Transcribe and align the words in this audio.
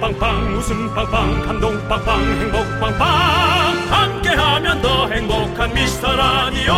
빵빵 0.00 0.54
웃음 0.54 0.94
빵빵 0.94 1.40
감동 1.42 1.88
빵빵 1.88 2.22
행복 2.22 2.80
빵빵 2.80 3.00
함께하면 3.90 4.82
더 4.82 5.08
행복한 5.08 5.72
미스터 5.74 6.14
라디오 6.14 6.72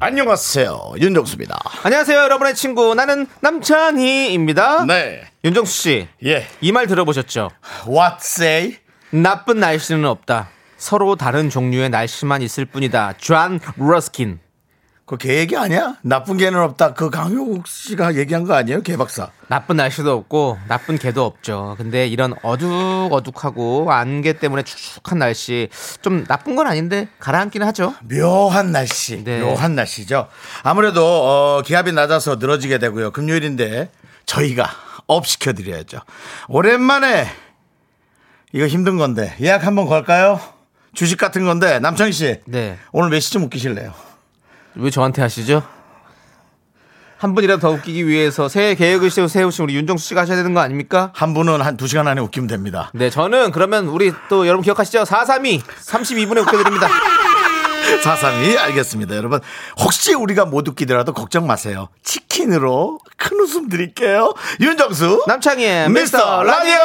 안녕하세요. 0.00 0.94
윤정수입니다. 0.98 1.60
안녕하세요, 1.84 2.18
여러분의 2.18 2.56
친구. 2.56 2.92
나는 2.94 3.28
남창희입니다. 3.40 4.84
네. 4.86 5.22
윤정수 5.44 5.72
씨, 5.72 6.08
예. 6.24 6.48
이말 6.60 6.88
들어보셨죠? 6.88 7.50
What 7.86 8.16
say? 8.20 8.78
나쁜 9.10 9.60
날씨는 9.60 10.04
없다. 10.04 10.48
서로 10.76 11.14
다른 11.14 11.50
종류의 11.50 11.90
날씨만 11.90 12.42
있을 12.42 12.64
뿐이다. 12.64 13.14
존 13.18 13.60
러스킨. 13.76 14.40
그 15.12 15.24
개 15.24 15.36
얘기 15.40 15.58
아니야? 15.58 15.98
나쁜 16.00 16.38
개는 16.38 16.58
없다. 16.58 16.94
그 16.94 17.10
강형욱 17.10 17.66
씨가 17.68 18.14
얘기한 18.14 18.44
거 18.44 18.54
아니에요? 18.54 18.80
개 18.80 18.96
박사. 18.96 19.28
나쁜 19.46 19.76
날씨도 19.76 20.10
없고 20.10 20.56
나쁜 20.68 20.96
개도 20.96 21.22
없죠. 21.26 21.74
근데 21.76 22.06
이런 22.06 22.32
어둑어둑하고 22.42 23.92
안개 23.92 24.38
때문에 24.38 24.62
축축한 24.62 25.18
날씨 25.18 25.68
좀 26.00 26.24
나쁜 26.24 26.56
건 26.56 26.66
아닌데 26.66 27.08
가라앉기는 27.18 27.66
하죠. 27.66 27.94
묘한 28.10 28.72
날씨. 28.72 29.22
네. 29.22 29.42
묘한 29.42 29.74
날씨죠. 29.74 30.28
아무래도 30.62 31.04
어, 31.04 31.60
기압이 31.62 31.92
낮아서 31.92 32.36
늘어지게 32.36 32.78
되고요. 32.78 33.10
금요일인데 33.10 33.90
저희가 34.24 34.66
up 35.08 35.26
시켜드려야죠. 35.26 36.00
오랜만에 36.48 37.26
이거 38.52 38.66
힘든 38.66 38.96
건데 38.96 39.36
예약 39.42 39.66
한번 39.66 39.84
걸까요? 39.84 40.40
주식 40.94 41.18
같은 41.18 41.44
건데 41.44 41.80
남창희 41.80 42.12
씨. 42.12 42.40
네. 42.46 42.78
오늘 42.92 43.10
몇 43.10 43.20
시쯤 43.20 43.42
웃기실래요? 43.42 44.11
왜 44.76 44.90
저한테 44.90 45.22
하시죠? 45.22 45.62
한 47.18 47.34
분이라도 47.36 47.60
더 47.60 47.70
웃기기 47.70 48.08
위해서 48.08 48.48
새해 48.48 48.74
계획을 48.74 49.08
세우- 49.10 49.28
세우신 49.28 49.64
우리 49.64 49.76
윤정수 49.76 50.08
씨가 50.08 50.22
하셔야 50.22 50.36
되는 50.38 50.54
거 50.54 50.60
아닙니까? 50.60 51.12
한 51.14 51.34
분은 51.34 51.60
한 51.60 51.76
두 51.76 51.86
시간 51.86 52.08
안에 52.08 52.20
웃기면 52.20 52.48
됩니다. 52.48 52.90
네, 52.94 53.10
저는 53.10 53.52
그러면 53.52 53.86
우리 53.86 54.12
또 54.28 54.46
여러분 54.48 54.64
기억하시죠? 54.64 55.04
432 55.04 55.62
32분에 55.62 56.38
웃겨드립니다. 56.42 56.88
432 58.02 58.58
알겠습니다 58.58 59.16
여러분 59.16 59.40
혹시 59.78 60.14
우리가 60.14 60.44
못 60.46 60.66
웃기더라도 60.66 61.12
걱정 61.12 61.46
마세요 61.46 61.88
치킨으로 62.04 62.98
큰 63.16 63.38
웃음 63.40 63.68
드릴게요 63.68 64.32
윤정수 64.60 65.24
남창희의 65.26 65.90
미스터 65.90 66.42
라디오 66.44 66.76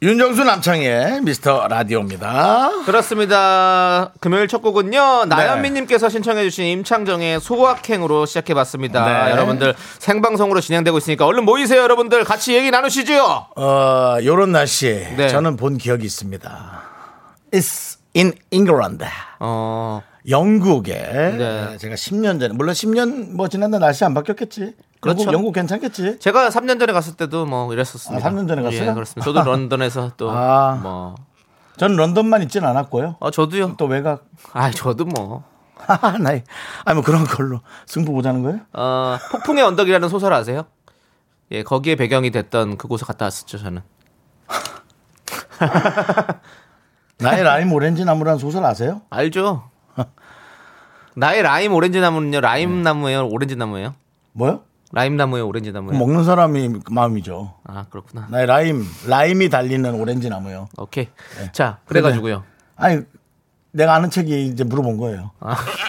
윤정수 0.00 0.44
남창희의 0.44 1.22
미스터 1.22 1.66
라디오입니다 1.66 2.70
그렇습니다. 2.86 4.12
금요일 4.20 4.46
첫 4.46 4.62
곡은요. 4.62 5.24
네. 5.24 5.26
나연미님께서 5.28 6.08
신청해주신 6.08 6.66
임창정의 6.66 7.40
소확행으로 7.40 8.24
시작해봤습니다. 8.24 9.24
네. 9.24 9.30
여러분들 9.32 9.74
생방송으로 9.98 10.60
진행되고 10.60 10.96
있으니까 10.98 11.26
얼른 11.26 11.44
모이세요, 11.44 11.82
여러분들. 11.82 12.22
같이 12.22 12.54
얘기 12.54 12.70
나누시죠. 12.70 13.46
어 13.56 14.16
요런 14.22 14.52
날씨 14.52 15.04
네. 15.16 15.26
저는 15.28 15.56
본 15.56 15.78
기억이 15.78 16.06
있습니다 16.06 16.82
It's 17.52 17.98
in 18.14 18.34
England 18.52 19.04
어, 19.40 20.00
영국에 20.28 20.94
네. 20.94 21.76
제가 21.78 21.94
10년 21.94 22.40
전에 22.40 22.54
물론 22.54 22.74
10년 22.74 23.32
뭐 23.34 23.48
지난데 23.48 23.78
날씨 23.78 24.04
안 24.04 24.14
바뀌었겠지 24.14 24.74
그렇죠. 25.00 25.20
영국, 25.20 25.32
영국 25.32 25.52
괜찮겠지 25.52 26.18
제가 26.18 26.48
3년 26.48 26.78
전에 26.80 26.92
갔을 26.92 27.14
때도 27.14 27.46
뭐 27.46 27.72
이랬었습니다. 27.72 28.26
아, 28.26 28.30
3년 28.30 28.48
전에 28.48 28.62
갔어요? 28.62 28.90
예, 28.90 28.94
그렇습니다. 28.94 29.24
저도 29.24 29.42
런던에서 29.48 30.12
또 30.16 30.30
아. 30.30 30.78
뭐, 30.82 31.14
전 31.76 31.94
런던만 31.94 32.42
있진 32.42 32.64
않았고요 32.64 33.16
어, 33.20 33.30
저도요. 33.30 33.76
또 33.76 33.86
외곽 33.86 34.24
아, 34.52 34.70
저도 34.70 35.04
뭐, 35.04 35.44
하하 35.76 36.18
나이 36.18 36.42
아니 36.84 36.94
뭐 36.94 37.04
그런 37.04 37.24
걸로 37.24 37.60
승부 37.86 38.12
보자는 38.12 38.42
거예요? 38.42 38.60
어, 38.72 39.16
폭풍의 39.30 39.62
언덕이라는 39.64 40.08
소설 40.08 40.32
아세요? 40.32 40.64
예, 41.50 41.62
거기에 41.62 41.94
배경이 41.96 42.30
됐던 42.30 42.76
그곳에 42.76 43.06
갔다 43.06 43.24
왔었죠, 43.24 43.58
저는. 43.58 43.82
나의 47.18 47.42
라임 47.42 47.72
오렌지 47.72 48.04
나무라는 48.04 48.38
소설 48.38 48.64
아세요? 48.64 49.00
알죠? 49.10 49.70
나의 51.16 51.42
라임 51.42 51.72
오렌지 51.74 52.00
나무는요, 52.00 52.40
라임 52.40 52.82
나무예요, 52.82 53.28
오렌지 53.28 53.56
나무예요? 53.56 53.94
뭐요? 54.32 54.62
라임 54.92 55.16
나무예요, 55.16 55.46
오렌지 55.46 55.72
나무예요? 55.72 55.98
먹는 55.98 56.24
사람이 56.24 56.80
마음이죠. 56.90 57.54
아, 57.64 57.86
그렇구나. 57.90 58.28
나의 58.30 58.46
라임, 58.46 58.84
라임이 59.06 59.48
달리는 59.48 59.94
오렌지 59.94 60.28
나무요. 60.28 60.68
오케이. 60.78 61.08
자, 61.52 61.78
그래가지고요. 61.86 62.44
아니, 62.76 63.02
내가 63.72 63.94
아는 63.94 64.10
책이 64.10 64.46
이제 64.46 64.64
물어본 64.64 64.96
거예요. 64.96 65.32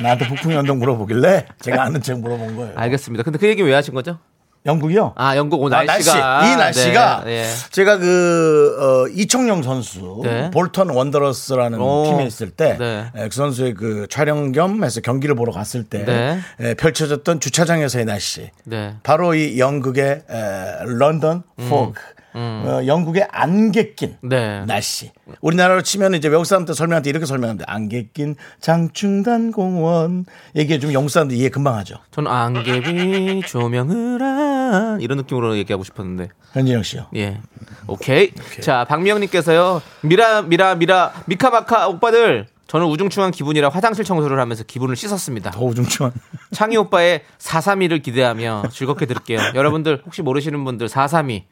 나한테 0.02 0.28
북풍의 0.28 0.58
언덕 0.58 0.78
물어보길래 0.78 1.46
제가 1.60 1.84
아는 1.84 2.02
책 2.02 2.20
물어본 2.20 2.56
거예요. 2.58 2.74
알겠습니다. 2.76 3.24
근데 3.24 3.40
그 3.40 3.48
얘기 3.48 3.62
왜 3.62 3.74
하신 3.74 3.94
거죠? 3.94 4.20
영국이요? 4.70 5.14
아, 5.16 5.36
영국 5.36 5.62
오늘 5.62 5.78
아, 5.78 5.84
날씨가. 5.84 6.18
날씨. 6.20 6.54
이 6.54 6.56
날씨가 6.56 7.24
네, 7.26 7.32
예. 7.32 7.46
제가 7.72 7.98
그 7.98 8.78
어, 8.80 9.08
이청용 9.16 9.64
선수 9.64 10.22
네. 10.24 10.50
볼턴 10.52 10.90
원더러스라는 10.90 11.80
오. 11.80 12.06
팀에 12.06 12.26
있을 12.26 12.52
때 12.52 12.78
네. 12.78 13.06
에, 13.16 13.28
그 13.30 13.36
선수의 13.36 13.74
그 13.74 14.08
촬영 14.10 14.52
겸 14.52 14.84
해서 14.84 15.02
경기를 15.02 15.36
보러 15.36 15.52
갔을 15.52 15.84
때 15.84 16.06
네. 16.06 16.40
에, 16.60 16.74
펼쳐졌던 16.76 17.40
주차장에서의 17.40 18.06
날씨 18.06 18.52
네. 18.64 18.96
바로 19.04 19.34
이 19.34 19.60
영국의 19.60 20.22
에, 20.30 20.84
London 20.86 21.44
fog 21.68 22.00
어, 22.34 22.82
영국의 22.86 23.28
안개 23.32 23.94
낀 23.96 24.18
네. 24.22 24.64
날씨 24.66 25.12
우리나라로 25.42 25.82
치면 25.82 26.14
이제 26.14 26.28
외국 26.28 26.46
사람들 26.46 26.76
설명할 26.76 27.02
때 27.02 27.10
이렇게 27.10 27.26
설명하는데 27.26 27.66
안개 27.68 28.10
낀 28.14 28.36
장충단 28.62 29.52
공원 29.52 30.26
얘기해 30.56 30.80
주면 30.80 30.94
영국 30.94 31.10
사람들 31.10 31.36
이해 31.36 31.50
금방 31.50 31.76
하죠 31.78 31.96
저는 32.12 32.32
안개비 32.32 33.42
조명을 33.48 34.22
한 34.22 35.02
이런 35.02 35.18
느낌으로 35.18 35.58
얘기하고 35.58 35.84
싶었는데. 35.84 36.30
현진영 36.54 36.84
씨요 36.84 37.08
예. 37.16 37.40
오케이. 37.88 38.32
자, 38.62 38.86
박미영님께서요. 38.86 39.82
미라, 40.02 40.42
미라, 40.44 40.76
미라, 40.76 41.14
미카마카 41.26 41.88
오빠들. 41.88 42.48
저는 42.68 42.86
우중충한 42.86 43.32
기분이라 43.32 43.70
화장실 43.70 44.06
청소를 44.06 44.40
하면서 44.40 44.64
기분을 44.64 44.96
씻었습니다. 44.96 45.50
더 45.50 45.64
우중충한 45.66 46.14
창희 46.52 46.78
오빠의 46.78 47.24
432를 47.40 48.04
기대하며 48.04 48.66
즐겁게 48.72 49.08
들을게요. 49.08 49.40
여러분들 49.56 50.04
혹시 50.06 50.22
모르시는 50.22 50.64
분들 50.64 50.88
432 50.88 51.46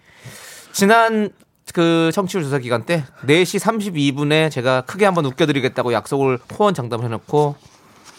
지난 0.78 1.32
그 1.74 2.12
청취율 2.14 2.44
조사 2.44 2.60
기간 2.60 2.86
때 2.86 3.04
4시 3.26 3.60
32분에 3.60 4.52
제가 4.52 4.82
크게 4.82 5.06
한번 5.06 5.26
웃겨드리겠다고 5.26 5.92
약속을 5.92 6.38
호언 6.60 6.76
장담을 6.76 7.04
해놓고 7.06 7.56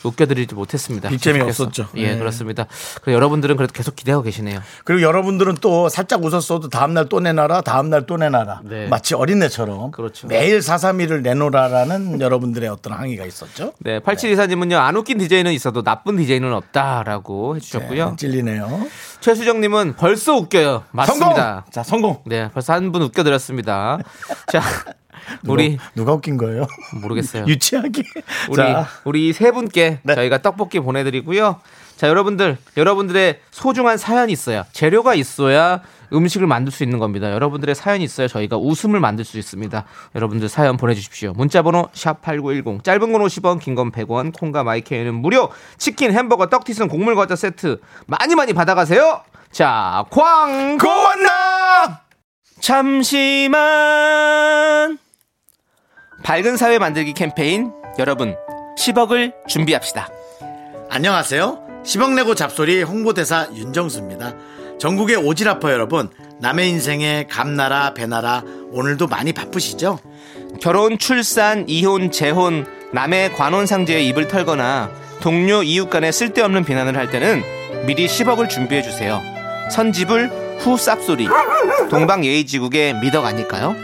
웃겨드리지 0.05 0.55
못했습니다. 0.55 1.09
빅잼이. 1.09 1.41
없었죠. 1.41 1.89
예, 1.97 2.13
네. 2.13 2.19
그렇습니다. 2.19 2.67
그래서 3.03 3.17
여러분들은 3.17 3.57
그래도 3.57 3.73
계속 3.73 3.97
기대하고 3.97 4.23
계시네요. 4.25 4.61
그리고 4.85 5.03
여러분들은 5.03 5.57
또 5.61 5.89
살짝 5.89 6.25
웃었어도 6.25 6.69
다음날 6.69 7.09
또 7.09 7.21
내놔라, 7.21 7.63
다음날 7.63 8.07
또 8.07 8.17
내놔라. 8.17 8.63
네. 8.65 8.87
마치 8.89 9.15
어린애처럼 9.15 9.91
그렇죠. 9.91 10.27
매일 10.29 10.63
사삼이를 10.63 11.23
내놓으라라는 11.23 12.21
여러분들의 12.21 12.69
어떤 12.69 12.93
항의가 12.93 13.25
있었죠. 13.25 13.73
네, 13.79 14.01
8724님은요, 14.01 14.75
안 14.75 14.97
웃긴 14.97 15.19
DJ는 15.19 15.53
있어도 15.53 15.83
나쁜 15.83 16.17
DJ는 16.17 16.53
없다라고 16.53 17.57
해주셨고요. 17.57 18.11
네, 18.11 18.17
찔리네요. 18.17 18.87
최수정님은 19.21 19.97
벌써 19.97 20.35
웃겨요. 20.35 20.85
맞습니다. 20.93 21.27
성공! 21.35 21.73
자, 21.73 21.83
성공! 21.83 22.23
네, 22.27 22.51
벌써 22.53 22.73
한 22.73 22.93
분 22.93 23.03
웃겨드렸습니다. 23.03 23.99
자, 24.51 24.63
우리 25.47 25.73
누가, 25.73 25.85
누가 25.95 26.13
웃긴 26.15 26.37
거예요? 26.39 26.67
모르겠어요. 27.03 27.45
유치하게. 27.49 28.03
우리 28.49 28.57
자, 28.57 28.87
우리 29.05 29.33
세 29.33 29.51
분께 29.51 30.01
네. 30.03 30.15
저희가 30.15 30.39
떡볶이 30.43 30.81
보내드리고요. 30.81 31.61
자, 31.99 32.07
여러분들, 32.09 32.57
여러분들의 32.77 33.41
소중한 33.51 33.99
사연이 33.99 34.33
있어요. 34.33 34.63
재료가 34.71 35.15
있어야 35.15 35.83
음식을 36.13 36.47
만들 36.47 36.71
수 36.73 36.85
있는 36.85 37.01
겁니다. 37.01 37.33
여러분들의 37.33 37.75
사연이 37.75 38.05
있어야 38.05 38.29
저희가 38.29 38.57
웃음을 38.57 39.01
만들 39.01 39.25
수 39.25 39.37
있습니다. 39.37 39.85
여러분들 40.15 40.49
사연 40.49 40.77
보내주십시오. 40.77 41.33
문자번호 41.33 41.89
샵 41.93 42.23
#8910 42.23 42.85
짧은 42.85 43.11
건 43.13 43.21
50원, 43.23 43.59
긴 43.61 43.75
건 43.75 43.91
100원, 43.91 44.33
콩과 44.33 44.63
마이크에는 44.63 45.13
무료. 45.13 45.51
치킨, 45.77 46.13
햄버거, 46.13 46.47
떡튀순, 46.47 46.87
곡물 46.87 47.17
과자 47.17 47.35
세트 47.35 47.81
많이 48.07 48.37
많이 48.37 48.53
받아가세요. 48.53 49.23
자, 49.51 50.05
광고 50.11 50.87
고만나! 50.87 52.03
잠시만 52.61 53.59
밝은 56.23 56.57
사회 56.57 56.79
만들기 56.79 57.13
캠페인 57.15 57.73
여러분 57.99 58.37
10억을 58.79 59.33
준비합시다. 59.49 60.09
안녕하세요. 60.91 61.78
10억 61.85 62.15
내고 62.15 62.35
잡소리 62.35 62.83
홍보대사 62.83 63.49
윤정수입니다. 63.55 64.35
전국의 64.79 65.17
오지라퍼 65.17 65.73
여러분, 65.73 66.09
남의 66.41 66.69
인생에 66.71 67.27
감나라, 67.29 67.95
배나라, 67.95 68.43
오늘도 68.71 69.09
많이 69.09 69.33
바쁘시죠? 69.33 69.99
결혼, 70.61 70.99
출산, 70.99 71.65
이혼, 71.69 72.11
재혼, 72.11 72.67
남의 72.93 73.35
관혼상제에 73.35 74.03
입을 74.03 74.29
털거나 74.29 74.91
동료, 75.21 75.63
이웃 75.63 75.91
간에 75.91 76.13
쓸데없는 76.13 76.65
비난을 76.65 76.97
할 76.97 77.11
때는 77.11 77.43
미리 77.87 78.07
10억을 78.07 78.49
준비해 78.49 78.83
주세요. 78.83 79.21
선집을 79.71 80.59
후 80.61 80.77
쌉소리. 80.77 81.29
동방 81.91 82.25
예의지국의 82.25 82.95
미덕 83.01 83.25
아닐까요? 83.25 83.75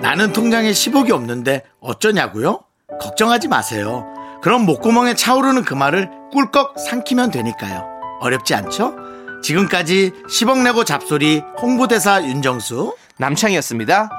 나는 0.00 0.32
통장에 0.32 0.70
10억이 0.70 1.10
없는데 1.10 1.62
어쩌냐고요? 1.80 2.60
걱정하지 3.00 3.48
마세요. 3.48 4.06
그럼 4.42 4.64
목구멍에 4.64 5.14
차오르는 5.14 5.64
그 5.64 5.74
말을 5.74 6.08
꿀꺽 6.32 6.78
삼키면 6.78 7.30
되니까요. 7.30 7.86
어렵지 8.20 8.54
않죠? 8.54 8.94
지금까지 9.42 10.12
10억 10.28 10.62
내고 10.62 10.84
잡소리 10.84 11.42
홍보대사 11.60 12.22
윤정수 12.22 12.96
남창이었습니다. 13.18 14.10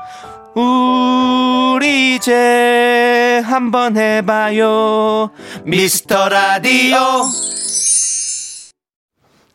우리 0.55 2.15
이제 2.15 3.41
한번 3.45 3.97
해봐요. 3.97 5.31
미스터 5.63 6.29
라디오. 6.29 6.97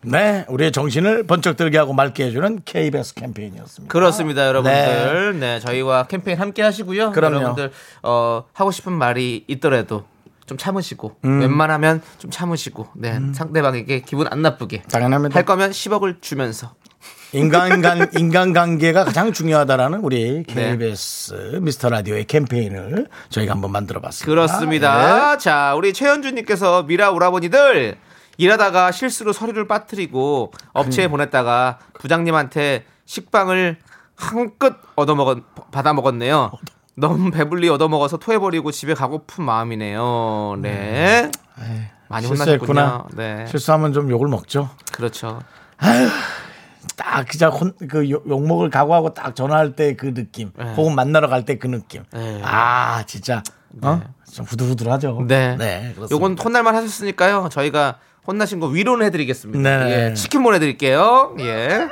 네, 0.02 0.44
우리의 0.48 0.70
정신을 0.70 1.26
번쩍 1.26 1.56
들게 1.56 1.78
하고 1.78 1.92
맑게 1.92 2.26
해주는 2.26 2.60
KBS 2.64 3.14
캠페인이었습니다. 3.14 3.92
그렇습니다, 3.92 4.46
여러분들. 4.46 5.40
네. 5.40 5.58
저희와 5.60 6.04
캠페인 6.06 6.38
함께 6.38 6.62
하시고요. 6.62 7.10
그럼요. 7.10 7.36
여러분들 7.36 7.72
어, 8.02 8.44
하고 8.52 8.70
싶은 8.70 8.92
말이 8.92 9.44
있더라도 9.48 10.04
좀 10.46 10.56
참으시고 10.56 11.16
웬만하면 11.22 12.02
좀 12.18 12.30
참으시고 12.30 12.88
네, 12.94 13.20
상대방에게 13.34 14.00
기분 14.00 14.26
안 14.28 14.42
나쁘게 14.42 14.82
당연합니다. 14.82 15.36
할 15.36 15.44
거면 15.44 15.70
10억을 15.70 16.22
주면서 16.22 16.74
인간관 17.32 18.10
인간관계가 18.16 19.04
가장 19.04 19.32
중요하다라는 19.32 20.00
우리 20.00 20.44
네. 20.46 20.54
KBS 20.54 21.58
미스터 21.60 21.90
라디오의 21.90 22.24
캠페인을 22.24 23.08
저희가 23.28 23.52
한번 23.52 23.72
만들어봤습니다. 23.72 24.30
그렇습니다. 24.30 25.32
네. 25.32 25.38
자, 25.38 25.74
우리 25.74 25.92
최현주님께서 25.92 26.84
미라 26.84 27.10
오라버니들 27.10 27.98
일하다가 28.38 28.92
실수로 28.92 29.32
서류를 29.32 29.66
빠뜨리고 29.66 30.52
업체에 30.72 31.08
보냈다가 31.08 31.78
부장님한테 32.00 32.84
식빵을 33.06 33.78
한끝 34.14 34.74
얻어먹었 34.94 35.38
받아 35.72 35.92
먹었네요. 35.92 36.52
너무 36.96 37.30
배불리 37.30 37.68
얻어먹어서 37.68 38.16
토해버리고 38.16 38.70
집에 38.72 38.94
가고픈 38.94 39.44
마음이네요. 39.44 40.56
네. 40.60 41.30
많이 42.08 42.26
실수했구나. 42.26 42.82
혼나셨군요. 42.86 43.22
네. 43.22 43.46
실수하면 43.48 43.92
좀 43.92 44.10
욕을 44.10 44.28
먹죠. 44.28 44.70
그렇죠. 44.92 45.40
딱 46.96 47.26
혼, 47.60 47.74
그 47.88 48.08
욕- 48.10 48.26
욕먹을 48.28 48.70
각오하고 48.70 49.12
딱 49.12 49.34
전화할 49.36 49.76
때 49.76 49.94
그 49.96 50.14
느낌, 50.14 50.52
네. 50.56 50.72
혹은 50.74 50.94
만나러 50.94 51.28
갈 51.28 51.44
때 51.44 51.58
그 51.58 51.66
느낌. 51.66 52.04
네. 52.12 52.40
아 52.44 53.02
진짜 53.06 53.42
어? 53.82 54.00
좀 54.32 54.46
후들후들하죠. 54.46 55.24
네. 55.28 55.56
그렇습니다. 55.58 56.06
요건 56.10 56.38
혼날만 56.38 56.74
하셨으니까요. 56.76 57.48
저희가 57.50 57.98
혼나신 58.26 58.60
거 58.60 58.66
위로는 58.68 59.04
해드리겠습니다. 59.06 59.84
네. 59.84 59.90
예, 60.10 60.14
치킨 60.14 60.42
보내드릴게요. 60.42 61.34
예. 61.40 61.88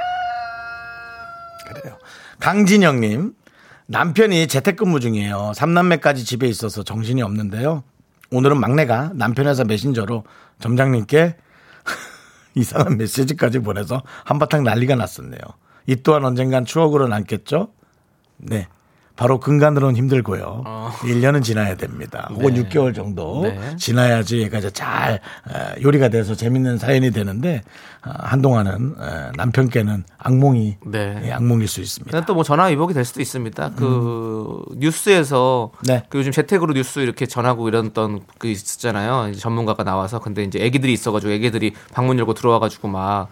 그래요. 1.68 1.96
강진영님 2.40 3.34
남편이 3.86 4.46
재택근무 4.46 5.00
중이에요. 5.00 5.52
삼남매까지 5.54 6.24
집에 6.24 6.46
있어서 6.48 6.82
정신이 6.82 7.22
없는데요. 7.22 7.82
오늘은 8.30 8.58
막내가 8.58 9.10
남편 9.14 9.46
회사 9.46 9.64
메신저로 9.64 10.24
점장님께 10.60 11.36
이상한 12.56 12.96
메시지까지 12.96 13.58
보내서 13.58 14.02
한바탕 14.24 14.64
난리가 14.64 14.94
났었네요. 14.94 15.40
이 15.86 15.96
또한 15.96 16.24
언젠간 16.24 16.64
추억으로 16.64 17.08
남겠죠? 17.08 17.68
네. 18.38 18.68
바로 19.16 19.38
근간으로는 19.38 19.96
힘들고요. 19.96 20.64
1년은 21.02 21.42
지나야 21.44 21.76
됩니다. 21.76 22.28
혹은 22.32 22.54
6개월 22.54 22.94
정도 22.94 23.40
어. 23.40 23.42
네. 23.42 23.76
지나야지 23.76 24.40
얘가 24.40 24.58
이제 24.58 24.70
잘 24.70 25.14
에, 25.48 25.82
요리가 25.82 26.08
돼서 26.08 26.34
재밌는 26.34 26.78
사연이 26.78 27.12
되는데 27.12 27.62
아, 28.02 28.10
한동안은 28.28 28.96
에, 29.00 29.30
남편께는 29.36 30.04
악몽이 30.18 30.78
네. 30.86 31.20
예, 31.26 31.32
악몽일 31.32 31.68
수 31.68 31.80
있습니다. 31.80 32.24
또 32.26 32.34
뭐 32.34 32.42
전화 32.42 32.64
위복이 32.64 32.92
될 32.94 33.04
수도 33.04 33.22
있습니다. 33.22 33.70
그 33.76 34.60
뉴스에서 34.76 35.70
음. 35.72 35.82
네. 35.86 36.02
그 36.08 36.18
요즘 36.18 36.32
재택으로 36.32 36.74
뉴스 36.74 36.98
이렇게 36.98 37.26
전하고 37.26 37.68
이랬던 37.68 38.22
그 38.38 38.48
있었잖아요. 38.48 39.32
전문가가 39.36 39.84
나와서 39.84 40.18
근데 40.18 40.42
이제 40.42 40.58
애기들이 40.58 40.92
있어가지고 40.92 41.32
애기들이 41.32 41.72
방문 41.92 42.18
열고 42.18 42.34
들어와가지고 42.34 42.88
막 42.88 43.28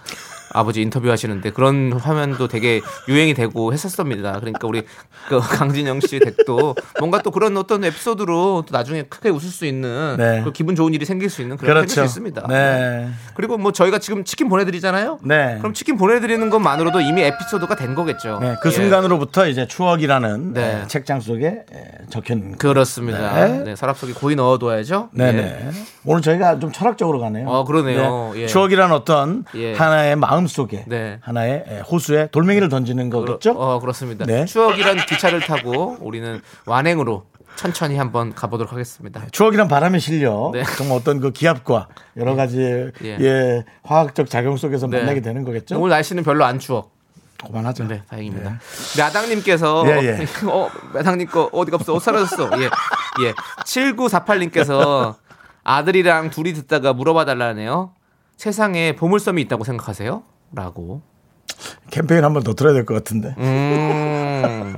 아버지 0.53 0.83
인터뷰 0.83 1.11
하시는데 1.11 1.51
그런 1.51 1.93
화면도 1.93 2.49
되게 2.49 2.81
유행이 3.09 3.35
되고 3.35 3.73
했었습니다. 3.73 4.39
그러니까 4.41 4.67
우리 4.69 4.83
그 5.29 5.41
강진영 5.41 6.01
씨 6.01 6.19
댁도 6.19 6.75
뭔가 6.99 7.23
또 7.23 7.31
그런 7.31 7.57
어떤 7.57 7.85
에피소드로 7.85 8.65
또 8.67 8.67
나중에 8.71 9.03
크게 9.05 9.31
웃을 9.31 9.49
수 9.49 9.67
있는 9.67 10.17
네. 10.19 10.43
그 10.45 10.53
기분 10.53 10.75
좋은 10.77 10.95
일이 10.95 11.05
생길 11.05 11.31
수 11.31 11.43
있는 11.43 11.57
그런 11.57 11.75
그렇죠. 11.77 11.95
수 11.95 12.05
있습니다. 12.05 12.47
네. 12.49 13.09
그리고 13.35 13.59
뭐 13.59 13.73
저희가 13.73 13.99
지금 13.99 14.25
치킨 14.25 14.49
보내드리잖아요. 14.49 15.19
네. 15.23 15.57
그럼 15.59 15.75
치킨 15.75 15.97
보내드리는 15.97 16.51
것만으로도 16.51 17.01
이미 17.01 17.23
에피소드가 17.23 17.77
된 17.77 17.95
거겠죠. 17.95 18.39
네, 18.41 18.57
그 18.63 18.69
예. 18.69 18.73
순간으로부터 18.73 19.49
이제 19.49 19.67
추억이라는 19.67 20.53
네. 20.53 20.83
에, 20.83 20.87
책장 20.87 21.21
속에 21.21 21.47
에, 21.47 21.65
적혀 22.11 22.35
있는 22.35 22.59
그렇습니다. 22.59 23.35
네. 23.47 23.59
네. 23.65 23.77
서랍 23.77 23.99
속에 23.99 24.13
고이 24.13 24.35
넣어둬야죠. 24.35 25.11
네네. 25.13 25.39
예. 25.39 25.71
오늘 26.05 26.23
저희가 26.23 26.59
좀 26.59 26.73
철학적으로 26.73 27.21
가네요. 27.21 27.49
어, 27.49 27.65
그러네요. 27.65 28.33
예. 28.37 28.47
추억이란 28.47 28.93
어떤 28.93 29.45
예. 29.55 29.75
하나의 29.75 30.17
마음 30.17 30.42
속에 30.47 30.85
네. 30.87 31.19
하나의 31.23 31.65
에, 31.67 31.81
호수에 31.81 32.29
돌멩이를 32.31 32.69
던지는 32.69 33.11
거겠죠? 33.11 33.53
어, 33.53 33.81
그렇습니다. 33.81 34.25
네. 34.25 34.45
추억이란 34.45 34.97
기차를 35.07 35.41
타고 35.41 35.97
우리는 36.01 36.41
완행으로 36.67 37.27
천천히 37.57 37.97
한번 37.97 38.35
가보도록 38.35 38.73
하겠습니다. 38.73 39.23
추억이란 39.31 39.69
바람에 39.69 39.99
실려 39.99 40.51
네. 40.53 40.63
정말 40.77 40.99
어떤 40.99 41.21
그 41.21 41.33
기압과 41.33 41.89
여러 42.17 42.35
가지 42.35 42.91
예. 43.05 43.17
예. 43.21 43.65
화학적 43.83 44.29
작용 44.31 44.57
속에서 44.57 44.87
네. 44.87 44.99
만나게 44.99 45.21
되는 45.21 45.45
거겠죠? 45.45 45.79
오늘 45.79 45.91
날씨는 45.91 46.23
별로 46.25 46.45
안 46.45 46.59
추워. 46.59 46.91
그만하죠. 47.45 47.85
네, 47.89 48.03
다행입니다. 48.09 48.61
야당님께서 48.99 49.85
예, 49.89 50.05
예. 50.05 50.27
어, 50.49 50.71
야당님 50.97 51.27
거 51.27 51.51
어디가 51.53 51.77
없어? 51.77 51.93
옷 51.93 52.01
사라졌어. 52.01 52.51
예. 52.61 52.71
예. 53.25 53.33
7948님께서 53.65 55.17
아들이랑 55.65 56.31
둘이 56.31 56.53
듣다가 56.55 56.93
물어봐 56.93 57.25
달라네요. 57.25 57.95
세상에 58.47 58.97
보물섬이 58.97 59.41
있다고 59.43 59.63
생각하세요? 59.63 60.25
라고. 60.53 61.01
캠페인 61.93 62.25
한 62.25 62.33
번 62.35 62.43
더 62.43 62.55
들어야 62.55 62.73
될 62.75 62.85
것 62.85 62.93
같은데. 62.95 63.37
음. 63.39 64.75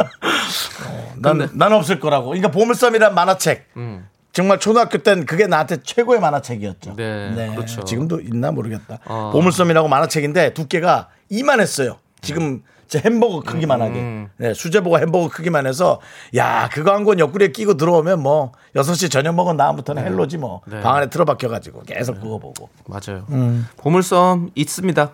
난, 1.16 1.49
난 1.55 1.72
없을 1.72 1.99
거라고. 1.99 2.26
그러니까 2.26 2.50
보물섬이란 2.50 3.14
만화책. 3.14 3.68
음. 3.78 4.06
정말 4.33 4.61
초등학교 4.61 4.99
땐 4.99 5.25
그게 5.25 5.47
나한테 5.47 5.78
최고의 5.83 6.21
만화책이었죠. 6.21 6.97
네, 6.97 7.52
그렇죠. 7.54 7.85
지금도 7.85 8.21
있나 8.21 8.50
모르겠다. 8.52 8.99
어. 9.06 9.30
보물섬이라고 9.33 9.88
만화책인데 9.88 10.52
두께가 10.52 11.09
이만했어요. 11.30 11.97
지금 12.21 12.62
제 12.88 12.99
햄버거 13.05 13.41
크기만 13.41 13.81
하게. 13.83 13.99
음. 14.00 14.29
네, 14.37 14.55
수제버거 14.55 14.99
햄버거 14.99 15.29
크기만 15.29 15.67
해서 15.67 16.00
야, 16.37 16.69
그거 16.73 16.93
한 16.93 17.05
권 17.05 17.19
옆구리에 17.19 17.49
끼고 17.49 17.76
들어오면 17.76 18.21
뭐 18.23 18.53
6시 18.75 19.11
저녁 19.11 19.35
먹은 19.35 19.57
다음부터는 19.57 20.03
헬로지 20.05 20.38
뭐. 20.38 20.61
네. 20.67 20.81
방 20.81 20.97
안에 20.97 21.11
틀어박혀 21.11 21.49
가지고 21.49 21.83
계속 21.83 22.14
그거 22.21 22.38
보고. 22.38 22.69
맞아요. 22.87 23.26
음. 23.31 23.67
보물섬 23.76 24.50
있습니다. 24.55 25.12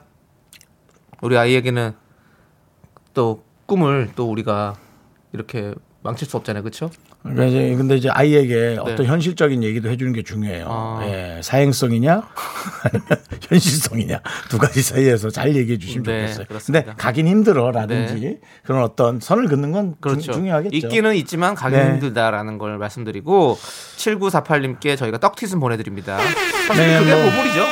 우리 1.22 1.36
아이에게는 1.36 1.94
또 3.14 3.42
꿈을 3.66 4.10
또 4.16 4.30
우리가 4.30 4.74
이렇게 5.32 5.74
망칠 6.02 6.26
수 6.28 6.36
없잖아요. 6.36 6.62
그렇죠? 6.62 6.90
그러니까 7.22 7.44
이제 7.46 7.74
근데 7.76 7.96
이제 7.96 8.08
아이에게 8.08 8.78
어떤 8.80 9.04
현실적인 9.04 9.62
얘기도 9.62 9.90
해주는 9.90 10.12
게 10.12 10.22
중요해요. 10.22 10.64
네. 10.64 10.70
아. 10.70 11.00
예, 11.04 11.40
사행성이냐 11.42 12.22
현실성이냐 13.48 14.20
두 14.48 14.58
가지 14.58 14.80
사이에서 14.80 15.28
잘 15.28 15.54
얘기해 15.54 15.78
주시면 15.78 16.04
네, 16.04 16.22
좋겠어요. 16.22 16.46
그렇습니다. 16.46 16.84
근데 16.84 16.96
가긴 16.96 17.26
힘들어라든지 17.28 18.38
그런 18.64 18.82
어떤 18.82 19.20
선을 19.20 19.48
긋는 19.48 19.72
건 19.72 19.96
그렇죠. 20.00 20.32
중, 20.32 20.48
요하겠죠 20.48 20.74
있기는 20.74 21.14
있지만 21.16 21.54
가기 21.54 21.76
네. 21.76 21.90
힘들다라는 21.90 22.56
걸 22.56 22.78
말씀드리고 22.78 23.58
7948님께 23.96 24.96
저희가 24.96 25.18
떡티순 25.18 25.60
보내드립니다. 25.60 26.18
사실 26.68 26.86
네, 26.86 26.98
그게 27.00 27.14
뭐. 27.14 27.30
보물이죠. 27.30 27.66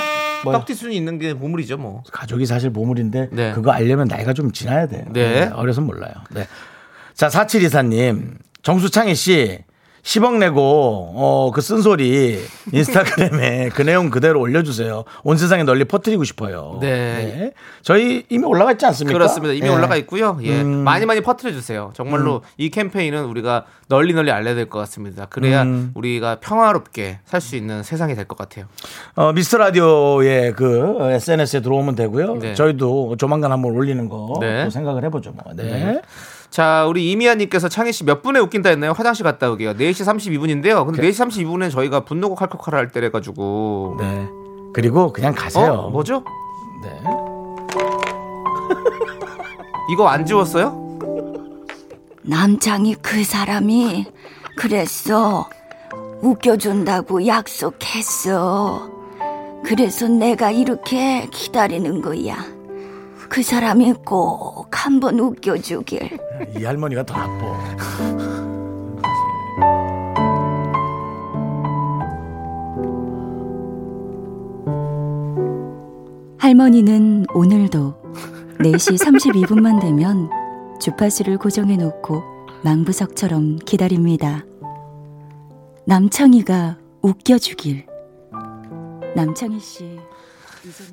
뭐요? 0.44 0.58
떡티순이 0.58 0.94
있는 0.94 1.18
게 1.18 1.34
보물이죠, 1.34 1.78
뭐. 1.78 2.02
가족이 2.12 2.46
사실 2.46 2.70
보물인데 2.70 3.30
네. 3.32 3.52
그거 3.52 3.72
알려면 3.72 4.08
나이가 4.08 4.32
좀 4.32 4.52
지나야 4.52 4.86
돼요. 4.86 5.04
네. 5.10 5.50
어려서 5.52 5.80
몰라요. 5.80 6.12
네. 6.30 6.46
자, 7.14 7.28
4724님. 7.28 8.36
정수창희 8.62 9.14
씨. 9.14 9.58
10억 10.04 10.38
내고 10.38 11.12
어 11.16 11.50
그 11.52 11.60
쓴소리 11.60 12.38
인스타그램에 12.72 13.68
그 13.74 13.82
내용 13.82 14.08
그대로 14.08 14.40
올려주세요. 14.40 15.04
온 15.22 15.36
세상에 15.36 15.64
널리 15.64 15.84
퍼뜨리고 15.84 16.24
싶어요. 16.24 16.78
네. 16.80 17.52
저희 17.82 18.24
이미 18.30 18.44
올라가 18.44 18.72
있지 18.72 18.86
않습니까? 18.86 19.18
그렇습니다. 19.18 19.52
이미 19.52 19.66
예. 19.66 19.70
올라가 19.70 19.96
있고요. 19.96 20.38
예. 20.42 20.62
음. 20.62 20.68
많이 20.84 21.04
많이 21.04 21.20
퍼뜨려 21.20 21.52
주세요. 21.52 21.90
정말로 21.94 22.42
이 22.56 22.70
캠페인은 22.70 23.24
우리가 23.24 23.64
널리 23.88 24.14
널리 24.14 24.30
알려야 24.30 24.54
될 24.54 24.70
것 24.70 24.78
같습니다. 24.80 25.26
그래야 25.26 25.62
음. 25.64 25.90
우리가 25.94 26.36
평화롭게 26.40 27.18
살 27.26 27.40
수 27.42 27.56
있는 27.56 27.82
세상이 27.82 28.14
될 28.14 28.24
것 28.24 28.38
같아요. 28.38 28.64
어, 29.14 29.32
미스터 29.32 29.58
라디오의 29.58 30.52
그 30.54 30.96
어, 31.00 31.10
SNS에 31.10 31.60
들어오면 31.60 31.96
되고요. 31.96 32.36
네. 32.36 32.54
저희도 32.54 33.16
조만간 33.18 33.52
한번 33.52 33.72
올리는 33.72 34.08
거 34.08 34.38
네. 34.40 34.64
또 34.64 34.70
생각을 34.70 35.04
해보죠. 35.04 35.32
뭐. 35.32 35.52
네. 35.54 36.00
네. 36.48 36.50
자, 36.50 36.86
우리 36.86 37.10
이미아님께서 37.12 37.68
창희 37.68 37.92
씨 37.92 38.04
몇 38.04 38.22
분에 38.22 38.40
웃긴다 38.40 38.70
했나요? 38.70 38.92
화장실 38.92 39.24
갔다 39.24 39.50
오게요. 39.50 39.74
4시 39.74 40.04
32분인데요. 40.06 40.84
근데 40.86 41.02
4시 41.02 41.28
32분에 41.28 41.70
저희가 41.70 42.00
분노고 42.04 42.34
칼칼칼 42.34 42.74
할 42.74 42.90
때래가지고. 42.90 43.96
네. 44.00 44.28
그리고 44.72 45.12
그냥 45.12 45.34
가세요. 45.34 45.72
어? 45.72 45.90
뭐죠? 45.90 46.24
네. 46.82 47.00
이거 49.92 50.08
안 50.08 50.24
지웠어요? 50.24 50.86
남창이 52.22 52.94
그 52.96 53.24
사람이 53.24 54.06
그랬어. 54.56 55.48
웃겨준다고 56.20 57.26
약속했어. 57.26 58.90
그래서 59.64 60.08
내가 60.08 60.50
이렇게 60.50 61.26
기다리는 61.30 62.02
거야. 62.02 62.36
그 63.28 63.42
사람이 63.42 63.92
꼭 64.04 64.68
한 64.72 65.00
번 65.00 65.18
웃겨주길. 65.20 66.18
이 66.56 66.64
할머니가 66.64 67.04
더 67.04 67.14
나빠. 67.16 68.58
할머니는 76.38 77.26
오늘도 77.34 77.94
4시 78.60 78.98
32분만 78.98 79.80
되면 79.80 80.30
주파수를 80.80 81.38
고정해 81.38 81.76
놓고 81.76 82.22
망부석처럼 82.64 83.58
기다립니다. 83.64 84.44
남창희가 85.86 86.76
웃겨주길. 87.02 87.86
남창희 89.14 89.60
씨. 89.60 89.98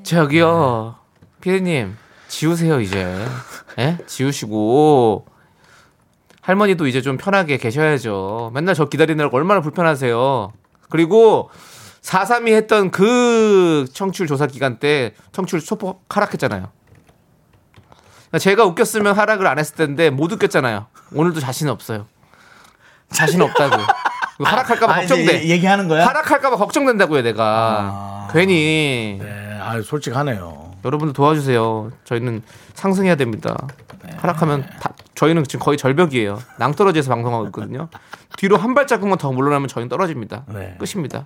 저기요. 0.04 0.96
피디님, 1.42 1.96
지우세요, 2.28 2.80
이제. 2.82 3.26
예? 3.80 3.98
지우시고. 4.08 5.26
할머니도 6.42 6.88
이제 6.88 7.02
좀 7.02 7.18
편하게 7.18 7.58
계셔야죠. 7.58 8.52
맨날 8.54 8.76
저 8.76 8.86
기다리느라고 8.86 9.36
얼마나 9.36 9.62
불편하세요. 9.62 10.54
그리고 10.90 11.50
432 12.02 12.54
했던 12.54 12.92
그 12.92 13.86
청취율 13.92 14.28
조사 14.28 14.46
기간 14.46 14.78
때 14.78 15.14
청취율 15.32 15.60
소폭 15.62 16.06
하락했잖아요. 16.10 16.70
제가 18.40 18.66
웃겼으면 18.66 19.18
하락을 19.18 19.48
안 19.48 19.58
했을 19.58 19.76
텐데 19.76 20.10
못 20.12 20.32
웃겼잖아요. 20.32 20.86
오늘도 21.14 21.40
자신 21.40 21.68
없어요. 21.70 22.06
자신 23.12 23.42
없다고. 23.42 23.82
하락할까봐 24.44 24.94
아, 24.94 25.02
이제 25.04 25.16
걱정돼. 25.16 25.46
얘- 25.46 25.50
얘기하는 25.52 25.88
거야? 25.88 26.06
하락할까봐 26.06 26.58
걱정된다고요, 26.58 27.24
내가. 27.24 28.28
괜히. 28.34 29.18
네, 29.20 29.58
아, 29.62 29.82
솔직하네요. 29.82 30.65
여러분들 30.86 31.14
도와주세요. 31.14 31.92
저희는 32.04 32.44
상승해야 32.76 33.16
됩니다. 33.16 33.58
하락하면 34.18 34.66
다, 34.80 34.94
저희는 35.16 35.44
지금 35.46 35.64
거의 35.64 35.78
절벽이에요. 35.78 36.40
낭떠러지에서 36.58 37.10
방송하고 37.10 37.48
있거든요. 37.48 37.90
뒤로 38.38 38.56
한 38.58 38.74
발자국만 38.76 39.18
더 39.18 39.32
물러나면 39.32 39.68
저희는 39.68 39.90
떨어집니다. 39.90 40.46
네. 40.54 40.78
끝입니다. 40.80 41.26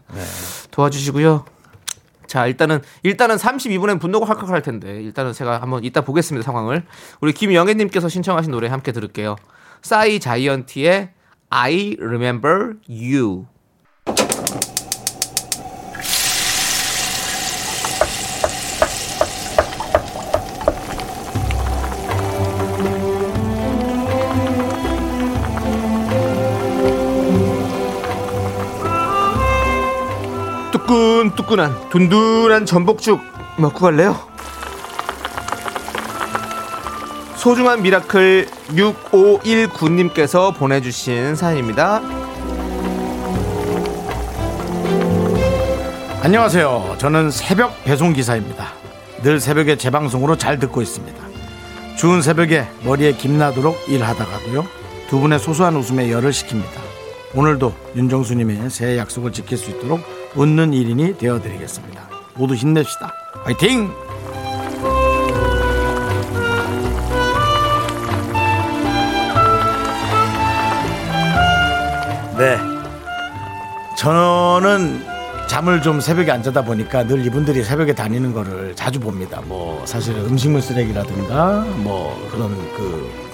도와주시고요. 0.71 1.45
자, 2.27 2.45
일단은 2.45 2.81
일단은 3.03 3.35
32분엔 3.35 3.99
분노가 3.99 4.27
할컥 4.27 4.49
할 4.49 4.61
텐데 4.61 5.01
일단은 5.01 5.33
제가 5.33 5.61
한번 5.61 5.83
이따 5.83 6.01
보겠습니다 6.01 6.45
상황을. 6.45 6.83
우리 7.21 7.33
김영애 7.33 7.73
님께서 7.73 8.07
신청하신 8.07 8.51
노래 8.51 8.67
함께 8.67 8.91
들을게요. 8.91 9.35
싸이 9.81 10.19
자이언티의 10.19 11.09
I 11.49 11.97
remember 11.99 12.75
you. 12.87 13.45
뜨끈뜨끈한 30.89 31.89
둔둔한 31.91 32.65
전복죽 32.65 33.21
먹고 33.57 33.79
갈래요? 33.79 34.19
소중한 37.35 37.83
miracle 37.83 38.47
6519님께서 38.69 40.55
보내주신 40.55 41.35
사연입니다. 41.35 42.01
안녕하세요. 46.23 46.95
저는 46.97 47.29
새벽 47.29 47.83
배송 47.83 48.13
기사입니다. 48.13 48.73
늘 49.21 49.39
새벽에 49.39 49.77
재방송으로 49.77 50.37
잘 50.37 50.57
듣고 50.57 50.81
있습니다. 50.81 51.17
추운 51.97 52.23
새벽에 52.23 52.67
머리에 52.83 53.13
김나도록 53.13 53.77
일하다가도요. 53.87 54.65
두 55.07 55.19
분의 55.19 55.39
소소한 55.39 55.75
웃음에 55.75 56.11
열을 56.11 56.33
식힙니다. 56.33 56.81
오늘도 57.35 57.73
윤정수님의 57.95 58.71
새해 58.71 58.97
약속을 58.97 59.31
지킬 59.31 59.57
수 59.57 59.69
있도록 59.69 60.18
웃는 60.35 60.73
일인이 60.73 61.17
되어드리겠습니다. 61.17 62.09
모두 62.35 62.55
힘냅시다. 62.55 63.11
화이팅! 63.43 63.91
네. 72.37 72.57
저는 73.97 75.03
잠을 75.49 75.81
좀 75.81 75.99
새벽에 75.99 76.31
안 76.31 76.41
자다 76.41 76.63
보니까 76.63 77.03
늘 77.03 77.25
이분들이 77.25 77.63
새벽에 77.63 77.93
다니는 77.93 78.31
거를 78.31 78.73
자주 78.75 78.99
봅니다. 78.99 79.41
뭐 79.45 79.85
사실 79.85 80.15
음식물 80.15 80.61
쓰레기라든가 80.61 81.65
뭐 81.79 82.29
그런 82.31 82.55
그 82.77 83.28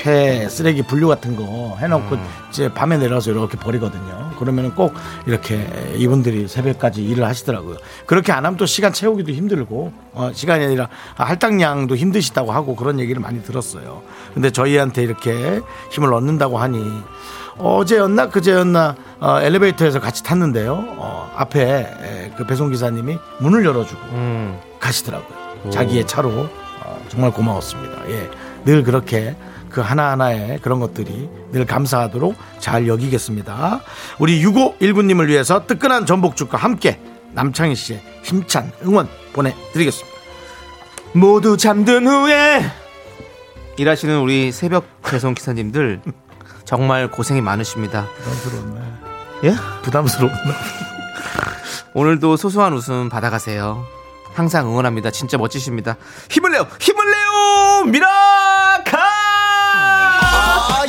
폐 0.00 0.48
쓰레기 0.48 0.82
분류 0.82 1.08
같은 1.08 1.36
거 1.36 1.76
해놓고 1.78 2.16
이제 2.50 2.72
밤에 2.72 2.96
내려서 2.96 3.30
이렇게 3.30 3.58
버리거든요. 3.58 4.30
그러면은 4.38 4.74
꼭 4.74 4.94
이렇게 5.26 5.66
이분들이 5.96 6.48
새벽까지 6.48 7.04
일을 7.04 7.24
하시더라고요. 7.26 7.76
그렇게 8.06 8.32
안 8.32 8.46
하면 8.46 8.56
또 8.56 8.64
시간 8.64 8.92
채우기도 8.92 9.32
힘들고 9.32 9.92
어, 10.12 10.30
시간이 10.32 10.64
아니라 10.64 10.88
할당량도 11.16 11.96
힘드시다고 11.96 12.50
하고 12.50 12.76
그런 12.76 12.98
얘기를 12.98 13.20
많이 13.20 13.42
들었어요. 13.42 14.02
근데 14.32 14.50
저희한테 14.50 15.02
이렇게 15.02 15.60
힘을 15.90 16.12
얻는다고 16.14 16.58
하니 16.58 16.82
어제였나 17.58 18.30
그제였나 18.30 18.94
어, 19.20 19.40
엘리베이터에서 19.42 20.00
같이 20.00 20.22
탔는데요. 20.22 20.82
어, 20.96 21.30
앞에 21.36 21.60
에, 21.62 22.32
그 22.38 22.46
배송 22.46 22.70
기사님이 22.70 23.18
문을 23.38 23.66
열어주고 23.66 24.00
음, 24.12 24.58
가시더라고요. 24.80 25.70
자기의 25.70 26.06
차로 26.06 26.30
어, 26.30 27.04
정말 27.08 27.32
고마웠습니다. 27.32 28.08
예, 28.08 28.30
늘 28.64 28.82
그렇게 28.82 29.36
그 29.70 29.80
하나하나의 29.80 30.58
그런 30.60 30.80
것들이 30.80 31.28
늘 31.52 31.64
감사하도록 31.64 32.34
잘 32.58 32.86
여기겠습니다. 32.86 33.80
우리 34.18 34.42
6519님을 34.44 35.28
위해서 35.28 35.66
뜨끈한 35.66 36.06
전복죽과 36.06 36.58
함께 36.58 37.00
남창희 37.32 37.74
씨의 37.74 38.02
힘찬 38.22 38.72
응원 38.84 39.08
보내드리겠습니다. 39.32 40.18
모두 41.12 41.56
잠든 41.56 42.06
후에 42.06 42.62
일하시는 43.76 44.20
우리 44.20 44.52
새벽 44.52 44.84
배송 45.02 45.34
기사님들 45.34 46.02
정말 46.64 47.10
고생이 47.10 47.40
많으십니다. 47.40 48.06
부담스러웠네. 48.18 48.80
예? 49.44 49.54
부담스러웠나? 49.82 50.54
오늘도 51.94 52.36
소소한 52.36 52.72
웃음 52.74 53.08
받아가세요. 53.08 53.84
항상 54.34 54.68
응원합니다. 54.68 55.10
진짜 55.10 55.36
멋지십니다. 55.38 55.96
힘을 56.30 56.52
내요! 56.52 56.66
힘을 56.78 57.04
내요! 57.04 57.90
미라카! 57.90 59.09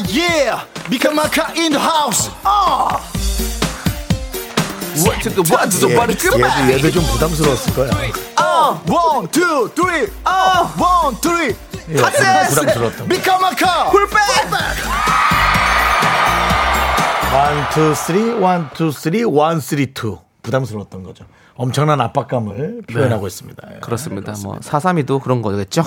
아, 0.01 0.03
예! 0.15 0.51
미카마카 0.89 1.53
인 1.55 1.74
house! 1.75 2.31
아! 2.43 3.00
원투도 5.08 5.43
원투도 5.55 5.89
바로 5.96 6.12
얘도, 6.12 6.74
얘도 6.74 6.91
좀 6.91 7.03
부담스러웠을 7.03 7.74
거야. 7.75 7.91
원, 8.89 9.27
투, 9.27 9.70
쓰리, 9.75 10.08
아, 10.24 10.74
원. 10.79 11.15
부담스러웠던 12.55 13.08
거. 13.08 13.13
미카마카! 13.13 13.89
풀백! 13.91 14.17
원, 17.34 17.70
투, 17.70 17.96
쓰리, 17.96 18.31
원, 18.34 18.70
투, 18.74 18.91
쓰리, 18.91 19.24
원, 19.24 19.60
쓰리, 19.60 19.93
투. 19.93 20.17
부담스러웠던 20.41 21.03
거죠. 21.03 21.25
엄청난 21.55 22.01
압박감을 22.01 22.81
표현하고 22.91 23.27
있습니다. 23.27 23.67
예. 23.75 23.79
그렇습니다. 23.81 24.34
뭐 24.41 24.58
사삼이도 24.62 25.20
그런 25.20 25.43
거겠죠. 25.43 25.84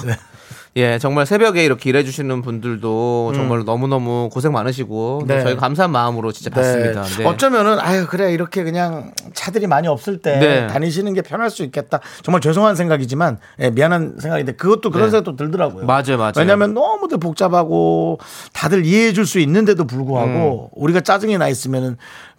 예, 0.77 0.99
정말 0.99 1.25
새벽에 1.25 1.65
이렇게 1.65 1.89
일해 1.91 2.03
주시는 2.03 2.43
분들도 2.43 3.33
정말 3.35 3.65
너무너무 3.65 4.29
고생 4.33 4.53
많으시고 4.53 5.23
네. 5.27 5.41
저희 5.41 5.57
감사한 5.57 5.93
마음으로 5.93 6.33
진짜 6.33 6.51
네. 6.51 6.57
받습니다. 6.57 7.03
네. 7.03 7.25
어쩌면은 7.25 7.79
아유 7.79 8.07
그래 8.09 8.33
이렇게 8.33 8.65
그냥 8.65 9.13
차들이 9.35 9.69
많이 9.69 9.87
없을 9.87 10.19
때 10.19 10.37
네. 10.39 10.67
다니시는 10.67 11.15
게 11.15 11.23
편할 11.23 11.49
수 11.51 11.63
있겠다. 11.63 12.01
정말 12.23 12.41
죄송한 12.41 12.75
생각이지만 12.75 13.39
예, 13.61 13.71
미안한 13.71 14.17
생각인데 14.21 14.53
그것도 14.57 14.91
그런 14.91 15.07
네. 15.07 15.11
생각도 15.13 15.37
들더라고요. 15.37 15.87
맞아요, 15.87 16.19
맞아요. 16.19 16.33
왜냐하면 16.39 16.75
너무들 16.75 17.19
복잡하고 17.19 18.19
다들 18.53 18.85
이해해 18.85 19.13
줄 19.13 19.25
수 19.25 19.39
있는데도 19.39 19.85
음. 19.85 19.87
불구하고 19.87 20.71
우리가 20.75 21.01
짜증이 21.01 21.39
나 21.39 21.49
있으면은 21.49 21.97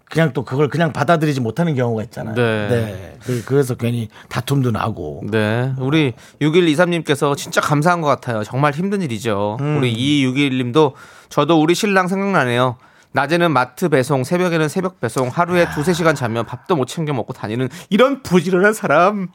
그냥 0.09 0.33
또 0.33 0.45
그걸 0.45 0.69
그냥 0.69 0.93
받아들이지 0.93 1.41
못하는 1.41 1.75
경우가 1.75 2.03
있잖아요. 2.03 2.35
네. 2.35 3.17
그, 3.45 3.53
래서 3.53 3.75
괜히 3.75 4.09
다툼도 4.29 4.71
나고. 4.71 5.23
네. 5.29 5.73
우리 5.79 6.13
6123님께서 6.41 7.35
진짜 7.35 7.59
감사한 7.59 8.01
것 8.01 8.07
같아요. 8.07 8.43
정말 8.43 8.73
힘든 8.73 9.01
일이죠. 9.01 9.57
음. 9.59 9.77
우리 9.77 9.93
2261님도 9.93 10.93
저도 11.29 11.59
우리 11.61 11.73
신랑 11.73 12.07
생각나네요. 12.07 12.77
낮에는 13.13 13.51
마트 13.51 13.89
배송, 13.89 14.23
새벽에는 14.23 14.67
새벽 14.67 14.99
배송, 14.99 15.29
하루에 15.29 15.69
두세 15.73 15.93
시간 15.93 16.15
자면 16.15 16.45
밥도 16.45 16.75
못 16.75 16.85
챙겨 16.85 17.13
먹고 17.13 17.33
다니는 17.33 17.69
이런 17.89 18.21
부지런한 18.21 18.73
사람. 18.73 19.29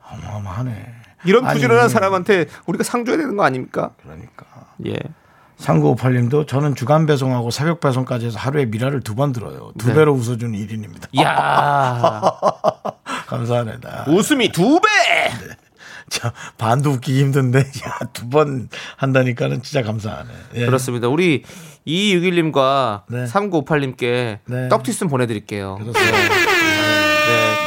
어마어마하네. 0.00 0.94
이런 1.26 1.44
부지런한 1.46 1.88
사람한테 1.88 2.46
우리가 2.66 2.84
상 2.84 3.04
줘야 3.04 3.16
되는 3.16 3.36
거 3.36 3.44
아닙니까? 3.44 3.90
그러니까. 4.02 4.46
예. 4.86 4.96
3958님도 5.64 6.46
저는 6.46 6.74
주간 6.74 7.06
배송하고 7.06 7.50
새벽 7.50 7.80
배송까지 7.80 8.26
해서 8.26 8.38
하루에 8.38 8.66
미라를 8.66 9.00
두 9.00 9.14
번 9.14 9.32
들어요. 9.32 9.72
두 9.78 9.88
네. 9.88 9.94
배로 9.94 10.12
웃어주는 10.12 10.52
1인입니다. 10.58 11.20
야 11.22 12.20
감사합니다. 13.28 14.04
웃음이 14.08 14.50
두 14.50 14.80
배! 14.80 14.88
자, 16.10 16.32
반도 16.58 16.90
웃기기 16.90 17.18
힘든데, 17.20 17.60
야, 17.86 17.98
두 18.12 18.28
번 18.28 18.68
한다니까는 18.96 19.62
진짜 19.62 19.82
감사하네. 19.82 20.30
예. 20.56 20.66
그렇습니다. 20.66 21.08
우리 21.08 21.44
2261님과 21.86 23.02
네. 23.08 23.24
3958님께 23.24 24.38
네. 24.44 24.68
떡튀순 24.68 25.08
보내드릴게요. 25.08 25.76
그렇습니다. 25.80 26.53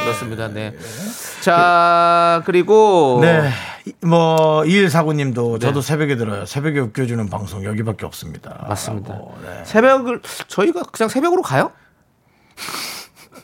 네, 0.07 0.11
그렇습니다. 0.11 0.47
네. 0.47 0.73
자, 1.41 2.41
그리고. 2.45 3.19
네. 3.21 3.49
이- 3.85 3.93
뭐, 4.05 4.63
2149님도 4.63 5.59
저도 5.61 5.81
네. 5.81 5.87
새벽에 5.87 6.15
들어요. 6.15 6.45
새벽에 6.45 6.79
웃겨주는 6.79 7.29
방송 7.29 7.63
여기밖에 7.63 8.05
없습니다. 8.05 8.65
맞습니다. 8.67 9.13
라고, 9.13 9.35
네. 9.43 9.61
새벽을, 9.65 10.21
저희가 10.47 10.83
그냥 10.91 11.09
새벽으로 11.09 11.41
가요? 11.41 11.71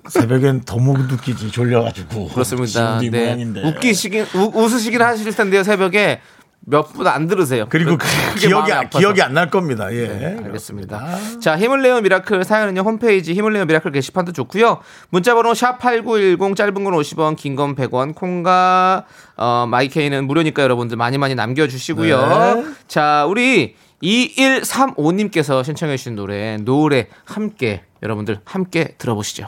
새벽엔 0.09 0.61
더 0.65 0.77
못 0.79 0.99
웃기지, 1.11 1.49
졸려가지고. 1.51 2.27
그렇습니다. 2.29 2.99
네. 2.99 3.09
모양인데. 3.09 3.63
웃기시긴, 3.67 4.25
우- 4.35 4.51
웃으시긴 4.53 5.01
하실 5.01 5.33
텐데요, 5.33 5.63
새벽에. 5.63 6.19
몇 6.65 6.93
분 6.93 7.07
안 7.07 7.27
들으세요. 7.27 7.65
그리고 7.69 7.97
기억이. 8.39 8.71
기억이 8.89 9.21
안 9.21 9.33
날 9.33 9.49
겁니다. 9.49 9.93
예. 9.93 10.07
네, 10.07 10.37
알겠습니다. 10.45 11.39
자, 11.41 11.57
힘을 11.57 11.81
내요 11.81 11.99
miracle 12.01 12.43
사연은요, 12.43 12.81
홈페이지 12.81 13.33
힘을 13.33 13.51
내요 13.53 13.65
miracle 13.65 13.91
게시판도 13.91 14.31
좋고요 14.31 14.79
문자 15.09 15.33
번호 15.33 15.51
샵8910 15.51 16.55
짧은 16.55 16.73
건 16.83 16.93
50원, 16.93 17.35
긴 17.35 17.55
건 17.55 17.75
100원, 17.75 18.15
콩과, 18.15 19.05
어, 19.37 19.65
마이케이는 19.69 20.25
무료니까 20.25 20.63
여러분들 20.63 20.95
많이 20.97 21.17
많이 21.17 21.35
남겨 21.35 21.67
주시고요. 21.67 22.55
네. 22.55 22.65
자, 22.87 23.25
우리 23.27 23.75
2135님께서 24.01 25.63
신청해 25.63 25.97
주신 25.97 26.15
노래, 26.15 26.57
노래 26.57 27.07
함께, 27.25 27.83
여러분들 28.01 28.39
함께 28.45 28.95
들어보시죠. 28.97 29.47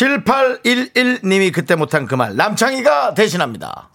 7811님이 0.00 1.52
그때 1.52 1.74
못한 1.74 2.06
그 2.06 2.14
말, 2.14 2.34
남창희가 2.34 3.12
대신합니다. 3.12 3.90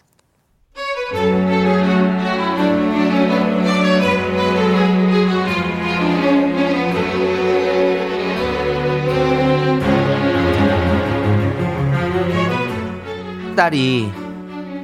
딸이 13.55 14.11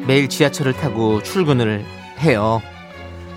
매일 0.07 0.27
지하철을 0.27 0.73
타고 0.73 1.21
출근을 1.21 1.85
해요. 2.19 2.61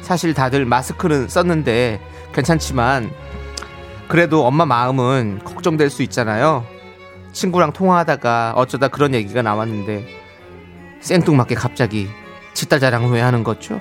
사실 0.01 0.33
다들 0.33 0.65
마스크는 0.65 1.29
썼는데 1.29 2.01
괜찮지만 2.33 3.11
그래도 4.09 4.47
엄마 4.47 4.65
마음은 4.65 5.41
걱정될 5.45 5.91
수 5.91 6.03
있잖아요. 6.05 6.74
친구랑 7.35 7.73
통화하다가 7.73 8.55
어쩌다 8.57 8.89
그런 8.89 9.13
얘기가 9.13 9.43
나왔는데 9.43 10.07
생뚱맞게 11.01 11.57
갑자기 11.57 12.09
지딸 12.55 12.81
자랑을 12.81 13.11
왜 13.11 13.21
하는 13.21 13.45
거죠? 13.45 13.81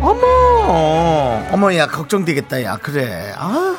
어머, 0.00 0.22
어, 0.68 1.48
어머, 1.52 1.74
야, 1.74 1.86
걱정되겠다, 1.86 2.62
야, 2.62 2.78
그래. 2.78 3.34
아, 3.36 3.76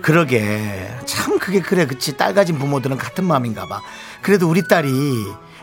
그러게. 0.00 0.88
참, 1.04 1.38
그게 1.38 1.60
그래. 1.60 1.86
그치. 1.86 2.16
딸 2.16 2.32
가진 2.32 2.58
부모들은 2.58 2.96
같은 2.96 3.24
마음인가 3.24 3.66
봐. 3.66 3.82
그래도 4.22 4.48
우리 4.48 4.66
딸이 4.66 4.90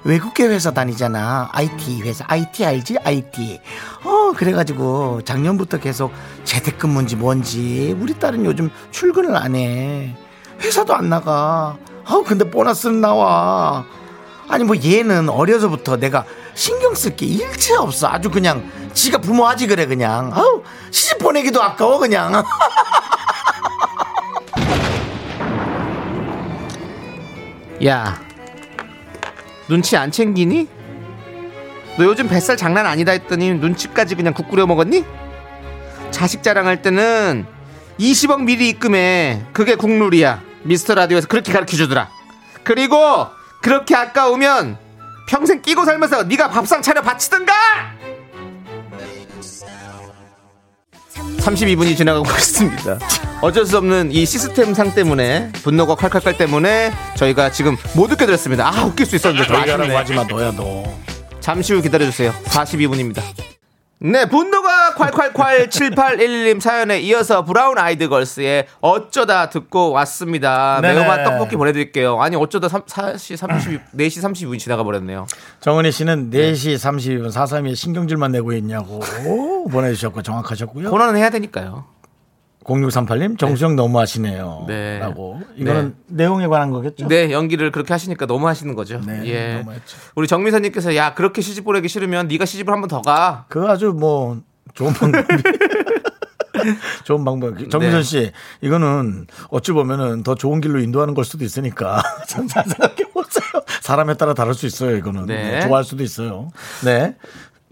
외국계 0.06 0.46
회사 0.46 0.72
다니잖아. 0.72 1.50
IT 1.52 2.02
회사. 2.04 2.24
IT 2.28 2.63
알지? 2.63 2.98
IT. 3.04 3.60
어, 4.04 4.32
그래가지고 4.38 5.24
작년부터 5.24 5.80
계속 5.80 6.13
재택근무인지 6.44 7.15
뭔지 7.15 7.96
우리 8.00 8.13
딸은 8.13 8.46
요즘 8.46 8.70
출근을 8.91 9.36
안 9.36 9.56
해. 9.56 10.15
회사도 10.62 10.94
안 10.94 11.10
나가. 11.10 11.76
어, 12.08 12.24
근데 12.24 12.50
보너스는 12.50 13.02
나와. 13.02 13.84
아니 14.48 14.63
뭐 14.63 14.76
얘는 14.76 15.28
어려서부터 15.28 15.98
내가 15.98 16.24
신경 16.54 16.94
쓸 16.94 17.15
게 17.15 17.26
일체 17.26 17.74
없어 17.76 18.08
아주 18.08 18.30
그냥 18.30 18.70
지가 18.94 19.18
부모 19.18 19.48
하지 19.48 19.65
그래 19.65 19.88
그냥 19.88 20.32
아우 20.32 20.62
시집 20.91 21.18
보내기도 21.18 21.63
아까워 21.63 21.98
그냥 21.98 22.44
야, 27.86 28.20
눈치 29.67 29.97
안 29.97 30.12
챙기니? 30.12 30.67
너 31.97 32.04
요즘 32.06 32.28
뱃살 32.28 32.58
장난 32.58 32.86
아니다 32.86 33.12
했더니 33.13 33.54
눈치까지 33.54 34.15
그냥 34.15 34.34
국 34.34 34.49
끓여 34.49 34.65
먹었니? 34.67 35.04
자식 36.12 36.43
자랑할 36.43 36.82
때는 36.82 37.45
20억 37.99 38.43
미리 38.43 38.69
입금해. 38.69 39.41
그게 39.54 39.75
국룰이야. 39.75 40.41
미스터 40.63 40.95
라디오에서 40.95 41.28
그렇게 41.28 41.54
가르쳐 41.54 41.78
주더라. 41.78 42.10
그리고 42.63 42.97
그렇게 43.62 43.95
아까우면 43.95 44.78
평생 45.28 45.62
끼고 45.62 45.86
살면서 45.86 46.23
네가 46.23 46.49
밥상 46.49 46.82
차려 46.82 47.01
바치든가! 47.01 47.54
32분이 51.39 51.95
지나가고 51.95 52.25
있습니다. 52.38 52.99
어쩔 53.45 53.63
수 53.67 53.77
없는 53.77 54.12
이 54.12 54.25
시스템 54.25 54.73
상 54.73 54.95
때문에 54.95 55.51
분노가 55.62 55.93
칼칼칼 55.93 56.36
때문에 56.36 56.91
저희가 57.15 57.51
지금 57.51 57.77
못 57.95 58.12
웃게 58.12 58.25
드렸습니다. 58.25 58.67
아 58.67 58.86
웃길 58.86 59.05
수 59.05 59.15
있었는데 59.17 59.55
아쉽네. 59.55 59.95
하지마 59.95 60.23
너야 60.23 60.51
너 60.51 60.84
잠시 61.41 61.73
후 61.75 61.79
기다려주세요. 61.84 62.34
42분입니다. 62.45 63.21
네, 63.99 64.27
분노가 64.27 64.95
콸콸콸 64.95 65.69
7811님 65.69 66.60
사연에 66.60 66.99
이어서 67.01 67.45
브라운 67.45 67.77
아이드 67.77 68.10
걸스의 68.10 68.65
어쩌다 68.81 69.49
듣고 69.49 69.91
왔습니다. 69.91 70.79
네네. 70.81 70.95
매운맛 70.95 71.23
떡볶이 71.23 71.55
보내드릴게요. 71.55 72.19
아니, 72.21 72.36
어쩌다 72.36 72.67
3, 72.67 72.81
4시 72.86 73.38
32, 73.38 73.79
4시 73.95 74.21
32분이 74.23 74.60
지나가 74.60 74.84
버렸네요. 74.84 75.27
정은희 75.62 75.91
씨는 75.91 76.29
4시 76.31 76.75
32분 76.75 77.31
432에 77.31 77.75
신경질만 77.75 78.31
내고 78.31 78.51
있냐고 78.53 78.99
보내주셨고 79.71 80.23
정확하셨고요 80.23 80.89
코너는 80.89 81.17
해야 81.17 81.29
되니까요. 81.29 81.86
0638님 82.65 83.38
정수영 83.38 83.75
너무 83.75 83.99
하시네요 83.99 84.65
네. 84.67 84.97
라고 84.99 85.39
이거는 85.56 85.95
내용에 86.08 86.47
관한 86.47 86.71
거겠죠 86.71 87.08
네, 87.08 87.32
연기를 87.32 87.71
그렇게 87.71 87.93
하시니까 87.93 88.25
너무 88.25 88.47
하시는 88.47 88.73
거죠. 88.75 88.99
네, 89.06 89.21
예. 89.25 89.58
너무했죠. 89.60 89.97
우리 90.15 90.28
정미선님께서 90.28 90.95
야, 90.95 91.13
그렇게 91.13 91.41
시집 91.41 91.63
보내기 91.63 91.88
싫으면 91.88 92.28
네가 92.28 92.45
시집을 92.45 92.73
한 92.73 92.82
번 92.82 92.89
더 92.89 93.01
가. 93.01 93.45
그거 93.49 93.69
아주 93.69 93.93
뭐 93.93 94.41
좋은 94.73 94.93
방법이 94.93 95.23
좋은 97.04 97.23
방법. 97.23 97.58
정민선 97.69 97.99
네. 97.99 98.04
씨, 98.04 98.32
이거는 98.62 99.28
어찌 99.49 99.71
보면은 99.71 100.23
더 100.23 100.34
좋은 100.36 100.62
길로 100.62 100.80
인도하는 100.80 101.13
걸 101.13 101.23
수도 101.25 101.43
있으니까 101.45 102.01
참 102.28 102.47
잘 102.47 102.63
생각해 102.65 102.95
보세요. 103.13 103.43
사람에 103.82 104.15
따라 104.15 104.34
다를 104.34 104.54
수 104.56 104.65
있어요. 104.65 104.95
이거는 104.97 105.28
네. 105.28 105.51
네, 105.60 105.67
좋아할 105.67 105.84
수도 105.84 106.04
있어요. 106.04 106.49
네, 106.84 107.15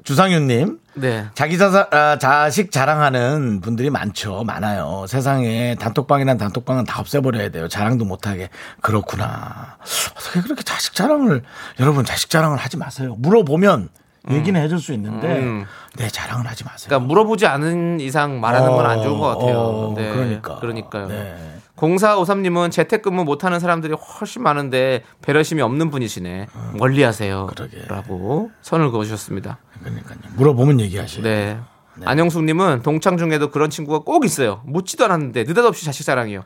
주상윤님. 0.03 0.79
네. 0.95 1.25
자기 1.34 1.58
자사, 1.58 1.88
아, 1.91 2.17
자식 2.19 2.71
자랑하는 2.71 3.62
분들이 3.62 3.89
많죠. 3.89 4.43
많아요. 4.43 5.06
세상에 5.08 5.75
단톡방이란 5.79 6.38
단톡방은 6.38 6.86
다 6.86 6.99
없애버려야 7.01 7.49
돼요. 7.49 7.67
자랑도 7.67 8.06
못하게. 8.06 8.49
그렇구나. 8.82 9.77
어떻게 10.15 10.41
그렇게 10.41 10.63
자식 10.63 10.93
자랑을, 10.93 11.41
여러분 11.79 12.06
자식 12.06 12.29
자랑을 12.29 12.58
하지 12.58 12.77
마세요. 12.77 13.15
물어보면 13.17 13.89
얘기는 14.32 14.60
해줄 14.62 14.79
수 14.79 14.93
있는데, 14.93 15.27
음. 15.39 15.65
네, 15.97 16.08
자랑을 16.08 16.47
하지 16.47 16.63
마세요. 16.63 16.88
그러니까 16.89 17.08
물어보지 17.08 17.45
않은 17.47 17.99
이상 17.99 18.39
말하는 18.39 18.69
건 18.71 18.86
안 18.86 19.01
좋은 19.01 19.19
것 19.19 19.27
같아요. 19.38 19.58
어, 19.60 19.93
네. 19.97 20.10
그러니까. 20.12 20.60
그러니까요. 20.60 21.08
네. 21.08 21.36
0453님은 21.75 22.71
재택근무 22.71 23.23
못하는 23.23 23.59
사람들이 23.59 23.93
훨씬 23.93 24.43
많은데 24.43 25.03
배려심이 25.21 25.62
없는 25.62 25.89
분이시네. 25.89 26.47
멀리하세요. 26.77 27.39
어. 27.39 27.45
그러게. 27.47 27.83
라고 27.88 28.51
선을 28.62 28.91
그어주셨습니다. 28.91 29.57
그러니까요. 29.79 30.17
물어보면 30.36 30.79
얘기하셔요. 30.81 31.23
네. 31.23 31.59
안영숙님은 32.05 32.81
동창 32.81 33.17
중에도 33.17 33.51
그런 33.51 33.69
친구가 33.69 33.99
꼭 33.99 34.25
있어요. 34.25 34.62
묻지도 34.65 35.05
않았는데 35.05 35.43
느닷없이 35.43 35.86
자식 35.86 36.05
자랑이요. 36.05 36.43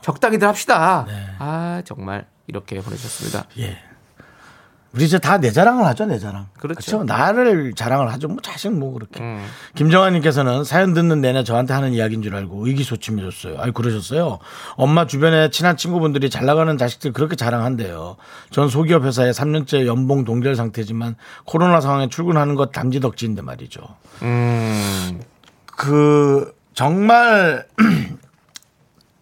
적당히들 0.00 0.46
합시다. 0.48 1.04
네. 1.06 1.26
아 1.38 1.82
정말 1.84 2.26
이렇게 2.46 2.80
보내주셨습니다. 2.80 3.44
예. 3.58 3.78
우리 4.92 5.04
이제 5.04 5.18
다 5.20 5.38
내 5.38 5.52
자랑을 5.52 5.84
하죠, 5.86 6.04
내 6.06 6.18
자랑. 6.18 6.48
그렇죠. 6.58 7.04
나를 7.04 7.74
자랑을 7.74 8.12
하죠. 8.12 8.26
뭐 8.26 8.38
자식 8.42 8.72
뭐 8.72 8.92
그렇게. 8.92 9.20
음. 9.20 9.46
김정환님께서는 9.76 10.64
사연 10.64 10.94
듣는 10.94 11.20
내내 11.20 11.44
저한테 11.44 11.72
하는 11.74 11.92
이야기인 11.92 12.22
줄 12.22 12.34
알고 12.34 12.66
의기소침해졌어요. 12.66 13.60
아이 13.60 13.70
그러셨어요. 13.70 14.40
엄마 14.74 15.06
주변에 15.06 15.50
친한 15.50 15.76
친구분들이 15.76 16.28
잘 16.28 16.44
나가는 16.44 16.76
자식들 16.76 17.12
그렇게 17.12 17.36
자랑한대요. 17.36 18.16
전 18.50 18.68
소기업 18.68 19.04
회사에 19.04 19.30
3년째 19.30 19.86
연봉 19.86 20.24
동결 20.24 20.56
상태지만 20.56 21.14
코로나 21.44 21.80
상황에 21.80 22.08
출근하는 22.08 22.56
것 22.56 22.72
담지덕지인데 22.72 23.42
말이죠. 23.42 23.80
음. 24.22 25.20
그 25.66 26.52
정말 26.74 27.66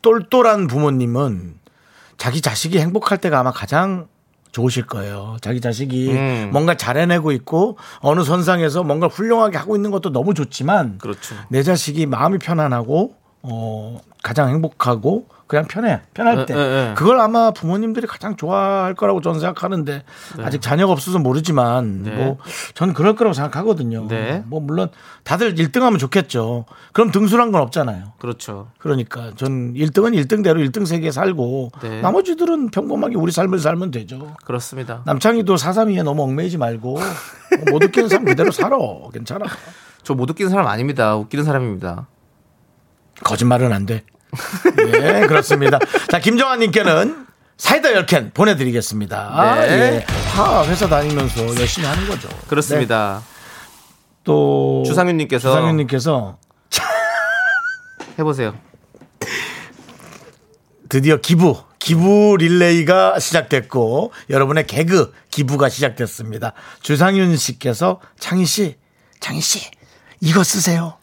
똘똘한 0.03 0.67
부모님은 0.67 1.57
자기 2.17 2.41
자식이 2.41 2.79
행복할 2.79 3.19
때가 3.19 3.39
아마 3.39 3.51
가장 3.53 4.09
좋으실 4.53 4.87
거예요. 4.87 5.37
자기 5.41 5.61
자식이 5.61 6.11
음. 6.11 6.51
뭔가 6.53 6.77
잘해내고 6.77 7.33
있고 7.33 7.77
어느 8.01 8.23
선상에서 8.23 8.83
뭔가 8.85 9.07
훌륭하게 9.07 9.59
하고 9.59 9.77
있는 9.77 9.91
것도 9.91 10.11
너무 10.11 10.35
좋지만 10.35 10.99
그렇죠. 10.99 11.35
내 11.49 11.63
자식이 11.63 12.07
마음이 12.07 12.39
편안하고 12.39 13.15
어 13.43 14.01
가장 14.23 14.49
행복하고 14.49 15.27
그냥 15.47 15.65
편해 15.67 16.03
편할 16.13 16.41
에, 16.41 16.47
때 16.47 16.55
에, 16.55 16.59
에. 16.91 16.95
그걸 16.95 17.19
아마 17.21 17.51
부모님들이 17.53 18.07
가장 18.07 18.37
좋아할 18.37 18.95
거라고 18.95 19.21
저는 19.23 19.41
생각하는데 19.41 20.03
아직 20.43 20.61
자녀가 20.61 20.93
없어서 20.93 21.19
모르지만 21.19 22.03
네. 22.03 22.11
뭐전 22.11 22.93
그럴 22.93 23.15
거라고 23.15 23.33
생각하거든요. 23.33 24.07
네. 24.09 24.43
뭐 24.47 24.61
물론 24.61 24.91
다들 25.25 25.55
1등하면 25.55 25.99
좋겠죠. 25.99 26.67
그럼 26.93 27.11
등수란 27.11 27.51
건 27.53 27.63
없잖아요. 27.63 28.13
그렇죠. 28.19 28.69
그러니까 28.79 29.33
전 29.37 29.73
1등은 29.73 30.15
1등대로 30.27 30.69
1등 30.69 30.85
세계에 30.85 31.11
살고 31.11 31.71
네. 31.81 32.01
나머지들은 32.03 32.71
평범하게 32.71 33.17
우리 33.17 33.33
삶을 33.33 33.59
살면 33.59 33.91
되죠. 33.93 34.37
그렇습니다. 34.45 35.03
남창희도 35.07 35.55
432에 35.55 36.03
너무 36.03 36.25
얽매이지 36.25 36.59
말고 36.59 36.99
못 37.71 37.85
웃기는 37.85 38.09
삶 38.11 38.25
그대로 38.25 38.51
살아. 38.51 38.77
괜찮아. 39.15 39.47
저 40.03 40.15
못 40.15 40.29
웃기는 40.31 40.51
사람 40.51 40.67
아닙니다. 40.67 41.17
웃기는 41.17 41.45
사람입니다. 41.45 42.07
거짓말은 43.25 43.73
안 43.73 43.87
돼. 43.87 44.05
네, 44.77 45.27
그렇습니다. 45.27 45.79
자, 46.11 46.19
김정환님께는 46.21 47.27
사이다 47.57 47.89
10캔 47.91 48.35
보내드리겠습니다. 48.35 49.31
아, 49.33 49.55
네. 49.67 49.97
예. 49.97 50.07
다 50.33 50.65
회사 50.65 50.89
다니면서 50.89 51.59
열심히 51.59 51.87
하는 51.89 52.07
거죠. 52.07 52.29
그렇습니다. 52.47 53.23
네. 53.25 53.35
또 54.25 54.85
주상윤님께서 54.87 55.49
주상윤님께서 55.49 56.39
해보세요. 58.19 58.55
드디어 60.89 61.17
기부, 61.17 61.57
기부 61.79 62.37
릴레이가 62.39 63.19
시작됐고 63.19 64.13
여러분의 64.31 64.67
개그 64.67 65.13
기부가 65.31 65.69
시작됐습니다. 65.69 66.53
주상윤 66.83 67.37
씨께서 67.37 68.01
창희 68.19 68.47
씨, 68.47 68.77
창희 69.21 69.41
씨 69.41 69.71
이거 70.21 70.45
쓰세요. 70.45 70.98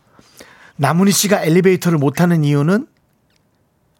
나문희 0.77 1.11
씨가 1.11 1.43
엘리베이터를 1.43 1.97
못 1.97 2.11
타는 2.11 2.43
이유는 2.43 2.87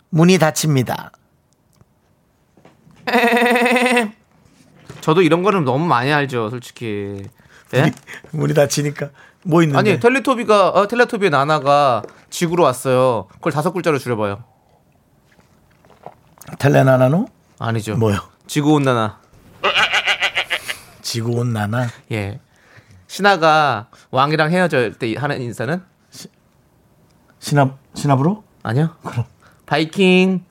문이 0.10 0.38
닫힙니다. 0.38 1.12
저도 5.02 5.22
이런 5.22 5.44
거는 5.44 5.66
너무 5.66 5.86
많이 5.86 6.12
알죠, 6.12 6.50
솔직히. 6.50 7.24
예? 7.74 7.92
문이 8.32 8.54
닫히니까 8.54 9.10
뭐 9.44 9.62
있는데? 9.64 9.92
아니 9.92 10.00
텔레토비가 10.00 10.70
어, 10.70 10.88
텔레토비의 10.88 11.30
나나가 11.30 12.02
지구로 12.30 12.64
왔어요. 12.64 13.28
그걸 13.34 13.52
다섯 13.52 13.72
글자로 13.72 14.00
줄여봐요. 14.00 14.44
텔레나나노? 16.60 17.28
아니죠. 17.60 17.96
뭐요? 17.98 18.20
지구 18.48 18.74
온 18.74 18.84
나나. 18.84 19.20
지구 21.02 21.32
온 21.32 21.54
나나? 21.54 21.88
예. 22.12 22.40
신하가 23.08 23.90
왕이랑 24.12 24.52
헤어질 24.52 24.94
때 24.94 25.16
하는 25.16 25.42
인사는 25.42 25.82
신압 27.46 27.78
신압으로? 27.94 28.44
아니요. 28.64 28.96
바이킹. 29.68 30.44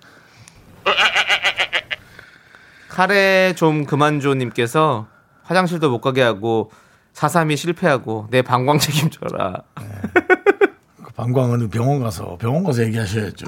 카레 2.89 3.53
좀 3.57 3.85
그만 3.85 4.21
줘님께서 4.21 5.09
화장실도 5.43 5.91
못 5.91 6.01
가게 6.01 6.23
하고 6.23 6.71
사삼이 7.13 7.57
실패하고 7.57 8.29
내 8.31 8.43
방광 8.43 8.79
책임져라. 8.79 9.65
그 11.03 11.13
방광은 11.17 11.69
병원 11.71 12.01
가서 12.01 12.37
병원 12.39 12.63
가서 12.63 12.85
얘기하셔야죠. 12.85 13.47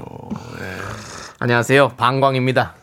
안녕하세요, 1.38 1.90
방광입니다. 1.90 2.74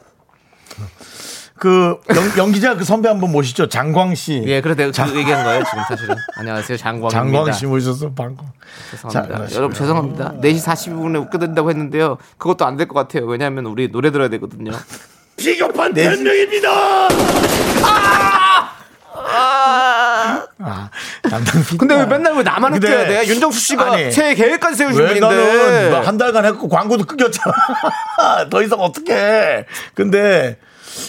그 1.64 1.96
연, 2.14 2.38
연기자 2.38 2.76
그 2.76 2.84
선배 2.84 3.08
한 3.08 3.22
번 3.22 3.32
모시죠. 3.32 3.70
장광 3.70 4.16
씨. 4.16 4.44
예, 4.46 4.60
내가 4.60 4.76
그 4.76 5.16
얘기한 5.18 5.46
거예요 5.46 5.64
지금 5.64 5.84
사실은. 5.88 6.16
안녕하세요, 6.36 6.78
장광입니다. 6.78 7.10
장광 7.10 7.54
씨 7.54 7.66
모셨어 7.66 8.12
방광. 8.14 8.48
죄송합니다. 8.92 9.48
자, 9.48 9.56
여러분 9.56 9.74
죄송합니다. 9.78 10.34
4시 10.42 10.62
42분에 10.66 11.22
웃게 11.22 11.38
된다고 11.38 11.70
했는데요. 11.70 12.18
그것도 12.38 12.66
안 12.66 12.76
될 12.76 12.86
것 12.88 12.96
같아요. 12.96 13.26
왜냐하면 13.28 13.66
우리 13.68 13.90
노래 13.90 14.12
들어야 14.12 14.28
되거든요. 14.28 14.74
비겁한 15.38 15.94
변명입니다. 15.94 16.70
아, 20.66 20.90
담당 21.30 21.62
PD. 21.64 21.78
근데 21.78 21.96
왜 21.96 22.06
맨날 22.06 22.36
왜 22.36 22.44
나만 22.44 22.74
웃겨야 22.74 23.08
돼? 23.08 23.28
윤정수 23.28 23.60
씨가 23.60 23.94
아니, 23.94 24.12
새해 24.12 24.36
계획까지 24.36 24.76
세우신 24.76 24.98
분인데. 25.08 25.90
뭐한 25.92 26.18
달간 26.18 26.44
했고 26.46 26.68
광고도 26.68 27.06
끊겼잖아. 27.06 27.56
더 28.52 28.62
이상 28.62 28.80
어떡해. 28.82 29.66
근데 29.94 30.58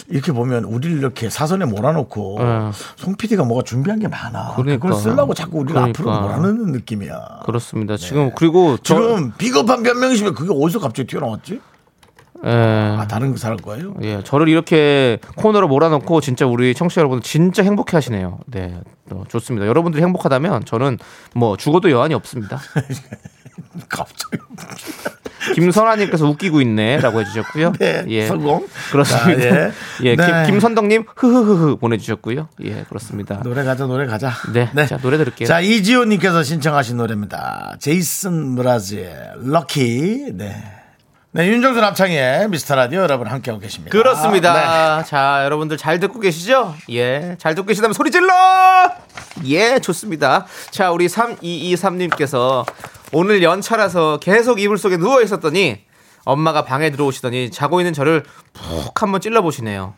이렇게 0.09 0.31
보면 0.31 0.63
우리를 0.65 0.97
이렇게 0.97 1.29
사선에 1.29 1.65
몰아놓고 1.65 2.35
네. 2.39 2.71
송 2.95 3.15
PD가 3.15 3.43
뭐가 3.43 3.63
준비한 3.63 3.99
게 3.99 4.07
많아. 4.07 4.53
그 4.55 4.63
그러니까. 4.63 4.89
걸 4.89 4.99
쓰려고 4.99 5.33
자꾸 5.33 5.59
우리가 5.59 5.81
그러니까. 5.81 6.01
앞으로 6.01 6.21
몰아넣는 6.21 6.71
느낌이야. 6.71 7.41
그렇습니다. 7.45 7.97
지금 7.97 8.31
그리고 8.35 8.77
저 8.77 8.95
지금 8.95 9.31
비겁한 9.37 9.83
변명이시면 9.83 10.33
그게 10.35 10.53
어디서 10.53 10.79
갑자기 10.79 11.07
튀어나왔지? 11.07 11.59
예. 12.43 12.49
아, 12.49 13.07
다른 13.07 13.31
그 13.31 13.39
사람 13.39 13.57
거예요? 13.57 13.95
예, 14.03 14.21
저를 14.23 14.49
이렇게 14.49 15.19
코너로 15.37 15.67
몰아넣고 15.67 16.21
진짜 16.21 16.45
우리 16.45 16.75
청취자 16.75 17.01
여러분 17.01 17.21
진짜 17.21 17.63
행복해 17.63 17.95
하시네요. 17.97 18.39
네. 18.45 18.79
어, 19.09 19.23
좋습니다. 19.27 19.65
여러분들이 19.65 20.03
행복하다면 20.03 20.65
저는 20.65 20.99
뭐 21.33 21.57
죽어도 21.57 21.89
여한이 21.89 22.13
없습니다. 22.13 22.59
갑자기. 23.89 24.37
김선아님께서 25.53 26.25
웃기고 26.27 26.61
있네라고 26.61 27.21
해주셨고요. 27.21 27.73
네, 27.79 28.05
예, 28.07 28.27
성공. 28.27 28.67
그렇습니다. 28.91 29.41
자, 29.41 29.49
예. 29.49 29.71
예, 30.03 30.15
네. 30.15 30.25
김, 30.25 30.53
김선덕님 30.53 31.05
흐흐흐흐 31.15 31.77
보내주셨고요. 31.77 32.49
예, 32.63 32.83
그렇습니다. 32.89 33.41
노래 33.43 33.63
가자, 33.63 33.85
노래 33.85 34.05
가자. 34.05 34.31
네, 34.53 34.69
자, 34.87 34.97
노래 34.97 35.17
들을게요. 35.17 35.47
자, 35.47 35.59
이지호님께서 35.59 36.43
신청하신 36.43 36.97
노래입니다. 36.97 37.77
제이슨 37.79 38.55
브라즈의 38.55 39.15
럭키. 39.43 40.31
네. 40.33 40.55
네, 41.31 41.47
윤정수 41.49 41.81
남창의 41.81 42.47
미스터 42.47 42.75
라디오 42.75 43.01
여러분 43.01 43.27
함께하고 43.27 43.59
계십니다. 43.61 43.91
그렇습니다. 43.91 44.99
네. 44.99 45.03
자, 45.05 45.41
여러분들 45.43 45.75
잘 45.75 45.99
듣고 45.99 46.21
계시죠? 46.21 46.73
예. 46.91 47.35
잘 47.39 47.55
듣고 47.55 47.67
계시다면 47.67 47.93
소리 47.93 48.09
질러! 48.09 48.33
예, 49.43 49.79
좋습니다. 49.79 50.45
자, 50.71 50.91
우리 50.91 51.07
3223님께서 51.07 52.65
오늘 53.11 53.43
연차라서 53.43 54.19
계속 54.19 54.59
이불 54.59 54.77
속에 54.77 54.97
누워 54.97 55.21
있었더니 55.21 55.85
엄마가 56.23 56.65
방에 56.65 56.89
들어오시더니 56.89 57.51
자고 57.51 57.79
있는 57.79 57.93
저를 57.93 58.23
푹 58.53 59.01
한번 59.01 59.21
찔러보시네요. 59.21 59.93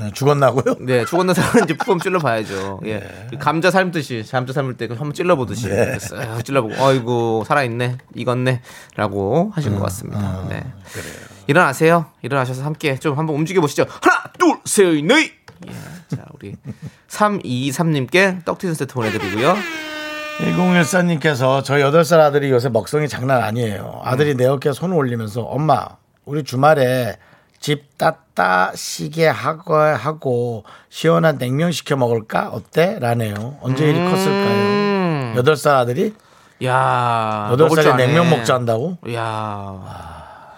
네, 0.00 0.12
죽었나고요? 0.12 0.76
네, 0.80 1.04
사람은 1.04 1.64
이제 1.64 1.76
푹 1.76 2.00
찔러봐야죠. 2.02 2.80
예. 2.86 3.26
그 3.30 3.38
감자 3.38 3.70
삶듯이, 3.70 4.24
감자 4.30 4.52
삶을 4.52 4.76
때 4.76 4.86
한번 4.88 5.12
찔러보듯이. 5.12 5.68
네. 5.68 5.96
쓱 5.96 6.44
찔러보고, 6.44 6.74
어이구, 6.80 7.44
살아있네, 7.46 7.98
익었네, 8.14 8.62
라고 8.94 9.50
하신 9.54 9.74
것 9.74 9.82
같습니다. 9.82 10.46
네. 10.48 10.62
일어나세요. 11.48 12.06
일어나셔서 12.22 12.62
함께 12.62 12.96
좀 12.98 13.18
한번 13.18 13.34
움직여 13.36 13.60
보시죠. 13.60 13.86
하나, 13.88 14.22
둘, 14.38 14.58
셋, 14.64 15.04
넷! 15.04 15.32
예. 15.66 15.72
자, 16.14 16.24
우리 16.32 16.54
323님께 17.08 18.44
떡튀순 18.44 18.74
세트 18.74 18.94
보내드리고요. 18.94 19.56
1014님께서 20.38 21.64
저희 21.64 21.82
8살 21.82 22.20
아들이 22.20 22.50
요새 22.50 22.68
먹성이 22.68 23.08
장난 23.08 23.42
아니에요. 23.42 24.00
아들이 24.04 24.36
내 24.36 24.46
어깨에 24.46 24.72
손을 24.72 24.96
올리면서 24.96 25.42
엄마, 25.42 25.86
우리 26.24 26.44
주말에 26.44 27.16
집 27.58 27.98
따따 27.98 28.72
시계 28.74 29.26
하고, 29.26 29.74
하고 29.74 30.64
시원한 30.88 31.38
냉면 31.38 31.72
시켜 31.72 31.96
먹을까? 31.96 32.50
어때? 32.50 32.98
라네요. 33.00 33.56
언제 33.60 33.88
일이 33.88 33.98
컸을까요? 33.98 35.34
8살 35.42 35.70
아들이 35.70 36.14
야, 36.64 37.48
먹을 37.50 37.68
줄 37.70 37.78
8살에 37.78 37.94
아네. 37.94 38.06
냉면 38.06 38.30
먹자 38.30 38.54
한다고? 38.54 38.96
야, 39.12 40.54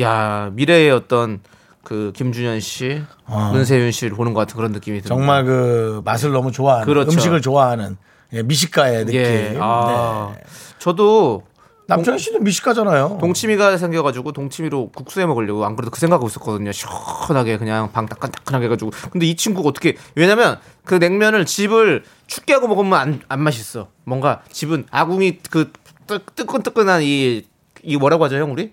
야 0.00 0.50
미래의 0.52 0.90
어떤 0.92 1.40
그 1.82 2.12
김준현 2.14 2.60
씨, 2.60 3.02
문세윤 3.26 3.90
씨를 3.90 4.16
보는 4.16 4.32
것 4.32 4.40
같은 4.40 4.56
그런 4.56 4.72
느낌이 4.72 5.00
듭니다. 5.00 5.14
어. 5.14 5.18
정말 5.18 5.44
그 5.44 6.02
맛을 6.04 6.30
너무 6.32 6.52
좋아하는 6.52 6.86
그렇죠. 6.86 7.10
음식을 7.12 7.40
좋아하는 7.42 7.96
예, 7.96 8.07
미식가의 8.32 9.06
느낌. 9.06 9.20
예, 9.20 9.56
아, 9.60 10.32
네. 10.34 10.42
저도 10.78 11.42
남철 11.86 12.18
씨도 12.18 12.40
미식가잖아요. 12.40 13.16
동치미가 13.18 13.78
생겨가지고 13.78 14.32
동치미로 14.32 14.90
국수해 14.90 15.24
먹으려고 15.24 15.64
안 15.64 15.74
그래도 15.74 15.90
그 15.90 15.98
생각하고 15.98 16.26
있었거든요. 16.28 16.70
시원하게 16.70 17.56
그냥 17.56 17.90
방 17.92 18.04
따끈따끈하게 18.04 18.66
해가지고. 18.66 18.90
근데 19.10 19.24
이 19.24 19.34
친구가 19.36 19.70
어떻게 19.70 19.96
왜냐면 20.14 20.58
그 20.84 20.94
냉면을 20.96 21.46
집을 21.46 22.04
춥게 22.26 22.52
하고 22.52 22.68
먹으면 22.68 22.92
안, 22.92 23.20
안 23.28 23.40
맛있어. 23.40 23.88
뭔가 24.04 24.42
집은 24.52 24.86
아궁이 24.90 25.38
그 25.50 25.72
뜨- 26.06 26.20
뜨끈뜨끈한 26.36 27.02
이 27.02 27.44
이게 27.82 27.96
뭐라고 27.96 28.24
하죠 28.24 28.36
형 28.36 28.52
우리? 28.52 28.72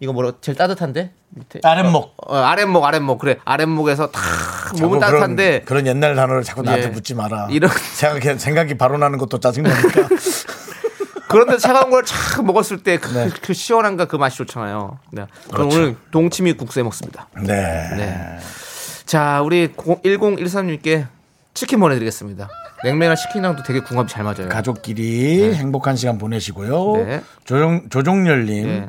이거 0.00 0.12
뭐라 0.12 0.32
제일 0.40 0.56
따뜻한데 0.58 1.12
밑에 1.30 1.60
아랫목. 1.62 2.14
어, 2.28 2.36
아랫목 2.36 2.84
아랫목 2.84 3.18
그래 3.18 3.38
아랫목에서 3.44 4.10
탁 4.10 4.22
몸은 4.80 4.98
따뜻한데 5.00 5.62
그런, 5.64 5.64
그런 5.64 5.86
옛날 5.86 6.14
단어를 6.14 6.42
자꾸 6.42 6.62
나한테 6.62 6.86
예. 6.86 6.90
묻지 6.90 7.14
마라. 7.14 7.48
이런- 7.50 7.70
생각해, 7.94 8.38
생각이 8.38 8.76
바로 8.76 8.98
나는 8.98 9.18
것도 9.18 9.38
짜증나니까. 9.40 10.08
그런데 11.28 11.56
차가운 11.58 11.90
걸 11.90 12.04
착 12.04 12.44
먹었을 12.44 12.82
때그 12.82 13.08
네. 13.12 13.30
시원함과 13.54 14.04
그 14.06 14.16
맛이 14.16 14.36
좋잖아요. 14.38 14.98
네. 15.10 15.26
그럼 15.50 15.68
그렇죠. 15.68 15.76
오늘 15.76 15.96
동치미 16.10 16.52
국수 16.54 16.78
해 16.80 16.82
먹습니다. 16.84 17.28
네. 17.40 17.44
네. 17.96 18.38
자, 19.06 19.40
우리 19.42 19.68
1013님께 19.68 21.06
치킨 21.54 21.80
보내드리겠습니다. 21.80 22.48
냉면이랑 22.84 23.16
치킨이랑도 23.16 23.62
되게 23.62 23.80
궁합이 23.80 24.10
잘 24.12 24.22
맞아요. 24.24 24.48
가족끼리 24.48 25.54
행복한 25.54 25.96
시간 25.96 26.18
보내시고요. 26.18 27.04
네. 27.04 27.22
조종, 27.44 27.88
조종열님. 27.88 28.66
네. 28.66 28.88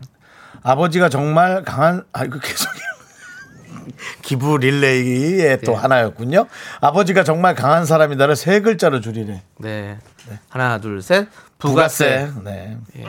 아버지가 0.66 1.10
정말 1.10 1.64
강한, 1.64 2.04
아, 2.12 2.26
이거 2.26 2.40
계속. 2.40 2.68
기부 4.24 4.58
릴레이의 4.58 5.62
또 5.62 5.74
네. 5.74 5.78
하나였군요. 5.78 6.48
아버지가 6.82 7.24
정말 7.24 7.54
강한 7.54 7.86
사람이다를 7.86 8.36
세 8.36 8.62
글자로 8.62 9.00
줄이래. 9.00 9.44
네. 9.60 10.00
하나, 10.50 10.80
둘, 10.80 11.04
셋. 11.04 11.28
부가세. 11.60 12.32
네. 12.44 12.78
예. 12.98 13.06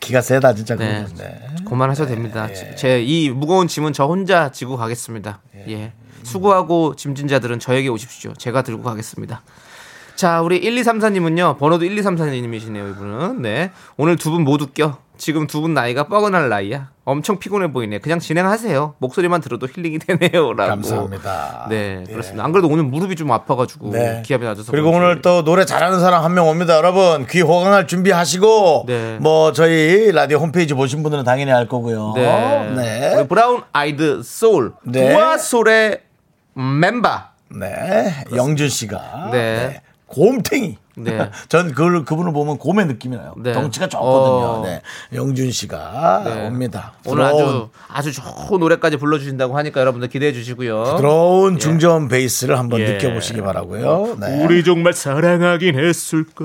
기가 0.00 0.20
세다, 0.20 0.54
진짜. 0.54 0.74
네. 0.74 1.06
그거. 1.06 1.22
네. 1.22 1.40
됩니다. 2.06 2.48
제이 2.74 3.30
무거운 3.30 3.68
짐은 3.68 3.92
저 3.92 4.06
혼자 4.06 4.50
지고 4.50 4.76
가겠습니다. 4.76 5.40
예. 5.68 5.92
수고하고 6.24 6.96
짐진 6.96 7.28
자들은 7.28 7.60
저에게 7.60 7.88
오십시오. 7.88 8.34
제가 8.34 8.62
들고 8.62 8.82
가겠습니다. 8.82 9.42
자, 10.20 10.42
우리 10.42 10.60
1234님은요, 10.60 11.56
번호도 11.56 11.86
1234님이시네요, 11.86 12.90
이분은. 12.90 13.40
네. 13.40 13.70
오늘 13.96 14.16
두 14.16 14.30
분 14.30 14.44
모두 14.44 14.66
껴. 14.66 14.98
지금 15.16 15.46
두 15.46 15.62
분 15.62 15.72
나이가 15.72 16.04
뻐근할 16.08 16.50
나이야. 16.50 16.90
엄청 17.06 17.38
피곤해 17.38 17.72
보이네. 17.72 18.00
그냥 18.00 18.18
진행하세요. 18.18 18.96
목소리만 18.98 19.40
들어도 19.40 19.66
힐링이 19.66 19.98
되네요. 19.98 20.52
라고. 20.52 20.68
감사합니다. 20.72 21.68
네, 21.70 22.04
예. 22.06 22.12
그렇습니다. 22.12 22.44
안 22.44 22.52
그래도 22.52 22.68
오늘 22.68 22.84
무릎이 22.84 23.16
좀 23.16 23.32
아파가지고 23.32 23.92
네. 23.92 24.20
기압이 24.26 24.44
낮아서. 24.44 24.70
그리고. 24.72 24.90
오늘 24.90 25.22
또 25.22 25.42
노래 25.42 25.64
잘하는 25.64 26.00
사람 26.00 26.22
한 26.22 26.34
명 26.34 26.46
옵니다. 26.50 26.76
여러분 26.76 27.26
귀 27.30 27.40
호강할 27.40 27.86
준비하시고 27.86 28.84
네. 28.88 29.16
뭐 29.22 29.52
저희 29.52 30.12
라디오 30.12 30.36
홈페이지 30.36 30.74
보신 30.74 31.02
분들은 31.02 31.24
당연히 31.24 31.50
알 31.50 31.66
거고요. 31.66 32.12
네. 32.14 32.72
네. 32.76 33.26
브라운 33.26 33.62
아이드 33.72 34.20
소울. 34.22 34.74
네. 34.84 35.14
부아솔의 35.14 36.02
멤버. 36.80 37.08
네. 37.58 38.14
영준 38.36 38.68
씨가 38.68 39.30
네. 39.32 39.80
네. 40.10 40.14
곰탱이. 40.14 40.76
네. 40.96 41.30
전 41.48 41.72
그, 41.72 42.04
그분을 42.04 42.32
보면 42.32 42.58
곰의 42.58 42.86
느낌이 42.86 43.16
나요. 43.16 43.34
네. 43.38 43.52
덩치가 43.52 43.88
좋거든요. 43.88 44.46
어. 44.46 44.62
네. 44.64 44.82
영준 45.14 45.50
씨가 45.50 46.22
네. 46.24 46.46
옵니다. 46.46 46.92
오늘 47.06 47.30
부드러운, 47.30 47.68
아주 47.88 48.10
아주 48.10 48.12
좋은 48.12 48.60
노래까지 48.60 48.96
불러 48.96 49.18
주신다고 49.18 49.56
하니까 49.56 49.80
여러분들 49.80 50.08
기대해 50.08 50.32
주시고요. 50.32 50.84
부드러운 50.84 51.58
중저음 51.58 52.08
베이스를 52.08 52.58
한번 52.58 52.80
예. 52.80 52.86
느껴 52.86 53.12
보시기 53.12 53.40
바라고요. 53.40 54.16
네. 54.20 54.44
우리 54.44 54.64
정말 54.64 54.92
사랑하긴 54.92 55.78
했을까 55.78 56.44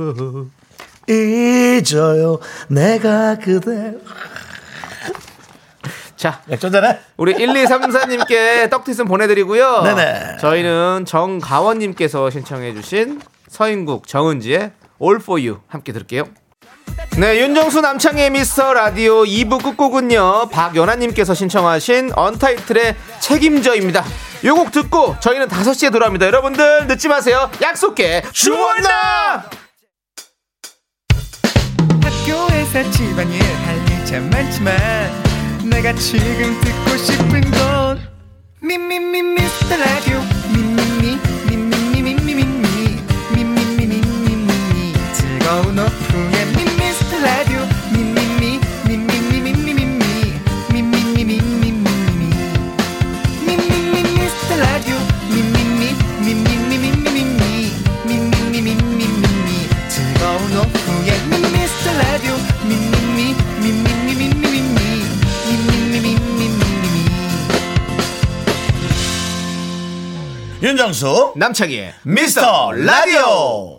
잊어요. 1.08 2.39
내가 2.67 3.36
그대. 3.38 3.95
자, 6.15 6.41
좀 6.60 6.71
전에 6.71 6.99
우리 7.17 7.34
1234님께 7.34 8.69
떡티슨 8.69 9.06
보내드리고요. 9.06 9.84
네네. 9.84 10.38
저희는 10.39 11.06
정가원님께서 11.06 12.30
신청해주신 12.30 13.21
서인국 13.59 14.05
정은지의 14.07 14.71
All 15.01 15.17
for 15.21 15.41
You 15.41 15.61
함께 15.69 15.93
들을게요. 15.93 16.25
네, 17.17 17.39
윤정수 17.39 17.79
남창의 17.79 18.29
미스터 18.31 18.73
라디오 18.73 19.23
2부 19.23 19.63
끝곡은요, 19.63 20.49
박연아님께서 20.51 21.33
신청하신 21.33 22.11
언타이틀의 22.15 22.95
책임져입니다. 23.21 24.03
요 24.43 24.55
곡 24.55 24.71
듣고 24.71 25.15
저희는 25.21 25.47
5시에 25.47 25.91
돌아옵니다. 25.91 26.25
여러분들 26.27 26.87
늦지 26.87 27.07
마세요. 27.07 27.49
약속해. 27.61 28.21
주원나! 28.33 29.45
학교에서 32.03 32.91
집안일 32.91 33.41
할일참 33.41 34.29
많지만 34.29 34.75
내가 35.69 35.93
지금 35.93 36.59
듣고 36.61 36.97
싶은 36.97 37.41
건 37.51 38.15
미 38.61 38.75
미 38.77 38.99
미 38.99 39.21
미스터 39.21 39.77
라디오 39.77 40.19
미 40.51 40.57
미미 40.61 40.81
미미미 41.01 41.34
윤정수 70.65 71.34
남창희의 71.36 71.93
미스터 72.01 72.71
라디오. 72.71 73.74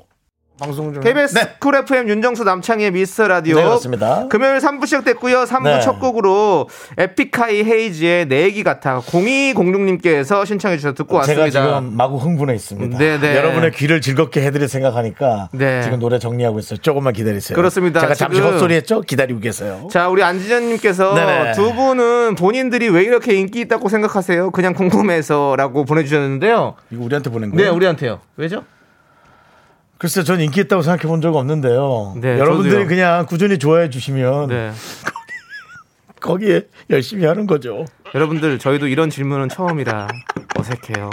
방송 0.59 0.95
중 0.95 1.03
KBS 1.03 1.59
쿨 1.61 1.77
FM 1.77 2.09
윤정수 2.09 2.45
남창희의 2.45 2.91
미스터 2.93 3.29
라디오 3.29 3.57
네, 3.57 3.63
그렇습니다. 3.65 4.27
금요일 4.29 4.57
3부 4.59 4.87
시작됐고요 4.87 5.45
3부 5.45 5.65
네. 5.65 5.81
첫 5.81 6.01
곡으로 6.01 6.69
에픽하이 6.97 7.63
헤이즈의 7.63 8.27
내 8.27 8.43
얘기 8.45 8.65
같아 8.65 9.01
0206님께서 9.01 10.47
신청해 10.47 10.79
주셔서 10.79 10.95
듣고 10.95 11.21
제가 11.23 11.43
왔습니다 11.43 11.79
지금 11.79 11.95
마구 11.97 12.17
흥분해 12.17 12.55
있습니다. 12.55 12.97
네, 12.97 13.21
네. 13.21 13.37
여러분의 13.37 13.73
귀를 13.73 14.01
즐겁게 14.01 14.43
해드릴 14.47 14.69
생각하니까 14.69 15.51
네. 15.53 15.83
지금 15.83 15.99
노래 15.99 16.19
정리하고 16.19 16.59
있어요. 16.59 16.79
조금만 16.79 17.13
기다리세요. 17.13 17.55
그렇습니다. 17.55 18.01
제가 18.01 18.15
잠시 18.15 18.41
헛소리했죠? 18.41 19.03
기다리고 19.03 19.41
계세요. 19.41 19.89
자 19.91 20.09
우리 20.09 20.23
안지현님께서 20.23 21.15
네네. 21.15 21.53
두 21.53 21.75
분은 21.75 22.35
본인들이 22.37 22.89
왜 22.89 23.03
이렇게 23.03 23.35
인기 23.35 23.61
있다고 23.61 23.91
생각하세요 23.91 24.51
그냥 24.53 24.73
궁금해서라고 24.73 25.85
보내주셨는데요 25.85 26.75
이거 26.91 27.05
우리한테 27.05 27.31
보낸 27.31 27.51
네 27.51 27.57
거예요? 27.57 27.75
우리한테요 27.75 28.21
왜죠? 28.37 28.65
글쎄, 29.99 30.23
전 30.25 30.41
인기 30.41 30.61
있다고 30.61 30.83
생각해 30.83 31.09
본 31.09 31.21
적 31.21 31.35
없는데요. 31.37 32.15
네, 32.21 32.39
여러분들이 32.39 32.73
저도요. 32.73 32.89
그냥 32.89 33.27
꾸준히 33.27 33.59
좋아해 33.59 33.89
주시면 33.89 34.49
네 34.49 34.71
거기에 36.21 36.63
열심히 36.91 37.25
하는 37.25 37.47
거죠. 37.47 37.85
여러분들 38.15 38.59
저희도 38.59 38.87
이런 38.89 39.11
질문은 39.11 39.49
처음이라 39.49 40.07
어색해요 40.59 41.11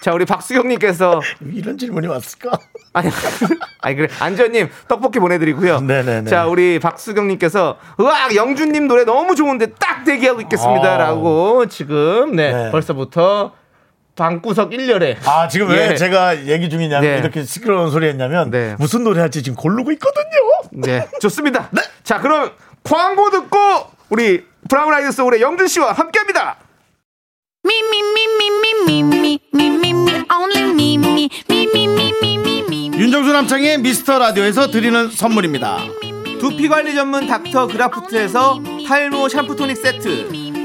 자 0.00 0.12
우리 0.14 0.24
박수경님께서 0.24 1.20
이런 1.52 1.76
질문이 1.76 2.06
왔을까? 2.06 2.52
아니, 2.92 3.10
아니 3.82 3.96
그래 3.96 4.08
안지현님 4.20 4.68
떡볶이 4.88 5.18
보내드리고요. 5.18 5.80
네네네. 5.80 6.30
자 6.30 6.46
우리 6.46 6.78
박수경님께서 6.78 7.78
으악 8.00 8.34
영준님 8.36 8.86
노래 8.88 9.04
너무 9.04 9.34
좋은데 9.34 9.72
딱 9.78 10.04
대기하고 10.04 10.40
있겠습니다라고 10.42 11.66
지금 11.66 12.36
네, 12.36 12.52
네. 12.52 12.70
벌써부터 12.70 13.52
방구석 14.18 14.70
1열에. 14.70 15.16
아, 15.26 15.48
지금 15.48 15.70
왜 15.70 15.94
제가 15.94 16.46
얘기 16.46 16.68
중이냐. 16.68 17.00
네. 17.00 17.18
이렇게 17.18 17.44
시끄러운 17.44 17.90
소리 17.90 18.08
했냐면 18.08 18.50
네. 18.50 18.74
무슨 18.78 19.04
노래 19.04 19.20
할지 19.20 19.42
지금 19.42 19.56
고르고 19.56 19.92
있거든요. 19.92 20.26
네. 20.72 21.08
좋습니다. 21.20 21.68
네. 21.70 21.80
자, 22.02 22.20
그럼 22.20 22.50
광고 22.82 23.30
듣고 23.30 23.56
우리 24.10 24.44
브라운 24.68 24.92
아이드 24.92 25.12
소울의 25.12 25.40
영준 25.40 25.68
씨와 25.68 25.92
함께 25.92 26.18
합니다. 26.18 26.56
윤정수 32.98 33.32
남창의 33.32 33.78
미스터 33.78 34.18
라디오에서 34.18 34.68
드리는 34.68 35.10
선물입니다. 35.10 35.78
두피 36.40 36.68
관리 36.68 36.94
전문 36.94 37.26
닥터 37.28 37.68
그라프트에서 37.68 38.60
탈모 38.86 39.28
샴푸 39.28 39.54
토닉 39.54 39.76
세트. 39.76 40.47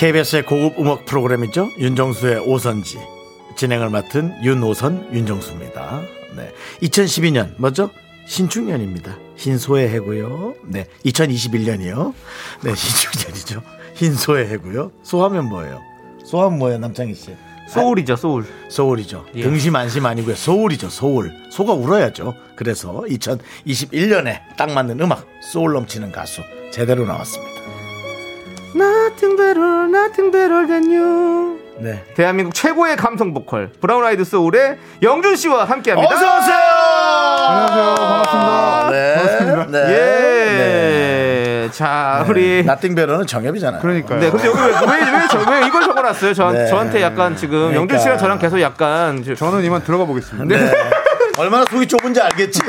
KBS의 0.00 0.46
고급 0.46 0.78
음악 0.78 1.04
프로그램이죠. 1.04 1.72
윤정수의 1.78 2.38
오선지. 2.46 2.96
진행을 3.54 3.90
맡은 3.90 4.32
윤오선 4.42 5.10
윤정수입니다. 5.12 6.00
네. 6.36 6.54
2012년 6.80 7.52
뭐죠? 7.58 7.90
신축년입니다. 8.26 9.18
흰소의 9.36 9.90
해고요. 9.90 10.54
네. 10.64 10.86
2021년이요. 11.04 12.14
네, 12.62 12.74
신축년이죠. 12.74 13.62
흰소의 13.96 14.48
해고요. 14.48 14.90
소하면 15.02 15.50
뭐예요? 15.50 15.82
소하면 16.24 16.58
뭐예요, 16.58 16.78
남창희 16.78 17.14
씨? 17.14 17.36
soul이죠 17.68 18.16
soul 18.16 18.46
soul이죠. 18.70 19.26
예. 19.34 19.42
등심 19.42 19.76
안심 19.76 20.06
아니고요. 20.06 20.34
soul이죠. 20.34 20.88
soul. 20.88 21.30
소가 21.50 21.74
울어야죠. 21.74 22.34
그래서 22.56 23.04
2021년에 23.06 24.56
딱 24.56 24.72
맞는 24.72 24.98
음악 24.98 25.26
소울 25.42 25.74
넘치는 25.74 26.10
가수 26.10 26.40
제대로 26.72 27.04
나왔습니다. 27.04 27.79
Nothing 28.74 29.36
better, 29.36 29.84
nothing 29.88 30.30
better 30.30 30.66
than 30.66 30.84
you. 30.90 31.58
네. 31.78 32.04
대한민국 32.14 32.54
최고의 32.54 32.96
감성 32.96 33.32
보컬 33.32 33.70
브라운 33.80 34.04
아이드 34.04 34.22
소울의 34.24 34.76
영준 35.02 35.34
씨와 35.36 35.64
함께합니다. 35.64 36.14
어서 36.14 36.38
오세요. 36.38 36.56
안녕하세요. 37.48 37.94
반갑습니다. 37.96 38.90
네. 38.90 39.14
반갑습니다. 39.16 39.66
네. 39.86 39.92
예. 41.64 41.68
자, 41.72 42.24
우리 42.28 42.62
Nothing 42.64 42.94
Better는 42.94 43.26
정엽이잖아요. 43.26 43.80
그러니까요. 43.80 44.20
네, 44.20 44.30
근데 44.30 44.46
여기 44.46 44.58
왜, 44.58 44.66
왜, 44.66 44.72
왜, 45.18 45.26
저, 45.30 45.38
왜 45.50 45.66
이걸 45.66 45.82
적어놨어요? 45.84 46.34
저, 46.34 46.50
네. 46.52 46.66
저한테 46.66 47.00
약간 47.02 47.36
지금 47.36 47.52
그러니까. 47.58 47.80
영준 47.80 47.98
씨랑 47.98 48.18
저랑 48.18 48.38
계속 48.38 48.60
약간 48.60 49.22
저- 49.24 49.34
저는 49.34 49.64
이만 49.64 49.82
들어가 49.82 50.04
보겠습니다. 50.04 50.44
네. 50.56 50.70
얼마나 51.40 51.64
속이 51.70 51.86
좁은지 51.86 52.20
알겠지. 52.20 52.60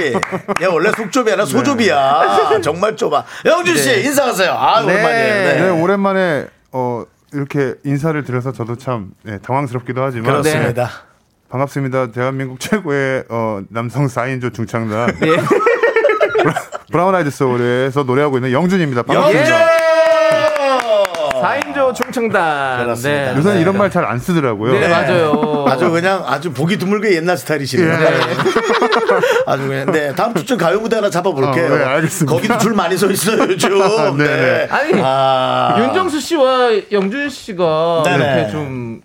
얘 0.62 0.66
원래 0.66 0.92
속좁이 0.96 1.30
아니라 1.30 1.46
소좁이야. 1.46 2.62
정말 2.64 2.96
좁아. 2.96 3.26
영준 3.46 3.76
씨 3.78 3.90
네. 3.90 4.02
인사하세요. 4.02 4.52
아 4.52 4.80
네. 4.82 4.86
오랜만이에요. 4.94 5.34
네, 5.44 5.62
네. 5.62 5.70
오랜만에 5.82 6.46
어, 6.72 7.04
이렇게 7.34 7.76
인사를 7.84 8.24
드려서 8.24 8.54
저도 8.54 8.78
참 8.78 9.12
네, 9.24 9.40
당황스럽기도 9.40 10.02
하지만 10.02 10.24
그렇습니다. 10.32 10.90
반갑습니다. 11.50 12.12
대한민국 12.12 12.62
최고의 12.62 13.26
어, 13.30 13.60
남성 13.70 14.06
4인조 14.08 14.54
중창단 14.54 15.18
예. 15.24 15.36
브라운 16.92 17.14
아이드 17.14 17.30
소울에서 17.30 18.04
노래하고 18.04 18.38
있는 18.38 18.54
영준입니다. 18.54 19.00
영준. 19.10 19.16
반갑습니다. 19.22 19.91
4인조 21.42 21.96
충청단. 21.96 22.84
그렇습니다. 22.84 23.32
네. 23.32 23.38
요새는 23.38 23.56
네, 23.56 23.62
이런 23.62 23.74
네. 23.74 23.80
말잘 23.80 24.06
안 24.06 24.20
쓰더라고요. 24.20 24.74
네, 24.74 24.88
맞아요. 24.88 25.66
아주 25.68 25.90
그냥 25.90 26.24
아주 26.26 26.52
보기 26.54 26.78
드물게 26.78 27.16
옛날 27.16 27.38
스타일이시네요. 27.38 27.92
예. 27.92 27.98
아주 29.46 29.68
그냥 29.68 29.92
네 29.92 30.14
다음 30.16 30.34
주쯤 30.34 30.58
가요 30.58 30.80
무대 30.80 30.96
하나 30.96 31.10
잡아볼게요. 31.10 31.74
어, 31.74 31.78
네, 31.78 31.84
알겠습니다. 31.84 32.36
거기도 32.36 32.58
줄 32.58 32.74
많이 32.74 32.98
서 32.98 33.10
있어요 33.10 33.44
요즘. 33.44 33.72
네, 34.18 34.24
네. 34.26 34.36
네. 34.36 34.68
아니, 34.70 34.94
아. 35.04 35.76
윤정수 35.80 36.20
씨와 36.20 36.70
영준 36.92 37.30
씨가 37.30 38.04
네네. 38.06 38.24
이렇게 38.24 38.52
좀 38.52 39.02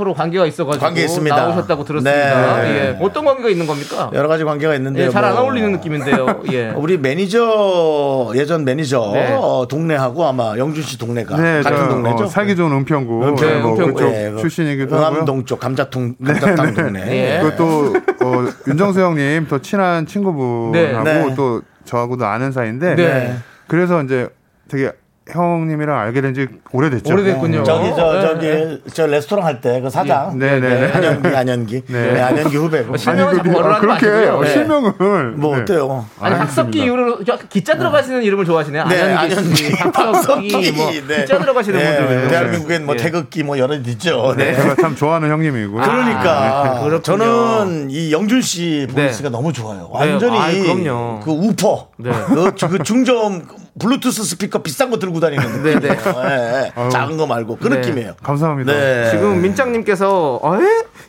서로 0.00 0.14
관계가 0.14 0.46
있어가지고 0.46 0.82
관계 0.82 1.02
있습니다. 1.04 1.36
나오셨다고 1.36 1.84
들었습니다. 1.84 2.62
네. 2.62 2.70
예. 2.70 2.98
어떤 3.04 3.22
관계가 3.26 3.50
있는 3.50 3.66
겁니까? 3.66 4.10
여러 4.14 4.28
가지 4.28 4.44
관계가 4.44 4.74
있는데 4.76 5.04
예, 5.04 5.10
잘안 5.10 5.34
뭐. 5.34 5.42
어울리는 5.42 5.72
느낌인데요. 5.72 6.40
예. 6.52 6.70
우리 6.70 6.96
매니저 6.96 8.32
예전 8.34 8.64
매니저 8.64 9.10
네. 9.12 9.36
어, 9.38 9.66
동네하고 9.68 10.24
아마 10.24 10.56
영준 10.56 10.82
씨 10.82 10.96
동네가 10.96 11.36
네, 11.36 11.60
같은 11.62 11.78
저, 11.78 11.88
동네죠. 11.88 12.24
어, 12.24 12.26
살기 12.28 12.56
좋은 12.56 12.72
은평구 12.72 13.26
은평, 13.28 13.46
네, 13.46 13.60
뭐 13.60 13.72
은평구. 13.72 13.92
그쪽 13.94 14.14
예, 14.14 14.30
그 14.30 14.40
출신이기도 14.40 14.96
하고요. 14.96 15.08
응암동 15.10 15.44
쪽 15.44 15.60
감자통 15.60 16.14
감자탕 16.24 16.74
동네. 16.74 17.02
예. 17.10 17.42
그또 17.42 17.92
어, 18.24 18.46
윤정수 18.68 19.00
형님 19.02 19.48
더 19.48 19.58
친한 19.58 20.06
친구분하고 20.06 21.04
네. 21.04 21.24
네. 21.26 21.34
또 21.34 21.60
저하고도 21.84 22.24
아는 22.24 22.52
사이인데 22.52 22.94
네. 22.94 23.36
그래서 23.66 24.02
이제 24.02 24.30
되게 24.68 24.92
형님이랑 25.32 25.98
알게 25.98 26.20
된 26.20 26.34
지 26.34 26.46
오래됐죠. 26.72 27.12
오래됐군요. 27.12 27.64
저기 27.64 27.90
저 27.96 28.12
네, 28.12 28.20
저기 28.20 28.82
저 28.92 29.06
레스토랑 29.06 29.44
할 29.46 29.60
때 29.60 29.80
그 29.80 29.90
사장 29.90 30.38
네, 30.38 30.60
네, 30.60 30.68
네. 30.68 30.92
안현기 30.92 31.28
안현기 31.36 31.82
네. 31.88 32.12
네, 32.12 32.20
안현기 32.20 32.56
후배고 32.56 32.96
실명을 32.96 33.34
자꾸 33.36 33.48
그, 33.48 33.54
거론하지 33.54 33.86
아, 33.86 33.98
그렇게 33.98 34.40
네. 34.46 34.52
실명을 34.52 35.30
뭐 35.36 35.56
네. 35.56 35.62
어때요? 35.62 36.06
아니 36.20 36.34
학석기 36.36 36.80
알겠습니다. 36.80 36.84
이후로 36.84 37.18
기자 37.48 37.76
들어가시는 37.76 38.22
이름을 38.22 38.44
좋아하시네요. 38.44 38.84
네, 38.86 39.00
안현기, 39.14 39.70
박석기 39.92 40.72
뭐 40.72 40.90
네. 41.08 41.20
기자 41.22 41.38
들어가시는 41.38 41.78
네, 41.78 41.96
분들 41.98 42.28
대한민국엔 42.28 42.86
뭐 42.86 42.94
예. 42.94 42.98
태극기 42.98 43.42
뭐 43.42 43.58
여러 43.58 43.78
개 43.80 43.90
있죠. 43.90 44.34
네. 44.36 44.54
제가 44.54 44.76
참 44.76 44.94
좋아하는 44.94 45.30
형님이고. 45.30 45.72
그러니까 45.74 46.80
그렇군요. 46.82 47.00
저는 47.02 47.90
이 47.90 48.12
영준 48.12 48.40
씨 48.42 48.86
네. 48.94 49.06
voice가 49.06 49.28
너무 49.30 49.52
좋아요. 49.52 49.88
완전히 49.90 50.62
그럼요. 50.62 51.20
그 51.24 51.30
우퍼, 51.30 51.88
네. 51.98 52.10
그, 52.26 52.52
그 52.68 52.82
중저음 52.82 53.42
블루투스 53.80 54.24
스피커 54.24 54.62
비싼 54.62 54.90
거 54.90 54.98
들고 54.98 55.20
다니는 55.20 55.62
네. 55.64 55.80
네. 55.80 55.88
네, 55.96 56.88
작은 56.90 57.16
거 57.16 57.26
말고 57.26 57.56
그 57.60 57.68
네. 57.68 57.76
느낌이에요. 57.76 58.14
감사합니다. 58.22 58.72
네. 58.72 59.10
지금 59.10 59.40
민장님께서 59.42 60.38
어, 60.42 60.56
에? 60.56 60.60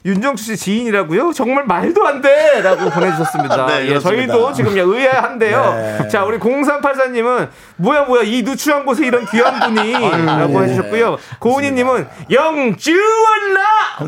윤정수 0.06 0.44
씨 0.46 0.58
지인이라고요? 0.58 1.32
정말 1.34 1.66
말도 1.66 2.06
안 2.08 2.22
돼라고 2.22 2.90
보내주셨습니다. 2.92 3.66
네, 3.68 3.88
예. 3.88 4.00
저희도 4.00 4.54
지금 4.54 4.76
의아한데요. 4.76 5.74
네. 6.02 6.08
자, 6.08 6.24
우리 6.24 6.40
0384님은 6.40 7.50
뭐야 7.78 8.04
뭐야 8.06 8.24
이 8.24 8.42
누추한 8.42 8.86
곳에 8.86 9.06
이런 9.06 9.26
귀한 9.28 9.60
분이라고 9.60 10.64
해주셨고요. 10.64 11.18
고은희님은 11.40 12.08
영주원나 12.32 13.62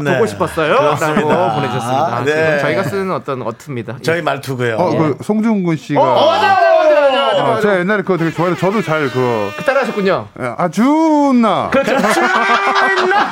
네. 0.04 0.14
보고 0.16 0.26
싶었어요라고 0.26 0.96
그렇습니다. 0.96 1.56
보내주셨습니다. 1.56 2.24
네. 2.26 2.60
저희가 2.60 2.84
쓰는 2.84 3.12
어떤 3.12 3.42
어투입니다. 3.42 3.98
저희 4.02 4.22
말투고요. 4.22 4.76
어, 4.78 4.98
그 4.98 5.18
송중근 5.24 5.78
씨가 5.78 6.02
어, 6.02 6.26
맞아 6.32 6.73
맞아 7.14 7.26
맞아 7.26 7.26
맞아 7.26 7.34
맞아. 7.34 7.44
어, 7.44 7.48
맞아. 7.50 7.62
제가 7.62 7.80
옛날에 7.80 8.02
그거 8.02 8.18
되게 8.18 8.32
좋아해서 8.32 8.60
저도 8.60 8.82
잘 8.82 9.10
그거 9.10 9.50
따라하셨군요. 9.66 10.28
예, 10.42 10.54
아주나 10.58 11.70
그렇죠. 11.72 11.96
주원나 12.14 13.28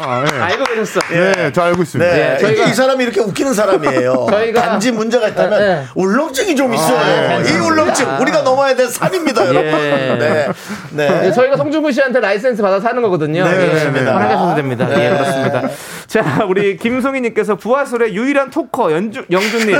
아, 0.00 0.24
예. 0.34 0.40
알고 0.40 0.64
계셨어. 0.64 1.00
네, 1.08 1.50
저 1.52 1.62
알고 1.62 1.82
있습니다. 1.82 2.12
네, 2.12 2.36
예, 2.38 2.44
저희가- 2.44 2.50
이게 2.52 2.64
이 2.64 2.74
사람이 2.74 3.02
이렇게 3.04 3.20
웃기는 3.20 3.54
사람이에요. 3.54 4.26
저희가- 4.30 4.54
단지 4.56 4.92
문제가 4.92 5.28
있다면 5.28 5.58
네, 5.58 5.66
네. 5.76 5.84
울렁증이 5.94 6.54
좀 6.56 6.74
있어요. 6.74 7.40
이 7.42 7.52
울렁증 7.58 8.18
우리가 8.20 8.42
넘어야 8.42 8.74
될 8.74 8.88
산입니다, 8.88 9.46
여러분. 9.46 9.70
네, 10.18 10.48
네. 10.90 11.20
예, 11.26 11.32
저희가 11.32 11.56
송중근 11.56 11.92
씨한테 11.92 12.20
라이센스 12.20 12.60
받아서 12.62 12.86
하는 12.88 13.02
거거든요. 13.02 13.44
네, 13.44 13.62
예, 13.62 13.66
그렇습니다. 13.68 14.12
편하게 14.12 14.34
하셔도 14.34 14.54
됩니다. 14.56 14.86
네. 14.86 15.06
예, 15.06 15.10
그렇습니다. 15.10 15.62
자, 16.06 16.44
우리 16.48 16.76
김송희님께서 16.76 17.56
브아솔의 17.56 18.14
유일한 18.14 18.50
talker 18.50 18.92
영주, 18.92 19.24
영준님. 19.30 19.76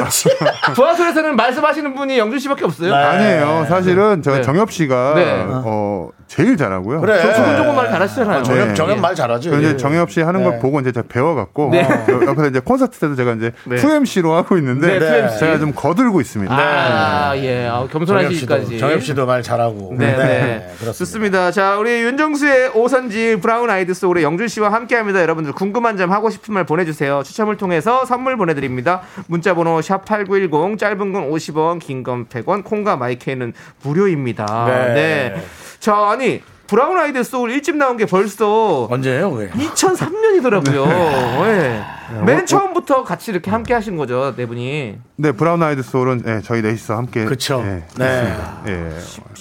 브아솔에서는 0.75 1.37
말씀하시는 1.37 1.95
분이 1.95 2.19
영준 2.19 2.39
씨밖에 2.41 2.65
없어요. 2.65 2.91
네. 2.91 2.97
아니에요. 2.97 3.67
사실은 3.69 4.23
저 4.23 4.33
네. 4.33 4.43
정엽 4.43 4.73
씨가 4.73 5.13
네. 5.15 5.45
어 5.49 6.09
제일 6.27 6.57
잘하고요. 6.57 7.01
그래. 7.01 7.21
저 7.23 7.57
조금 7.57 7.77
말 7.77 7.89
잘하시잖아요. 7.89 8.43
정엽, 8.43 8.69
네. 8.69 8.75
정엽 8.75 8.99
말 8.99 9.15
잘하지. 9.15 9.51
그 9.51 9.59
이제 9.59 9.77
정엽 9.77 10.11
씨 10.11 10.21
하는 10.21 10.43
네. 10.43 10.51
걸 10.51 10.59
보고 10.59 10.81
이제 10.81 10.91
제가 10.91 11.07
배워갖고 11.09 11.69
네. 11.71 11.83
여- 11.83 12.27
옆에서 12.27 12.49
이제 12.49 12.59
콘서트 12.61 12.99
때도 12.99 13.15
제가 13.15 13.33
이제 13.35 13.53
네. 13.65 13.77
2MC로 13.77 14.33
하고 14.33 14.57
있는데 14.59 14.99
네, 14.99 15.29
2MC. 15.29 15.39
제가 15.39 15.59
좀 15.59 15.73
거들고 15.73 16.21
있습니다. 16.21 16.53
아, 16.53 17.33
예. 17.37 17.69
아, 17.69 17.87
겸손하시기까지. 17.91 18.79
정엽 18.79 19.03
씨도 19.05 19.27
말 19.27 19.43
잘하고. 19.43 19.95
네, 19.97 20.07
네. 20.17 20.67
그렇습니다. 20.81 20.93
좋습니다. 20.93 21.51
자, 21.53 21.77
우리 21.77 22.03
윤정수의 22.03 22.71
오선지 22.75 23.39
브라운 23.41 23.71
아이드 23.71 23.95
소울의 23.95 24.25
영준 24.25 24.49
씨와 24.49 24.73
함께 24.73 24.97
합니다. 24.97 25.23
여러분들 25.23 25.53
궁금한 25.53 25.97
점 25.97 26.11
하고 26.17 26.31
싶은 26.31 26.55
말 26.55 26.65
보내주세요. 26.65 27.23
추첨을 27.23 27.57
통해서 27.59 28.05
선물 28.07 28.37
보내드립니다. 28.39 29.03
문자번호 29.29 29.83
샵 29.83 30.05
8910, 30.07 30.79
짧은 30.79 31.13
건 31.13 31.31
50원, 31.31 31.79
긴 31.79 32.03
건 32.03 32.27
100원, 32.27 32.65
콩과 32.65 32.97
마이크는 32.97 33.53
무료입니다. 33.83 34.47
네. 34.67 34.95
네. 34.95 35.43
자, 35.79 35.95
아니, 36.11 36.41
Brown 36.67 36.99
Eyed 36.99 37.23
Soul 37.23 37.51
1집 37.51 37.77
나온 37.77 37.97
게 37.97 38.07
벌써 38.07 38.85
언제예요, 38.91 39.31
그게? 39.31 39.51
2003년이더라고요. 39.53 40.87
네. 41.47 41.83
맨 42.25 42.47
처음부터 42.47 43.03
같이 43.05 43.31
이렇게 43.31 43.51
함께 43.51 43.75
하신 43.75 43.97
거죠, 43.97 44.35
네 44.37 44.47
분이. 44.47 44.99
네, 45.17 45.33
Brown 45.33 45.63
Eyed 45.63 45.83
Soul은 45.83 46.23
예, 46.27 46.41
저희 46.43 46.63
넷이서 46.63 46.97
함께 46.97 47.25
그쵸. 47.25 47.63
예, 47.65 47.85
네. 47.99 48.37
예. 48.69 48.91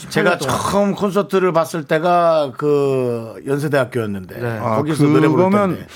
제가 0.09 0.38
처음 0.38 0.93
콘서트를 0.93 1.51
봤을 1.53 1.86
때가 1.86 2.51
그 2.57 3.36
연세대학교였는데 3.47 4.39
네. 4.39 4.59
아, 4.61 4.76
거기서 4.78 5.03
노래 5.05 5.28
부를 5.28 5.49
텐데 5.49 5.88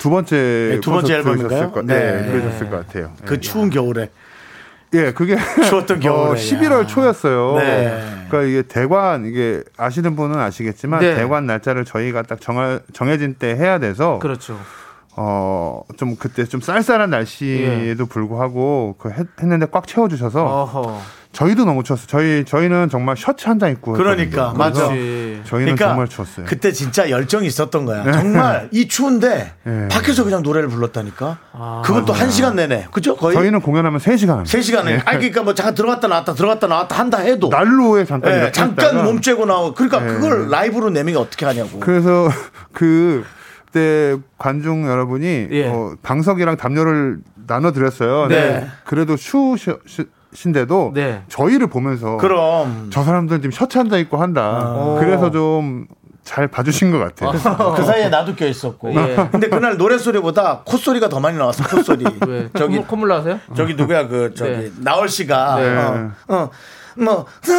두 0.00 0.08
번째 0.08 0.36
네, 0.36 0.80
두 0.80 0.90
번째 0.90 1.14
앨범인가요? 1.16 1.70
거- 1.72 1.82
네. 1.82 2.22
네, 2.22 2.32
그러셨을 2.32 2.70
것 2.70 2.86
같아요. 2.86 3.12
예. 3.20 3.26
그 3.26 3.38
추운 3.38 3.68
겨울에 3.68 4.08
예, 4.94 5.12
그게 5.12 5.36
추웠던 5.68 6.00
겨울에, 6.00 6.30
어, 6.30 6.34
11월 6.34 6.82
야. 6.82 6.86
초였어요. 6.86 7.56
네. 7.58 8.24
그러니까 8.28 8.42
이게 8.42 8.62
대관 8.62 9.26
이게 9.26 9.62
아시는 9.76 10.16
분은 10.16 10.36
아시겠지만 10.38 11.00
네. 11.00 11.14
대관 11.14 11.46
날짜를 11.46 11.84
저희가 11.84 12.22
딱 12.22 12.40
정하, 12.40 12.80
정해진 12.94 13.34
때 13.38 13.54
해야 13.54 13.78
돼서 13.78 14.18
그렇죠. 14.20 14.58
어, 15.16 15.82
좀 15.98 16.16
그때 16.16 16.44
좀 16.46 16.60
쌀쌀한 16.62 17.10
날씨에도 17.10 18.06
불구하고 18.06 18.96
그 18.98 19.10
했, 19.10 19.26
는데꽉 19.42 19.86
채워 19.86 20.08
주셔서 20.08 20.44
어허. 20.62 20.98
저희도 21.32 21.64
너무 21.64 21.84
추웠어요. 21.84 22.06
저희 22.08 22.44
저희는 22.44 22.88
정말 22.90 23.16
셔츠 23.16 23.46
한 23.46 23.58
장 23.60 23.70
입고 23.70 23.92
그러니까. 23.92 24.52
맞아. 24.56 24.88
저희는 25.44 25.76
정말 25.76 26.08
추웠어요. 26.08 26.44
그때 26.46 26.72
진짜 26.72 27.08
열정이 27.08 27.46
있었던 27.46 27.84
거야. 27.84 28.10
정말 28.10 28.68
이 28.72 28.88
추운데 28.88 29.52
네. 29.62 29.88
밖에서 29.88 30.24
그냥 30.24 30.42
노래를 30.42 30.68
불렀다니까. 30.68 31.38
그것도 31.84 32.12
한 32.12 32.30
시간 32.30 32.56
내내. 32.56 32.88
그죠? 32.90 33.14
거의 33.16 33.36
저희는 33.36 33.60
공연하면 33.60 34.00
3 34.00 34.16
시간 34.16 34.38
합니다. 34.38 34.50
세 34.50 34.60
시간에. 34.60 34.94
아니 35.04 35.18
그러니까 35.18 35.42
뭐 35.44 35.54
잠깐 35.54 35.74
들어갔다 35.74 36.08
나왔다 36.08 36.34
들어갔다 36.34 36.66
나왔다 36.66 36.98
한다 36.98 37.18
해도 37.18 37.48
난로에 37.48 38.04
잠깐 38.06 38.32
예, 38.32 38.36
이렇게 38.38 38.52
잠깐 38.52 38.86
있다가 38.88 39.02
몸 39.04 39.20
쬐고 39.20 39.46
나오고 39.46 39.74
그러니까 39.74 40.00
네. 40.00 40.06
그걸 40.14 40.48
라이브로 40.50 40.90
내면 40.90 41.16
어떻게 41.18 41.46
하냐고. 41.46 41.78
그래서 41.78 42.28
그때 42.72 44.16
관중 44.36 44.86
여러분이 44.88 45.48
예. 45.52 45.68
어, 45.68 45.94
방석이랑 46.02 46.56
담요를 46.56 47.18
나눠 47.46 47.70
드렸어요. 47.72 48.26
네. 48.28 48.66
그래도 48.84 49.16
추우 49.16 49.56
신데도 50.32 50.92
네. 50.94 51.22
저희를 51.28 51.66
보면서 51.66 52.16
그럼 52.18 52.88
저 52.92 53.02
사람들은 53.02 53.40
지금 53.42 53.50
셔츠 53.50 53.78
한 53.78 53.90
장 53.90 53.98
입고 53.98 54.16
한다. 54.18 54.94
그래서 55.00 55.28
좀잘 55.30 56.46
봐주신 56.48 56.92
것 56.92 56.98
같아요. 56.98 57.32
그 57.74 57.82
사이에 57.84 58.08
나도 58.08 58.36
껴 58.36 58.46
있었고. 58.46 58.94
예. 58.94 59.28
근데 59.32 59.48
그날 59.48 59.76
노래 59.76 59.98
소리보다 59.98 60.60
콧소리가 60.64 61.08
더 61.08 61.18
많이 61.18 61.36
나왔어. 61.36 61.64
콧소리. 61.64 62.04
왜? 62.28 62.48
저기 62.56 62.76
콧물, 62.76 62.86
콧물 62.86 63.08
나세요? 63.08 63.40
저기 63.56 63.74
누구야 63.74 64.06
그 64.06 64.32
저기 64.34 64.50
네. 64.50 64.70
나얼 64.78 65.08
씨가 65.08 65.56
네. 65.56 65.76
어, 65.76 66.10
어, 66.28 66.50
뭐 66.96 67.26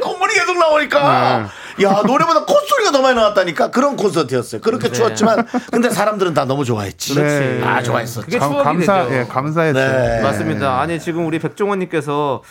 콧물이 0.00 0.34
계속 0.34 0.58
나오니까 0.58 1.48
야 1.82 2.02
노래보다 2.06 2.44
콧소리가 2.44 2.92
더 2.92 3.02
많이 3.02 3.16
나왔다니까 3.16 3.70
그런 3.70 3.96
콘서트였어요. 3.96 4.60
그렇게 4.60 4.90
추웠지만 4.92 5.46
근데 5.72 5.90
사람들은 5.90 6.34
다 6.34 6.44
너무 6.44 6.64
좋아했지. 6.64 7.14
네. 7.16 7.62
아 7.64 7.82
좋아했었죠. 7.82 8.26
그게 8.26 8.38
감, 8.38 8.50
추억이 8.50 8.64
감사, 8.64 9.04
되죠. 9.04 9.14
예, 9.14 9.24
감사했어요. 9.24 9.92
네. 9.92 10.22
맞습니다. 10.22 10.80
아니 10.80 11.00
지금 11.00 11.26
우리 11.26 11.38
백종원님께서 11.38 12.42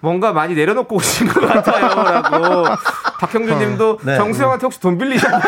뭔가 0.00 0.32
많이 0.32 0.54
내려놓고 0.54 0.96
오신 0.96 1.28
것 1.28 1.40
같아요라고 1.40 2.64
박형준님도 3.20 3.98
네. 4.02 4.16
정수영한테 4.16 4.66
혹시 4.66 4.78
돈 4.78 4.98
빌리셨나요? 4.98 5.40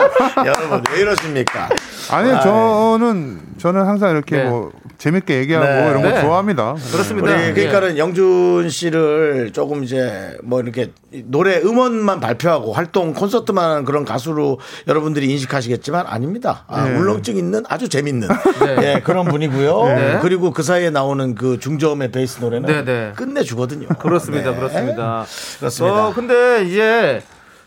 여러분 0.46 0.82
왜 0.92 1.00
이러십니까? 1.00 1.68
아니 2.10 2.30
아, 2.30 2.40
저는 2.40 3.40
저는 3.58 3.86
항상 3.86 4.10
이렇게 4.10 4.36
네. 4.36 4.44
뭐 4.48 4.72
재밌게 4.98 5.38
얘기하고 5.38 5.66
네. 5.66 5.88
이런 5.90 6.02
거 6.02 6.10
네. 6.10 6.20
좋아합니다. 6.20 6.74
그렇습니다. 6.92 7.32
우리 7.32 7.42
예. 7.42 7.52
그러니까는 7.52 7.98
영준 7.98 8.68
씨를 8.68 9.50
조금 9.52 9.82
이제 9.84 10.36
뭐 10.42 10.60
이렇게 10.60 10.92
노래 11.24 11.58
음원만 11.58 12.20
발표하고 12.20 12.72
활동 12.72 13.14
콘서트만 13.14 13.70
하는 13.70 13.84
그런 13.84 14.04
가수로 14.04 14.60
여러분들이 14.88 15.30
인식하시겠지만 15.30 16.06
아닙니다. 16.06 16.64
아, 16.68 16.84
네. 16.84 16.96
울렁증 16.96 17.36
있는 17.36 17.62
아주 17.68 17.88
재밌는 17.88 18.28
네. 18.28 18.76
예, 18.96 19.00
그런 19.00 19.26
분이고요. 19.26 19.84
네. 19.84 20.18
그리고 20.20 20.52
그 20.52 20.62
사이에 20.62 20.90
나오는 20.90 21.34
그 21.34 21.58
중저음의 21.58 22.10
베이스 22.10 22.40
노래는 22.40 22.66
네, 22.66 22.84
네. 22.84 23.12
끝내주거든요. 23.16 23.88
그렇습니다, 23.88 24.50
네. 24.50 24.56
그렇습니다. 24.56 25.24
그렇습니다. 25.58 26.08
어 26.08 26.12
근데 26.12 26.64
이제 26.64 27.22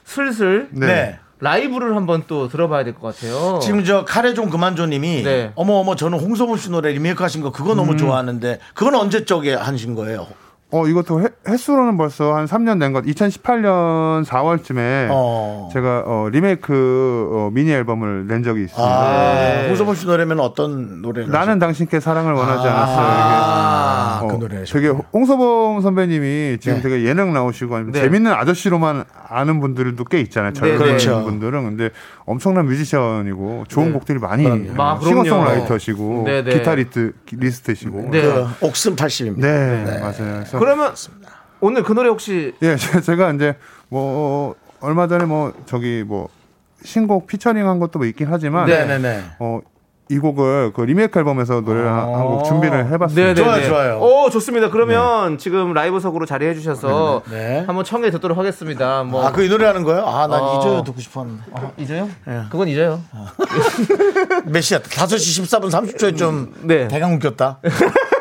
슬슬 0.06 0.68
네. 0.72 1.20
네. 1.44 1.50
라이브를 1.50 1.96
한번 1.96 2.24
또 2.28 2.48
들어봐야 2.48 2.84
될 2.84 2.94
것 2.94 3.16
같아요. 3.16 3.60
지금 3.62 3.84
저 3.84 4.06
카레 4.06 4.34
좀 4.34 4.50
그만 4.50 4.76
줘님이 4.76 5.24
네. 5.24 5.52
어머 5.56 5.74
어머 5.74 5.96
저는 5.96 6.20
홍성훈 6.20 6.58
씨 6.58 6.70
노래 6.72 6.92
리메이크하신 6.94 7.42
거 7.42 7.52
그거 7.52 7.74
음. 7.74 7.78
너무 7.78 7.98
좋아하는데 7.98 8.60
그건 8.74 8.96
언제 8.96 9.26
쪽에 9.26 9.54
하신 9.54 9.96
거예요? 9.96 10.28
어 10.74 10.88
이것도 10.88 11.22
해- 11.22 11.28
횟수로는 11.48 11.98
벌써 11.98 12.34
한 12.34 12.46
3년 12.46 12.80
된 12.80 12.94
것. 12.94 13.06
2018년 13.06 14.26
4월쯤에 14.26 15.08
어. 15.12 15.70
제가 15.72 16.02
어, 16.08 16.30
리메이크 16.32 17.30
어, 17.32 17.50
미니 17.54 17.72
앨범을 17.72 18.26
낸 18.26 18.42
적이 18.42 18.64
있습니다. 18.64 18.84
아, 18.84 19.34
네. 19.36 19.68
홍성훈 19.68 19.96
씨 19.96 20.08
노래면 20.08 20.40
어떤 20.40 21.04
노래를? 21.04 21.32
나는 21.32 21.60
당신께 21.60 22.00
사랑을 22.00 22.34
원하지 22.34 22.68
아, 22.68 22.72
않았어요. 22.74 24.28
그 24.30 24.34
이게. 24.34 24.38
노래. 24.40 24.64
되게 24.66 24.88
홍서범 25.14 25.82
선배님이 25.82 26.58
지금 26.60 26.78
네. 26.78 26.82
되게 26.82 27.04
예능 27.06 27.34
나오시고 27.34 27.80
네. 27.92 28.02
재밌는 28.02 28.32
아저씨로만 28.34 29.04
아는 29.30 29.60
분들도 29.60 30.04
꽤 30.06 30.22
있잖아요. 30.22 30.54
젊은 30.54 30.78
네, 30.80 30.84
그렇죠. 30.84 31.24
분들은 31.24 31.64
근데 31.66 31.90
엄청난 32.26 32.66
뮤지션이고 32.66 33.66
좋은 33.68 33.88
네. 33.88 33.92
곡들이 33.92 34.18
많이 34.18 34.48
아, 34.48 34.98
그럼요. 34.98 35.02
싱어송라이터시고 35.04 36.24
네, 36.26 36.44
네. 36.44 36.54
기타리스트 36.54 37.14
리스트시고 37.32 38.10
네. 38.12 38.22
그 38.22 38.48
옥슨 38.62 38.96
80입니다. 38.96 39.40
네, 39.42 40.00
맞아요. 40.00 40.44
그러면 40.64 40.94
오늘 41.60 41.84
그 41.84 41.94
노래 41.94 42.10
혹시 42.10 42.54
예, 42.62 42.76
제- 42.76 43.00
제가 43.02 43.32
이제 43.32 43.56
뭐 43.90 44.56
얼마 44.82 45.08
전에 45.08 45.26
뭐 45.26 45.54
저기 45.66 46.04
뭐 46.06 46.30
신곡 46.84 47.28
피처링한 47.28 47.80
것도 47.80 48.00
뭐 48.00 48.06
있긴 48.08 48.28
하지만 48.30 48.66
네네네. 48.66 49.24
어, 49.40 49.60
이 50.10 50.20
곡을 50.20 50.74
그 50.74 50.82
리메이크 50.82 51.18
앨범에서 51.18 51.62
노래를 51.62 51.90
한곡 51.90 52.44
준비를 52.44 52.88
해봤습니다. 52.92 53.34
좋아요, 53.42 53.64
좋아요. 53.66 54.00
오, 54.02 54.30
좋습니다. 54.30 54.70
그러면 54.70 55.38
지금 55.38 55.72
라이브석으로 55.74 56.26
자리해 56.26 56.54
주셔서 56.54 57.24
네. 57.32 57.64
한번 57.66 57.86
청해 57.86 58.12
듣도록 58.12 58.38
하겠습니다. 58.38 59.04
뭐 59.04 59.26
아, 59.26 59.32
그 59.32 59.46
이 59.46 59.48
노래 59.50 59.66
하는 59.66 59.84
거예요? 59.84 60.06
아, 60.06 60.28
난 60.28 60.42
어. 60.42 60.60
잊어요 60.60 60.84
듣고 60.84 61.00
싶었는데. 61.00 61.44
잊어요? 61.78 62.10
예. 62.28 62.42
그건 62.52 62.68
잊어요. 62.68 63.00
몇 64.46 64.60
시야? 64.62 64.80
5시 64.80 65.46
14분 65.46 65.72
30초에 65.72 66.18
좀 66.18 66.54
네. 66.64 66.88
대강 66.90 67.14
웃겼다. 67.16 67.60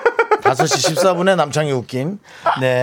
5시 0.52 0.94
14분에 0.96 1.36
남창이 1.36 1.72
웃긴. 1.72 2.18
네. 2.60 2.82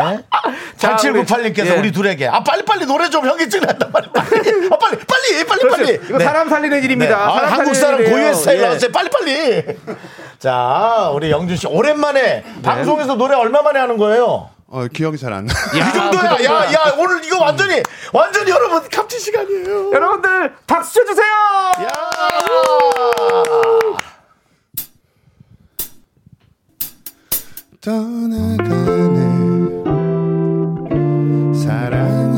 자, 0.77 0.95
8798님께서 0.95 1.61
우리- 1.61 1.69
예. 1.69 1.77
우리 1.77 1.91
둘에게 1.91 2.27
아 2.27 2.43
빨리빨리 2.43 2.85
노래 2.85 3.09
좀 3.09 3.27
형이 3.27 3.49
찍는다 3.49 3.89
빨리 3.91 4.07
빨리 4.13 4.69
아 4.71 4.77
빨리 4.77 4.97
빨리 5.05 5.45
빨리 5.45 5.69
빨리 5.69 5.99
이거 6.09 6.19
사람 6.19 6.49
살리는 6.49 6.83
일입니다. 6.83 7.15
네. 7.17 7.23
아, 7.23 7.33
사람 7.33 7.53
한국 7.53 7.73
사람. 7.75 7.97
고유의 8.03 8.35
스타일 8.35 8.59
예. 8.59 8.63
나왔어요 8.63 8.91
빨리 8.91 9.09
빨리 9.09 9.63
자 10.39 11.09
우리 11.13 11.31
영준 11.31 11.57
씨 11.57 11.67
오랜만에 11.67 12.43
방송에서 12.63 13.15
노래 13.15 13.35
얼마 13.35 13.61
만에 13.61 13.79
하는 13.79 13.97
거예요 13.97 14.49
어, 14.71 14.85
기억이 14.93 15.17
잘 15.17 15.33
안 15.33 15.45
나. 15.47 15.53
이 15.73 15.79
정도야 15.93 16.37
그 16.37 16.45
야 16.45 16.71
야 16.71 16.93
오늘 16.97 17.23
이거 17.25 17.39
완전히 17.43 17.81
완전히 18.13 18.51
여러분 18.51 18.87
값진 18.87 19.19
시간이에요 19.19 19.91
여러분들 19.91 20.53
박수 20.67 20.93
쳐 20.93 21.05
주세요. 21.05 21.25
야 21.83 21.91
떠나가네. 27.81 29.19
사랑 31.53 32.28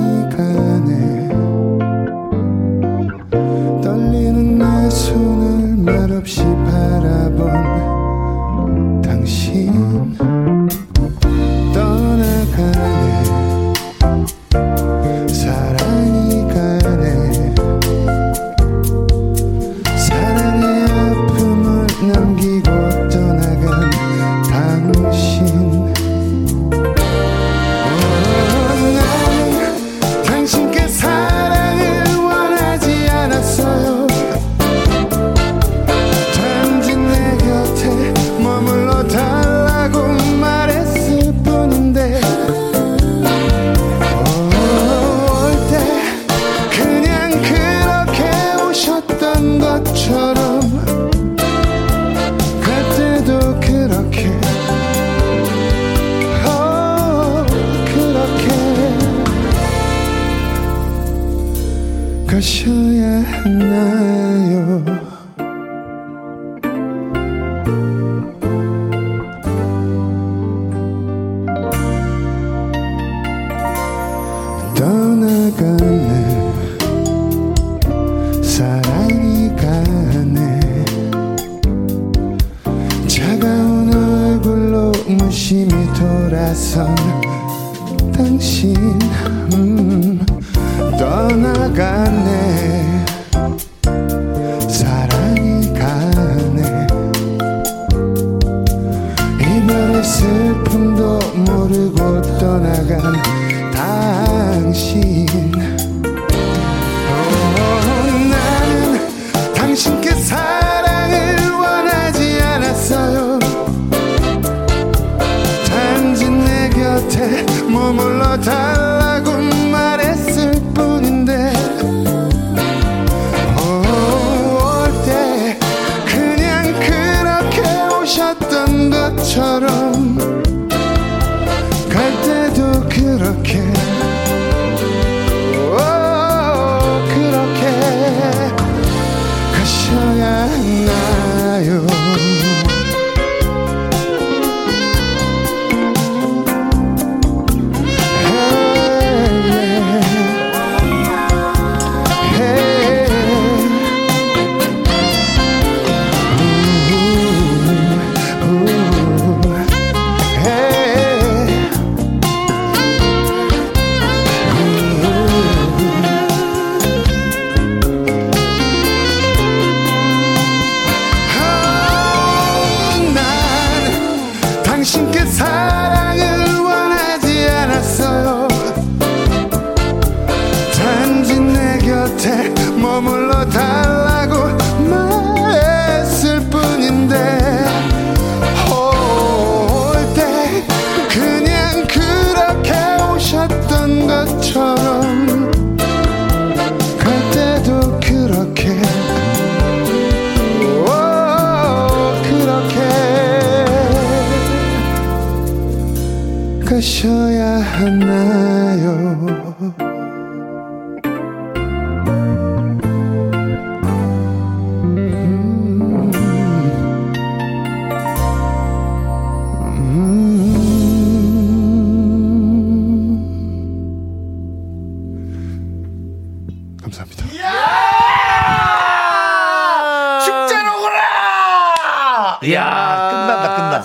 가셔야 206.82 207.60
하나요 207.60 209.11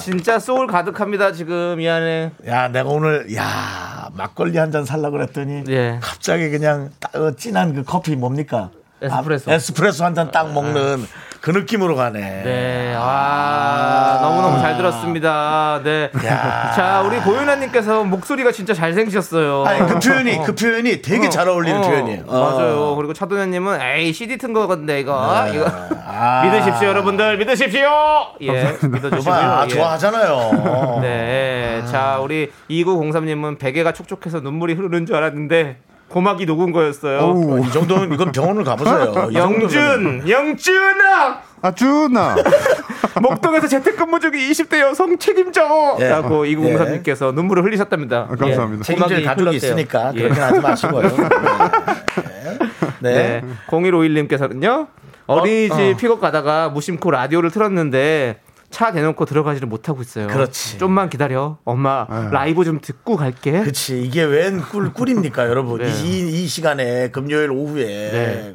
진짜 0.07 0.38
소울 0.38 0.68
가득합니다 0.68 1.32
지금 1.32 1.80
이 1.80 1.88
안에. 1.88 2.30
야, 2.46 2.68
내가 2.68 2.88
오늘, 2.88 3.34
야, 3.34 4.09
막걸리 4.14 4.57
한 4.57 4.70
잔 4.70 4.84
살라 4.84 5.11
그랬더니, 5.11 5.64
예. 5.68 5.98
갑자기 6.00 6.48
그냥 6.48 6.90
딱, 7.00 7.12
어, 7.16 7.32
진한 7.34 7.74
그 7.74 7.82
커피 7.82 8.14
뭡니까? 8.14 8.70
에스프레소. 9.02 9.50
아, 9.50 9.54
에스프레소 9.54 10.04
한 10.04 10.14
잔 10.14 10.30
딱 10.30 10.52
먹는 10.52 11.04
그 11.47 11.53
느낌으로 11.53 11.94
가네. 11.94 12.42
네, 12.42 12.94
아, 12.99 14.18
너무너무 14.20 14.59
잘 14.59 14.76
들었습니다. 14.76 15.80
네. 15.84 16.11
야. 16.26 16.72
자, 16.74 17.03
우리 17.07 17.20
고윤아님께서 17.20 18.03
목소리가 18.03 18.51
진짜 18.51 18.74
잘생기셨어요. 18.74 19.64
아니, 19.64 19.78
그 19.86 20.01
표현이, 20.01 20.42
그 20.42 20.57
표현이 20.57 21.03
되게 21.03 21.28
어, 21.28 21.30
잘 21.30 21.49
어울리는 21.49 21.78
어, 21.78 21.82
표현이에요. 21.82 22.24
어. 22.26 22.40
맞아요. 22.40 22.97
그리고 22.97 23.12
차도현님은 23.12 23.80
에이 23.80 24.12
CD 24.12 24.38
튼 24.38 24.53
거건데 24.55 24.99
이거 24.99 25.44
네. 25.44 25.55
이거 25.55 25.70
아. 26.05 26.42
믿으십시오, 26.47 26.88
여러분들 26.88 27.38
믿으십시오. 27.38 27.90
예, 28.40 28.76
믿어주시고요. 28.82 29.32
아, 29.32 29.64
예. 29.66 29.68
좋아하잖아요. 29.68 30.99
네, 31.01 31.84
자 31.86 32.18
우리 32.20 32.51
2903님은 32.68 33.61
베개가 33.61 33.92
촉촉해서 33.92 34.40
눈물이 34.40 34.74
흐르는 34.74 35.07
줄 35.07 35.14
알았는데 35.14 35.76
고막이 36.09 36.46
녹은 36.46 36.72
거였어요. 36.72 37.18
어, 37.18 37.59
이 37.59 37.70
정도는 37.72 38.12
이건 38.12 38.32
병원을 38.32 38.64
가보세요. 38.64 39.28
이. 39.30 39.34
영준, 39.34 40.28
영준아. 40.28 41.42
아 41.62 41.72
준아 41.72 42.36
목동에서 43.20 43.66
재택근무 43.66 44.20
중인 44.20 44.50
20대 44.50 44.78
여성 44.80 45.18
책임져! 45.18 45.96
예. 46.00 46.09
라고 46.09 46.44
2903님께서 46.44 47.34
눈물을 47.34 47.64
흘리셨답니다. 47.64 48.28
아, 48.30 48.36
감사합니다. 48.36 48.80
예. 48.80 48.82
책임질 48.82 49.24
가족이 49.24 49.40
흘렀대요. 49.42 49.57
있으니까 49.57 50.12
예. 50.14 50.22
그렇게 50.22 50.40
하지 50.40 50.61
마시고요. 50.61 51.02
네. 53.00 53.40
네. 53.40 53.44
0151님께서는요. 53.68 54.88
어린이집 55.26 55.72
어, 55.72 55.90
어. 55.90 55.96
픽업 55.96 56.20
가다가 56.20 56.68
무심코 56.68 57.11
라디오를 57.11 57.50
틀었는데 57.50 58.38
차 58.77 58.93
대놓고 58.93 59.24
들어가지를 59.24 59.68
못하고 59.68 60.03
있어요. 60.03 60.27
그렇지. 60.27 60.77
좀만 60.77 61.09
기다려. 61.09 61.57
엄마 61.64 62.07
라이브 62.31 62.62
좀 62.62 62.79
듣고 62.79 63.16
갈게. 63.16 63.62
그치 63.62 64.03
이게 64.03 64.22
웬 64.22 64.61
꿀, 64.61 64.93
꿀입니까 64.93 65.45
여러분 65.49 65.81
네. 65.81 65.91
이, 66.03 66.43
이 66.43 66.47
시간에 66.47 67.11
금요일 67.11 67.51
오후에 67.53 67.87
네. 67.87 68.55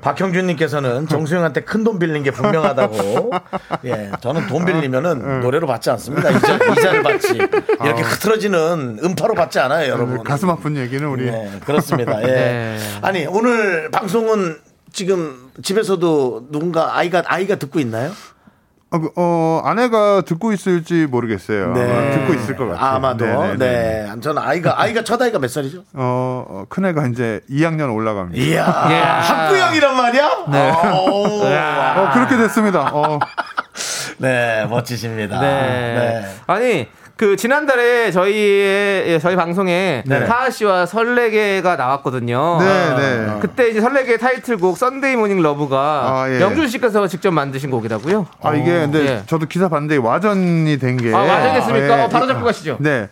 박형준님께서는 0.00 1.06
정수영한테 1.06 1.64
큰 1.64 1.84
돈 1.84 1.98
빌린 1.98 2.22
게 2.22 2.30
분명하다고 2.30 3.30
예 3.84 4.10
저는 4.22 4.46
돈 4.46 4.64
빌리면은 4.64 5.40
노래로 5.40 5.66
받지 5.66 5.90
않습니다 5.90 6.30
이자, 6.30 6.54
이자를 6.56 7.02
받지 7.02 7.34
이렇게 7.34 8.02
흐트러지는 8.02 9.00
음파로 9.02 9.34
받지 9.34 9.58
않아요 9.58 9.90
여러분 9.90 10.22
가슴 10.22 10.50
아픈 10.50 10.76
얘기는 10.76 11.06
우리 11.08 11.30
네, 11.30 11.58
그렇습니다 11.64 12.22
예. 12.22 12.26
네. 12.26 12.78
아니 13.00 13.26
오늘 13.26 13.90
방송은 13.90 14.58
지금 14.92 15.50
집에서도 15.62 16.48
누군가 16.50 16.96
아이가 16.96 17.22
아이가 17.26 17.56
듣고 17.56 17.80
있나요? 17.80 18.12
어, 18.92 18.98
그, 18.98 19.10
어, 19.16 19.62
아내가 19.64 20.22
듣고 20.22 20.52
있을지 20.52 21.06
모르겠어요. 21.08 21.66
아마 21.66 22.10
듣고 22.10 22.34
있을 22.34 22.56
것 22.56 22.66
같아요. 22.68 22.96
아마도 22.96 23.24
네네네. 23.24 23.56
네. 23.56 24.20
저는 24.20 24.42
아이가 24.42 24.80
아이가 24.80 25.04
첫 25.04 25.22
아이가 25.22 25.38
몇 25.38 25.48
살이죠? 25.48 25.78
어, 25.94 26.44
어, 26.48 26.64
큰애가 26.68 27.06
이제 27.08 27.40
2학년 27.48 27.94
올라갑니다. 27.94 28.42
이야, 28.42 28.88
이야. 28.90 29.20
학부형이란 29.20 29.96
말이야? 29.96 30.30
네. 30.50 30.70
오, 30.90 31.44
어, 31.44 32.10
그렇게 32.14 32.36
됐습니다. 32.36 32.90
어, 32.92 33.20
네, 34.18 34.66
멋지십니다. 34.68 35.40
네. 35.40 36.24
아니, 36.48 36.88
그 37.20 37.36
지난달에 37.36 38.10
저희의 38.12 39.08
예, 39.08 39.18
저희 39.18 39.36
방송에 39.36 40.02
네네. 40.06 40.24
하하 40.24 40.48
씨와 40.48 40.86
설레게가 40.86 41.76
나왔거든요. 41.76 42.56
네, 42.60 42.96
네. 42.96 43.38
그때 43.42 43.68
이제 43.68 43.82
설레게 43.82 44.16
타이틀곡 44.16 44.78
Sunday 44.78 45.16
Morning 45.16 45.42
Love가 45.42 45.76
아, 45.78 46.30
예. 46.30 46.40
영준 46.40 46.66
씨께서 46.68 47.06
직접 47.08 47.30
만드신 47.32 47.70
곡이라고요. 47.70 48.26
아, 48.40 48.54
이게 48.54 48.70
근데 48.70 49.00
예. 49.00 49.22
저도 49.26 49.44
기사 49.44 49.68
봤는데 49.68 49.98
와전이 49.98 50.78
된 50.78 50.96
게. 50.96 51.14
아, 51.14 51.18
와전됐습니까? 51.18 51.98
예. 51.98 52.02
어, 52.04 52.08
바로 52.08 52.26
잡고 52.26 52.42
가시죠. 52.42 52.78
네. 52.80 53.10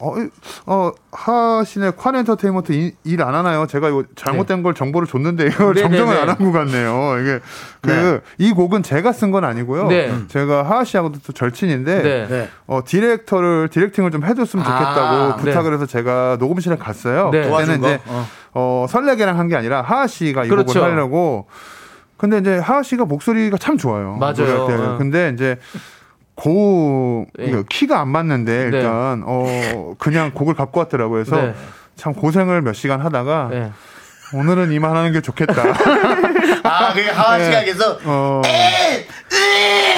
어, 0.00 0.18
이- 0.18 0.28
어, 0.66 0.90
하신의 1.12 1.92
관 1.96 2.16
엔터테인먼트 2.16 2.92
일 3.04 3.22
안 3.22 3.34
하나요? 3.34 3.66
제가 3.66 3.88
이거 3.88 4.02
잘못된 4.16 4.62
걸 4.62 4.74
정보를 4.74 5.06
줬는데 5.06 5.46
이걸 5.46 5.74
네, 5.74 5.82
정정을 5.82 6.14
네, 6.14 6.20
안 6.20 6.26
네. 6.26 6.32
한것 6.32 6.52
같네요. 6.52 7.18
이게 7.20 7.40
그 7.82 7.90
네. 7.90 8.20
이 8.38 8.52
곡은 8.52 8.82
제가 8.82 9.12
쓴 9.12 9.30
건 9.30 9.44
아니고요. 9.44 9.88
네. 9.88 10.12
제가 10.28 10.62
하하 10.64 10.84
씨하고도 10.84 11.18
또 11.26 11.32
절친인데 11.32 12.02
네. 12.02 12.26
네. 12.28 12.48
어, 12.66 12.80
디렉터를 12.84 13.68
디렉팅을 13.70 14.10
좀 14.10 14.24
해줬으면 14.24 14.64
좋겠다고 14.64 15.00
아, 15.00 15.36
부탁을 15.36 15.74
해서 15.74 15.86
제가 15.86 16.36
녹음실에 16.40 16.76
갔어요. 16.76 17.30
네. 17.30 17.48
그때는? 17.48 17.78
이제 17.80 18.00
어. 18.06 18.26
어, 18.54 18.86
설레게랑 18.88 19.38
한 19.38 19.48
게 19.48 19.56
아니라 19.56 19.82
하하 19.82 20.06
씨가 20.06 20.44
이 20.44 20.48
그렇죠. 20.48 20.72
곡을 20.74 20.82
하려고. 20.92 21.46
근데 22.16 22.38
이제 22.38 22.58
하하 22.58 22.82
씨가 22.82 23.04
목소리가 23.06 23.56
참 23.56 23.76
좋아요. 23.78 24.16
맞아요. 24.20 24.34
때. 24.66 24.74
어. 24.74 24.96
근데 24.98 25.30
이제 25.34 25.56
고 26.40 27.26
예. 27.38 27.44
이거 27.44 27.62
키가 27.68 28.00
안 28.00 28.08
맞는데 28.08 28.70
네. 28.70 28.76
일단 28.78 29.22
어 29.26 29.94
그냥 29.98 30.32
곡을 30.32 30.54
갖고 30.54 30.80
왔더라고요. 30.80 31.24
그래서 31.24 31.36
네. 31.42 31.54
참 31.96 32.14
고생을 32.14 32.62
몇 32.62 32.72
시간 32.72 33.00
하다가 33.00 33.48
네. 33.50 33.72
오늘은 34.32 34.72
이만하는 34.72 35.12
게 35.12 35.20
좋겠다. 35.20 35.60
아, 36.62 36.92
그게 36.94 37.10
하하 37.10 37.38
씨가 37.42 37.58
네. 37.60 37.64
계속 37.64 38.00
어, 38.04 38.42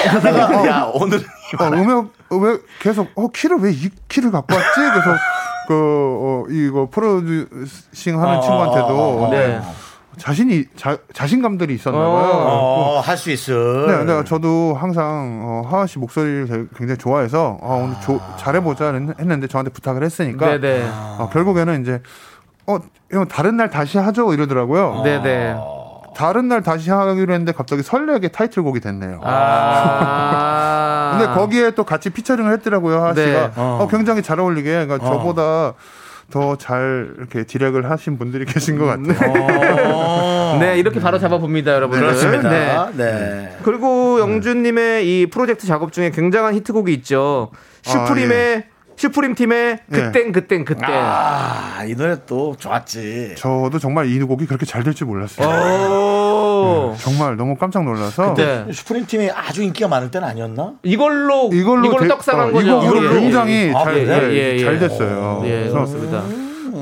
하다가 0.09 0.67
야 0.69 0.91
오늘은 0.93 1.23
어, 1.61 1.65
음역 1.67 2.13
왜 2.31 2.57
계속 2.81 3.09
어 3.15 3.29
키를 3.29 3.59
왜 3.61 3.71
이 3.73 3.91
키를 4.09 4.31
갖고 4.31 4.55
왔지? 4.55 4.71
그래서 4.75 5.17
그 5.69 5.75
어, 5.75 6.45
이거 6.51 6.89
프로듀싱 6.91 8.21
하는 8.21 8.35
어, 8.37 8.41
친구한테도 8.41 9.29
네. 9.31 9.61
자신이 10.19 10.65
자, 10.77 10.99
자신감들이 11.15 11.75
있었나 11.75 11.99
봐요. 11.99 12.09
어, 12.11 13.01
할 13.05 13.17
수 13.17 13.31
있어. 13.31 13.53
네, 13.53 13.97
근데 13.99 14.25
저도 14.25 14.77
항상 14.79 15.41
어, 15.43 15.63
하하 15.69 15.87
씨 15.87 15.99
목소리를 15.99 16.69
굉장히 16.77 16.99
좋아해서 16.99 17.59
아, 17.63 17.67
오늘 17.75 17.95
조- 18.01 18.21
잘해보자 18.37 18.93
했- 18.93 19.21
했는데 19.21 19.47
저한테 19.47 19.71
부탁을 19.73 20.03
했으니까 20.05 20.59
네네. 20.59 20.85
어, 21.19 21.31
결국에는 21.33 21.81
이제 21.83 22.03
어 22.67 22.79
형, 23.11 23.27
다른 23.29 23.57
날 23.57 23.71
다시 23.71 23.99
하죠 23.99 24.33
이러더라고요. 24.35 25.03
네네. 25.05 25.57
다른 26.15 26.47
날 26.49 26.63
다시 26.63 26.91
하기로 26.91 27.33
했는데 27.33 27.53
갑자기 27.53 27.83
설레게 27.83 28.29
타이틀곡이 28.29 28.81
됐네요. 28.81 29.21
아. 29.23 31.17
근데 31.19 31.33
거기에 31.35 31.71
또 31.73 31.85
같이 31.85 32.11
피처링을 32.11 32.53
했더라고요 32.55 32.99
하하 33.01 33.15
네. 33.15 33.27
씨가 33.27 33.53
어, 33.57 33.89
굉장히 33.91 34.23
잘 34.23 34.39
어울리게 34.41 34.87
그러니까 34.87 34.99
저보다 34.99 35.73
더 36.33 36.57
잘 36.57 37.15
이렇게 37.19 37.45
디렉을 37.45 37.91
하신 37.91 38.19
분들이 38.19 38.45
계신 38.47 38.79
것 38.79 38.87
같아요. 38.87 40.59
네, 40.59 40.79
이렇게 40.79 40.99
바로 40.99 41.19
잡아봅니다, 41.19 41.73
여러분들. 41.75 42.07
그렇습니다. 42.07 42.91
네. 42.97 43.05
네. 43.05 43.57
그리고 43.63 44.19
영준님의 44.19 45.07
이 45.07 45.27
프로젝트 45.27 45.67
작업 45.67 45.93
중에 45.93 46.11
굉장한 46.11 46.55
히트곡이 46.55 46.93
있죠. 46.95 47.51
슈프림의 47.83 48.65
슈프림 49.03 49.35
팀의 49.35 49.79
그땐 49.91 50.31
그땐 50.31 50.65
그때. 50.65 50.87
아, 50.87 51.83
이 51.85 51.97
노래 51.97 52.17
또 52.25 52.55
좋았지. 52.57 53.35
저도 53.37 53.81
정말 53.81 54.07
이 54.07 54.21
곡이 54.21 54.47
그렇게 54.47 54.65
잘 54.65 54.85
될 54.85 54.95
줄 54.95 55.09
몰랐어요. 55.09 55.49
오. 55.49 56.95
정말 56.99 57.37
너무 57.37 57.57
깜짝 57.57 57.83
놀라서 57.85 58.35
네. 58.35 58.65
슈프림 58.73 59.07
팀이 59.07 59.29
아주 59.33 59.63
인기가 59.65 59.89
많을 59.89 60.11
때는 60.13 60.29
아니었나? 60.29 60.75
이걸로 60.85 61.51
이걸로 61.53 61.87
이걸로 61.87 62.03
대- 62.03 62.09
떡상한 62.09 62.51
어, 62.51 62.53
거죠. 62.53 62.83
이걸로 62.85 63.03
예, 63.13 63.17
예. 63.17 63.21
굉장히 63.21 63.73
아, 63.75 63.83
잘, 63.85 63.95
그래? 63.95 64.05
네, 64.21 64.33
예, 64.35 64.57
예. 64.59 64.65
잘 64.65 64.79
됐어요. 64.79 65.43
예, 65.47 65.69
그렇습니다. 65.69 66.23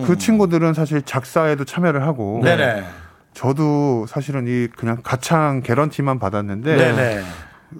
그 0.06 0.18
친구들은 0.18 0.74
사실 0.74 1.00
작사에도 1.02 1.64
참여를 1.64 2.02
하고 2.02 2.40
네네. 2.44 2.84
저도 3.32 4.04
사실은 4.08 4.44
이 4.46 4.68
그냥 4.76 4.98
가창 5.02 5.62
개런티만 5.62 6.18
받았는데 6.18 6.76
네네. 6.76 7.22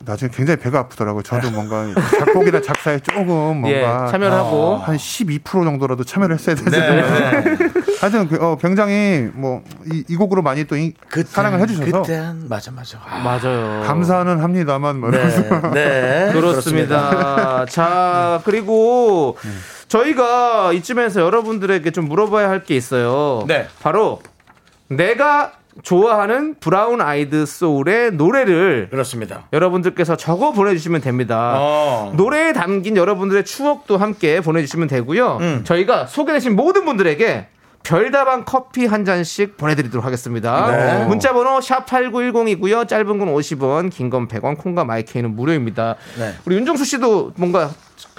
나중에 0.04 0.30
굉장히 0.32 0.60
배가 0.60 0.78
아프더라고요. 0.80 1.22
저도 1.22 1.50
뭔가 1.50 1.84
작곡이나 2.18 2.60
작사에 2.60 3.00
조금 3.00 3.62
예, 3.66 3.80
뭔가 3.82 4.06
참여를 4.10 4.32
하고. 4.36 4.76
한 4.76 4.96
12% 4.96 5.42
정도라도 5.64 6.04
참여를 6.04 6.36
했어야 6.36 6.54
네. 6.54 6.64
되는데 6.64 7.80
하여튼 8.00 8.28
그, 8.28 8.36
어, 8.40 8.56
굉장히 8.56 9.28
뭐이 9.34 10.16
곡으로 10.16 10.42
많이 10.42 10.64
또 10.64 10.76
이- 10.76 10.94
그때, 11.08 11.28
사랑을 11.28 11.60
해주셔서 11.60 12.02
그땐 12.02 12.44
맞아 12.48 12.70
맞아. 12.70 12.98
아, 13.04 13.18
맞아요. 13.18 13.82
감사는 13.86 14.40
합니다만 14.40 15.00
뭐 15.00 15.10
네. 15.10 15.18
네. 15.74 16.30
그렇습니다. 16.32 17.66
자, 17.68 18.40
그리고 18.44 19.36
저희가 19.88 20.72
이쯤에서 20.72 21.20
여러분들에게 21.20 21.90
좀 21.90 22.06
물어봐야 22.08 22.48
할 22.48 22.60
게 22.64 22.76
있어요. 22.76 23.44
네. 23.48 23.66
바로 23.82 24.20
내가 24.88 25.52
좋아하는 25.82 26.54
Brown 26.60 27.00
Eyed 27.00 27.46
Soul의 27.46 28.12
노래를 28.12 28.88
그렇습니다. 28.90 29.48
여러분들께서 29.52 30.16
적어 30.16 30.52
보내주시면 30.52 31.00
됩니다. 31.00 31.54
어. 31.58 32.12
노래에 32.16 32.52
담긴 32.52 32.96
여러분들의 32.96 33.44
추억도 33.44 33.96
함께 33.96 34.40
보내주시면 34.40 34.88
되고요. 34.88 35.38
음. 35.40 35.60
저희가 35.64 36.06
소개되신 36.06 36.54
모든 36.56 36.84
분들에게 36.84 37.46
별다방 37.82 38.44
커피 38.44 38.84
한 38.84 39.06
잔씩 39.06 39.56
보내드리도록 39.56 40.04
하겠습니다. 40.04 40.70
네. 40.70 41.04
문자번호 41.06 41.62
샵 41.62 41.86
8910이고요. 41.86 42.86
짧은 42.86 43.18
건 43.18 43.28
50원, 43.34 43.90
긴 43.90 44.10
건 44.10 44.28
100원, 44.28 44.58
콩과 44.58 44.84
my 44.84 44.99
K는 44.99 45.34
무료입니다. 45.34 45.96
네. 46.18 46.34
우리 46.44 46.56
윤정수 46.56 46.84
씨도 46.84 47.32
뭔가 47.36 47.70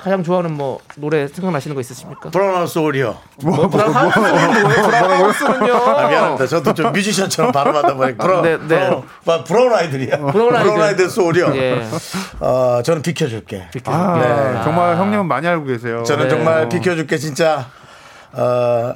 가장 0.03 0.23
좋아하는 0.23 0.53
뭐 0.53 0.79
노래 0.95 1.27
생각나시는 1.27 1.75
거 1.75 1.81
있으십니까? 1.81 2.31
Brown 2.32 2.65
Soul이요. 2.65 3.17
뭐, 3.43 3.67
브라운 3.69 3.93
하우스는 3.93 4.31
뭐예요? 4.61 4.81
브라운 4.87 5.11
하우스는요? 5.11 5.73
아, 5.75 6.07
미안합니다. 6.07 6.47
저도 6.47 6.73
좀 6.73 6.91
뮤지션처럼 6.91 7.51
발음하다 7.51 7.93
보니까 7.93 8.23
브라운, 8.23 8.41
네, 8.43 8.57
네. 8.57 8.67
브라운, 8.67 9.03
뭐, 9.23 9.43
브라운 9.43 9.73
아이들이야. 9.73 10.17
브라운 10.31 10.55
아이들. 10.55 10.81
아이들 10.81 11.09
소울이요. 11.09 11.55
예. 11.55 11.87
어, 12.39 12.81
저는 12.83 13.03
비켜줄게. 13.03 13.67
아, 13.85 14.17
네. 14.55 14.63
정말 14.63 14.97
형님은 14.97 15.27
많이 15.27 15.47
알고 15.47 15.65
계세요. 15.65 16.03
저는 16.03 16.23
네. 16.23 16.29
정말 16.29 16.67
비켜줄게 16.67 17.17
진짜 17.17 17.67
어, 18.33 18.93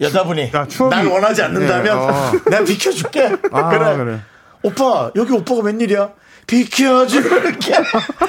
여자분이 0.00 0.50
야, 0.54 0.64
추억이- 0.66 0.88
날 0.90 1.06
원하지 1.06 1.42
않는다면 1.42 1.84
네, 1.84 1.90
어. 1.90 2.32
내가 2.50 2.64
비켜줄게. 2.64 3.36
아, 3.52 3.68
그래. 3.68 3.96
그래. 3.96 4.20
오빠 4.62 5.10
여기 5.16 5.32
오빠가 5.34 5.60
웬일이야? 5.60 6.08
비켜줄게 6.46 7.74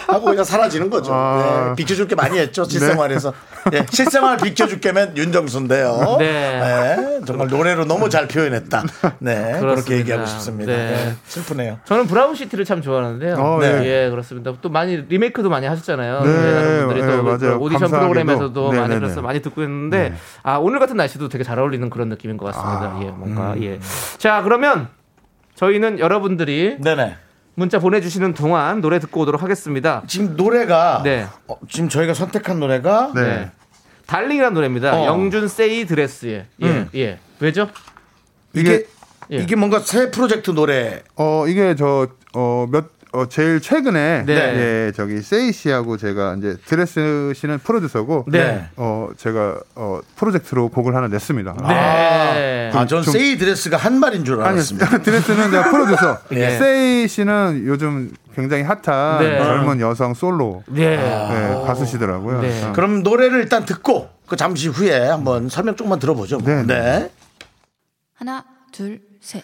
하고 0.08 0.26
그냥 0.26 0.44
사라지는 0.44 0.90
거죠. 0.90 1.12
아. 1.14 1.66
네, 1.70 1.76
비켜줄게 1.76 2.16
많이 2.16 2.38
했죠 2.38 2.64
실생활에서. 2.64 3.34
네, 3.72 3.86
실생활 3.90 4.38
비켜줄게면 4.38 5.18
윤정수인데요. 5.18 6.18
네. 6.20 6.26
네, 6.60 7.20
정말 7.26 7.48
노래로 7.48 7.86
너무 7.86 8.10
잘 8.10 8.28
표현했다. 8.28 8.84
네, 9.20 9.36
그렇게 9.36 9.60
그렇습니다. 9.60 9.96
얘기하고 9.98 10.26
싶습니다. 10.28 10.72
네. 10.72 10.78
네, 10.92 11.16
슬프네요. 11.26 11.80
저는 11.86 12.08
브라운 12.08 12.36
시티를 12.36 12.64
참 12.66 12.82
좋아하는데요. 12.82 13.36
어, 13.36 13.60
네. 13.60 13.86
예, 13.86 14.10
그렇습니다. 14.10 14.54
또 14.62 14.70
많이 14.70 14.98
리메이크도 14.98 15.50
많이 15.50 15.66
하셨잖아요. 15.68 16.22
네, 16.22 16.30
예, 16.30 16.52
여러분들이 16.56 17.02
네, 17.02 17.18
또 17.18 17.24
맞아요. 17.24 17.58
오디션 17.60 17.82
감사하게도. 17.82 18.00
프로그램에서도 18.00 18.72
네, 18.72 18.80
많이 18.80 18.94
네, 18.94 19.00
그래서 19.00 19.16
네. 19.16 19.22
많이 19.22 19.42
듣고 19.42 19.62
있는데 19.64 20.14
아 20.44 20.58
오늘 20.58 20.80
같은 20.80 20.96
날씨도 20.98 21.30
되게 21.30 21.44
잘 21.44 21.60
어울리는 21.60 21.90
그런 21.90 22.10
느낌인 22.10 22.38
것 22.38 22.46
같습니다. 22.54 23.00
예, 23.02 23.06
뭔가 23.12 23.56
예. 23.62 23.80
자 24.18 24.42
그러면 24.44 24.88
저희는 25.56 26.00
여러분들이 26.00 26.78
네네. 26.82 27.18
문자 27.56 27.80
보내주시는 27.80 28.34
동안 28.34 28.82
노래 28.82 29.00
듣고 29.00 29.22
오도록 29.22 29.42
하겠습니다. 29.42 30.04
지금 30.08 30.36
노래가 30.36 31.02
네. 31.04 31.26
어, 31.48 31.58
지금 31.70 31.90
저희가 31.90 32.14
선택한 32.14 32.60
노래가 32.60 33.12
네. 33.16 33.22
네. 33.22 33.52
Darling이라는 34.08 34.54
노래입니다. 34.54 34.96
어. 34.96 35.06
영준 35.06 35.48
세이 35.48 35.86
드레스의 35.86 36.46
예, 36.62 36.66
음. 36.68 36.90
예. 36.96 37.18
왜죠? 37.40 37.70
이게 38.54 38.86
예. 39.32 39.38
이게 39.38 39.56
뭔가 39.56 39.80
새 39.80 40.12
프로젝트 40.12 40.52
노래 40.52 41.02
어 41.16 41.48
이게 41.48 41.76
저 41.76 42.08
어 42.38 42.68
몇 42.70 42.95
어, 43.16 43.28
제일 43.28 43.62
최근에 43.62 44.24
네. 44.26 44.34
예 44.34 44.92
저기 44.96 45.22
세이 45.22 45.52
씨하고 45.54 45.98
제가 45.98 46.36
이제 46.38 46.58
드레스 46.66 47.32
씨는 47.36 47.60
프로듀서고 47.60 48.26
네. 48.28 48.68
어 48.76 49.10
제가 49.18 49.60
어 49.76 50.02
프로젝트로 50.16 50.70
곡을 50.70 50.96
하나 50.96 51.08
냈습니다. 51.08 51.56
네. 51.68 52.72
아, 52.74 52.86
전 52.86 53.02
좀- 53.04 53.14
세이 53.14 53.38
드레스가 53.38 53.78
한 53.78 54.00
말인 54.00 54.26
줄 54.26 54.42
아니 54.42 54.56
알았습니다. 54.56 55.00
드레스는 55.04 55.52
제가 55.52 55.70
프로듀서 55.72 56.20
예. 56.34 56.50
세이 56.58 57.08
씨는 57.08 57.64
요즘 57.66 58.12
굉장히 58.36 58.64
핫한 58.64 59.24
네. 59.24 59.38
젊은 59.40 59.80
여성 59.80 60.14
솔로 60.14 60.64
네. 60.68 60.98
네, 60.98 61.64
가수시더라고요. 61.66 62.42
네. 62.42 62.64
어. 62.66 62.74
그럼 62.74 63.02
노래를 63.02 63.40
일단 63.40 63.64
듣고 63.66 64.10
그 64.28 64.36
잠시 64.36 64.68
후에 64.68 65.08
한번 65.08 65.48
설명 65.50 65.76
조금만 65.76 66.00
들어보죠. 66.00 66.40
뭐. 66.40 66.48
네, 66.50 66.64
네. 66.64 66.74
네. 67.00 67.12
하나, 68.16 68.44
둘, 68.72 69.00
셋. 69.22 69.44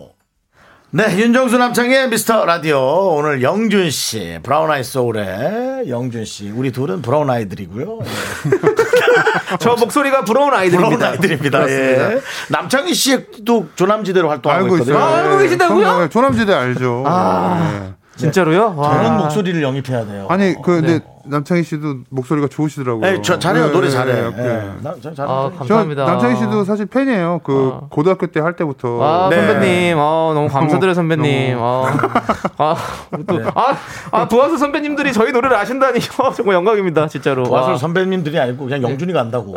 네, 0.93 1.17
윤정수 1.17 1.57
남창의 1.57 2.09
미스터 2.09 2.43
라디오. 2.43 3.15
오늘 3.15 3.41
영준 3.41 3.89
씨, 3.91 4.39
브라운 4.43 4.69
아이 4.69 4.83
소울의 4.83 5.85
영준 5.87 6.25
씨. 6.25 6.49
우리 6.49 6.73
둘은 6.73 7.01
브라운 7.01 7.29
아이들이고요. 7.29 7.99
네. 8.01 8.57
저 9.61 9.75
목소리가 9.75 10.25
부러운 10.25 10.53
아이들입니다. 10.53 10.97
브라운 10.97 11.13
아이들입니다. 11.13 11.69
예. 11.69 12.19
남창희 12.49 12.93
씨도 12.93 13.69
조남지대로 13.75 14.27
활동하고 14.29 14.63
알고 14.65 14.75
있거든요. 14.79 14.97
있어요. 14.97 15.05
아, 15.07 15.17
알고 15.17 15.37
계시다고요? 15.37 15.99
네, 15.99 16.09
조남지대 16.09 16.53
알죠. 16.53 17.03
네. 17.05 17.93
진짜로요? 18.17 18.73
와. 18.75 18.93
저런 18.93 19.17
목소리를 19.17 19.61
영입해야 19.63 20.05
돼요. 20.05 20.27
아니 20.29 20.53
그 20.61 20.81
근데 20.81 20.99
네. 20.99 21.05
남창희 21.25 21.63
씨도 21.63 21.95
목소리가 22.09 22.47
좋으시더라고요. 22.47 23.01
네, 23.01 23.21
저 23.21 23.37
잘해요. 23.39 23.67
네, 23.67 23.71
노래 23.71 23.87
네, 23.87 23.93
잘해. 23.93 24.13
네, 24.13 24.23
요 24.25 24.33
네. 24.35 24.71
나, 24.81 24.93
저 25.01 25.09
아, 25.09 25.13
잘해요. 25.13 25.51
저 25.53 25.57
감사합니다. 25.59 26.05
남창희 26.05 26.35
씨도 26.37 26.63
사실 26.65 26.85
팬이에요. 26.85 27.41
그 27.43 27.79
아. 27.83 27.87
고등학교 27.89 28.27
때 28.27 28.41
할 28.41 28.55
때부터. 28.55 28.99
아, 29.01 29.29
네. 29.29 29.35
선배님, 29.47 29.97
어, 29.99 30.31
너무 30.33 30.47
감사드려요, 30.47 30.93
선배님. 30.95 31.57
아, 31.59 31.93
아, 32.57 32.75
또, 33.27 33.37
네. 33.39 33.45
아, 33.55 33.75
아, 34.11 34.27
부하수 34.27 34.57
선배님들이 34.57 35.13
저희 35.13 35.31
노래를 35.31 35.55
아신다니, 35.57 35.99
어, 36.17 36.31
정말 36.33 36.55
영광입니다, 36.55 37.07
진짜로. 37.07 37.43
와서 37.49 37.71
와. 37.71 37.77
선배님들이 37.77 38.39
아니고 38.39 38.65
그냥 38.65 38.81
영준이가 38.81 39.19
한다고. 39.19 39.55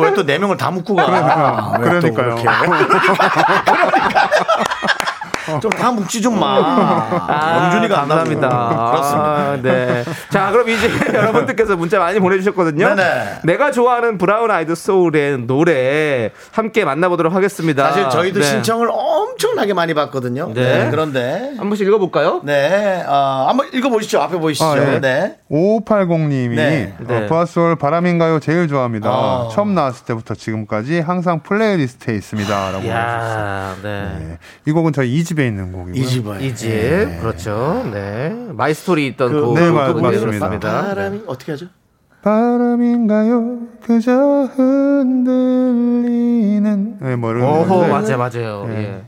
왜 0.00 0.14
또 0.14 0.22
네 0.24 0.38
명을 0.38 0.56
다 0.56 0.70
묶고 0.70 0.94
가? 0.94 1.06
그러니까, 1.06 1.72
왜또 1.80 2.12
그러니까요. 2.14 2.38
좀 5.60 5.70
다 5.78 5.92
묵지 5.92 6.20
좀 6.22 6.38
마. 6.38 6.56
아, 6.58 7.64
영준이가 7.64 8.02
한다고. 8.02 8.18
감사합니다. 8.18 8.90
그렇습니다. 8.90 9.28
아, 9.28 9.58
네. 9.62 10.04
자, 10.30 10.50
그럼 10.50 10.68
이제 10.68 10.90
여러분들께서 11.14 11.76
문자 11.76 11.98
많이 11.98 12.18
보내주셨거든요. 12.18 12.94
네네. 12.94 13.40
내가 13.44 13.70
좋아하는 13.70 14.18
브라운 14.18 14.50
아이드 14.50 14.74
소울의 14.74 15.46
노래 15.46 16.30
함께 16.52 16.84
만나보도록 16.84 17.32
하겠습니다. 17.34 17.86
사실 17.88 18.08
저희도 18.10 18.40
네. 18.40 18.46
신청을 18.46 18.88
엄청나게 18.92 19.74
많이 19.74 19.94
받거든요. 19.94 20.50
네. 20.54 20.84
네. 20.84 20.90
그런데 20.90 21.52
한 21.56 21.68
번씩 21.68 21.86
읽어볼까요? 21.86 22.40
네, 22.44 23.04
어, 23.06 23.46
한번 23.48 23.68
읽어보시죠. 23.72 24.20
앞에 24.20 24.38
보이시죠. 24.38 24.64
아, 24.66 24.78
예. 24.94 25.00
네. 25.00 25.36
5580님이 25.50 26.54
네. 26.56 26.94
네. 27.00 27.26
브아솔 27.26 27.76
바람인가요 27.76 28.40
제일 28.40 28.68
좋아합니다. 28.68 29.08
아. 29.10 29.48
처음 29.52 29.74
나왔을 29.74 30.04
때부터 30.04 30.34
지금까지 30.34 31.00
항상 31.00 31.40
playlist에 31.42 32.14
있습니다 32.14 32.48
라고. 32.72 32.78
해주셨어요. 32.78 32.88
이야, 32.88 33.74
네. 33.82 34.02
네. 34.18 34.38
이 34.66 34.72
곡은 34.72 34.92
저희 34.92 35.22
2집 35.22 35.37
에 35.38 35.46
있는 35.46 35.72
곡이고요. 35.72 35.94
2집은 36.02 36.40
2집, 36.40 36.68
그렇죠. 37.20 37.88
네. 37.92 38.34
My 38.52 38.74
Story 38.74 39.06
있던 39.08 39.30
그- 39.32 39.40
곡. 39.42 39.54
네, 39.58 39.70
마- 39.70 39.92
곡이었습니다. 39.92 40.38
맞습니다. 40.46 40.82
바람이 40.88 41.22
어떻게 41.26 41.52
하죠? 41.52 41.66
바람인가요 42.22 43.58
그저 43.84 44.48
흔들리는 45.78 46.98
네, 47.00 47.16
뭐 47.16 47.30
이런 47.30 47.42
오호, 47.44 47.86
맞아요, 47.88 48.18
맞아요. 48.18 48.66
예. 48.70 49.02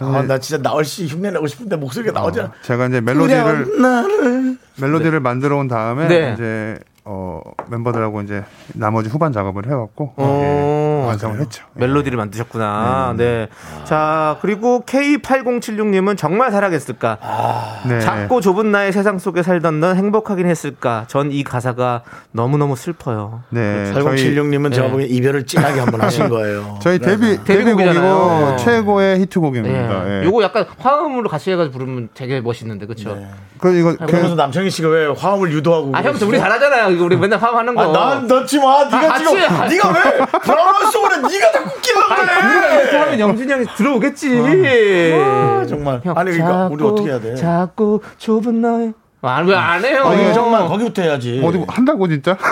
아, 0.00 0.22
나 0.26 0.38
진짜 0.38 0.60
나얼 0.62 0.84
씨 0.84 1.06
흉내 1.06 1.30
내고 1.30 1.46
싶은데 1.46 1.76
목소리가 1.76 2.12
나오지 2.12 2.40
않아. 2.40 2.52
제가 2.62 2.86
이제 2.88 3.00
멜로디를 3.00 3.80
나를 3.80 4.56
멜로디를 4.80 5.20
만들어 5.20 5.56
온 5.58 5.68
다음에 5.68 6.08
네. 6.08 6.32
이제 6.34 6.78
어 7.04 7.40
멤버들하고 7.70 8.20
이제 8.22 8.42
나머지 8.74 9.08
후반 9.08 9.32
작업을 9.32 9.66
해왔고 9.68 10.14
어, 10.16 10.40
예, 10.42 10.46
완성을 11.06 11.38
했죠. 11.40 11.64
멜로디를 11.74 12.16
만드셨구나. 12.16 13.14
네. 13.16 13.48
자, 13.84 14.36
그리고 14.42 14.82
K8076님은 14.86 16.16
정말 16.16 16.50
살아겠을까? 16.50 17.18
네. 17.88 18.00
작고 18.00 18.40
좁은 18.40 18.72
나의 18.72 18.92
세상 18.92 19.18
속에 19.18 19.42
살던 19.42 19.80
넌 19.80 19.96
행복하긴 19.96 20.46
했을까? 20.46 21.04
전 21.08 21.26
이 21.36 21.42
가사가 21.44 22.02
너무너무 22.32 22.76
슬퍼요. 22.76 23.42
네. 23.50 23.92
저희 23.92 24.04
8076님은 24.04 24.72
제가 24.72 24.86
네. 24.86 24.92
보기엔 24.92 25.10
이별을 25.10 25.44
진하게 25.44 25.80
한번 25.80 26.00
하신 26.00 26.28
거예요. 26.28 26.78
저희 26.80 26.98
데뷔 26.98 27.36
데뷔곡이잖아요. 27.44 28.54
데뷔곡이고 28.54 28.56
최고의 28.56 29.16
예. 29.16 29.20
히트곡입니다. 29.22 30.20
예. 30.20 30.24
요거 30.24 30.42
약간 30.42 30.64
화음으로 30.78 31.28
같이 31.28 31.50
해가지고 31.50 31.72
부르면 31.78 32.08
되게 32.14 32.40
멋있는데, 32.40 32.86
그쵸? 32.86 33.18
그 33.58 33.74
이거 33.74 33.96
그러면서 33.96 34.34
남창희 34.34 34.70
씨가 34.70 34.88
왜 34.88 35.06
화음을 35.06 35.50
유도하고 35.52 35.92
아, 35.94 36.02
형? 36.02 36.14
우리 36.22 36.38
잘하잖아요. 36.38 36.90
이거 36.90 37.04
우리 37.04 37.16
맨날 37.16 37.38
화음하는 37.38 37.74
거. 37.74 37.82
아, 37.82 37.92
난 38.14 38.26
넣지 38.26 38.58
마. 38.58 38.84
네가 38.84 39.14
아, 39.14 39.18
지금 39.18 39.34
네가 39.34 39.88
왜 39.90 40.26
브라운 40.42 40.90
소울에 40.96 41.16
네가 41.16 41.52
자꾸 41.52 41.70
우리가 41.70 42.80
이렇게. 42.80 42.96
하면 42.98 43.20
영준이 43.20 43.52
형이 43.52 43.66
들어오겠지. 43.76 44.40
아, 45.22 45.66
정말. 45.68 46.00
아니 46.14 46.30
그러니까 46.32 46.68
우리 46.70 46.84
어떻게 46.84 47.08
해야 47.10 47.20
돼? 47.20 47.34
자꾸 47.34 48.00
좁은 48.18 48.60
나의. 48.62 48.92
아, 49.22 49.40
왜안 49.40 49.84
해요? 49.84 50.04
아니 50.06 50.32
정말 50.32 50.68
거기부터 50.68 51.02
해야지. 51.02 51.42
어디 51.44 51.58
뭐 51.58 51.66
한다고 51.68 52.06
진짜? 52.08 52.36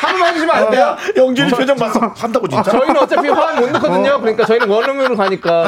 한 0.00 0.12
번만 0.12 0.28
해주시면 0.30 0.54
안 0.54 0.70
돼요? 0.70 0.80
야, 0.82 0.96
영준이 1.16 1.50
표정 1.50 1.76
봤어. 1.76 2.00
한다고 2.14 2.46
진짜? 2.48 2.70
저희는 2.70 2.96
어차피 2.98 3.28
화음 3.28 3.60
못 3.60 3.70
넣거든요. 3.70 4.20
그러니까 4.20 4.44
저희는 4.44 4.68
원음으로 4.68 5.16
가니까. 5.16 5.64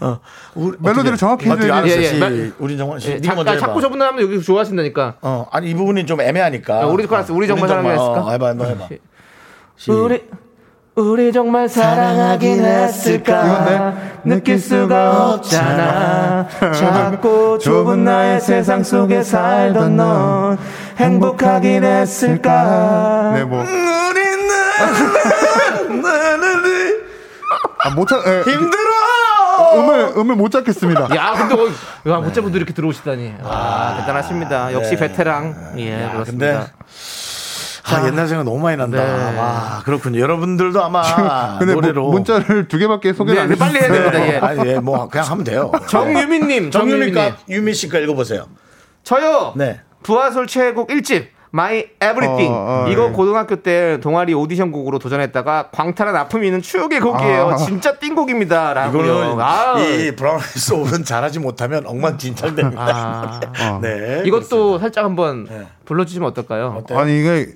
어, 0.00 0.20
우리 0.54 0.76
멜로디를 0.80 1.14
어떻게- 1.14 1.16
정확히. 1.16 1.50
알았어. 1.50 1.86
예, 1.88 2.02
예. 2.20 2.52
우리 2.58 2.78
정말 2.78 3.00
씨, 3.00 3.10
예, 3.10 3.14
네가 3.16 3.34
먼저 3.34 3.50
잠깐 3.50 3.56
해봐. 3.56 3.66
자꾸 3.66 3.80
좁은 3.82 3.98
나면 3.98 4.22
여기 4.22 4.40
좋아하신다니까. 4.42 5.14
어, 5.22 5.46
아니 5.50 5.70
이 5.70 5.74
부분이 5.74 6.06
좀 6.06 6.20
애매하니까. 6.20 6.80
야, 6.82 6.84
우리 6.86 7.06
클래스, 7.06 7.32
우리 7.32 7.46
정말 7.46 7.68
사랑하게 7.68 7.94
했을까? 7.94 8.20
어, 8.24 8.30
해봐, 8.30 8.54
너 8.54 8.64
해봐. 8.64 8.88
시- 9.80 9.90
우리 9.90 10.28
우리 10.94 11.32
정말 11.32 11.70
사랑하긴 11.70 12.62
했을까? 12.62 13.94
느낄 14.24 14.58
수가 14.58 15.30
없잖아. 15.34 16.46
작고 16.74 17.58
좁은 17.58 18.04
나의 18.04 18.42
세상 18.42 18.82
속에 18.82 19.22
살던 19.22 19.96
넌 19.96 20.58
행복하긴 20.98 21.82
했을까? 21.84 23.32
네, 23.36 23.44
뭐. 23.44 23.64
아, 27.82 27.90
못 27.94 28.06
찾, 28.06 28.16
예, 28.26 28.42
힘들어. 28.42 28.90
음을, 29.74 30.12
음을 30.18 30.36
못 30.36 30.50
찾겠습니다. 30.50 31.14
야 31.16 31.32
근데 31.32 31.54
어, 31.54 32.10
야, 32.10 32.16
어째분도 32.16 32.56
이렇게 32.58 32.74
들어오시다니. 32.74 33.36
와 33.42 33.96
대단하십니다. 34.00 34.72
역시 34.74 34.96
베테랑. 34.96 35.72
예 35.78 36.02
야, 36.04 36.12
그렇습니다. 36.12 36.46
근데 36.46 36.66
아, 37.96 38.06
옛날 38.06 38.28
생각 38.28 38.44
너무 38.44 38.58
많이 38.58 38.76
난다. 38.76 38.98
네. 39.32 39.38
와, 39.38 39.82
그렇군요. 39.84 40.20
여러분들도 40.20 40.82
아마 40.84 41.58
근데 41.58 41.74
노래로 41.74 42.04
문- 42.04 42.12
문자를 42.14 42.68
두 42.68 42.78
개밖에 42.78 43.12
소개를 43.12 43.36
네, 43.36 43.42
안 43.42 43.48
네, 43.50 43.56
빨리 43.56 43.78
해야. 43.78 43.90
됩니다 43.92 44.26
예. 44.26 44.38
아니, 44.38 44.68
예, 44.70 44.78
뭐 44.78 45.08
그냥 45.08 45.26
하면 45.30 45.44
돼요. 45.44 45.70
정유민 45.88 46.48
님 46.48 46.70
정유민님 46.70 47.14
정유미가 47.14 47.36
유미 47.48 47.74
씨가 47.74 47.98
읽어 48.00 48.14
보세요. 48.14 48.46
저요 49.04 49.52
네. 49.56 49.80
부하솔 50.02 50.46
최애곡 50.46 50.88
1집 50.88 51.26
My 51.52 51.86
Everything 51.96 52.52
어, 52.52 52.86
어, 52.86 52.90
이거 52.90 53.08
예. 53.08 53.10
고등학교 53.10 53.56
때 53.56 53.98
동아리 54.00 54.34
오디션 54.34 54.70
곡으로 54.72 54.98
도전했다가 54.98 55.70
광탈한 55.72 56.14
아픔이 56.14 56.46
있는 56.46 56.62
추억의 56.62 57.00
곡이에요 57.00 57.48
아. 57.50 57.56
진짜 57.56 57.98
띵곡입니다 57.98 58.74
라고요 58.74 59.04
이거는 59.04 59.40
아, 59.40 59.78
이 59.78 60.14
브라운 60.14 60.38
소울은 60.40 61.04
잘하지 61.04 61.38
못하면 61.40 61.86
엉망진창됩니다. 61.86 62.80
아. 62.80 63.40
어. 63.74 63.80
네. 63.80 64.22
이것도 64.24 64.78
살짝 64.78 65.04
한번 65.04 65.44
네. 65.44 65.66
불러주시면 65.84 66.28
어떨까요? 66.30 66.76
어때요? 66.78 66.98
아니, 66.98 67.20
이게, 67.20 67.46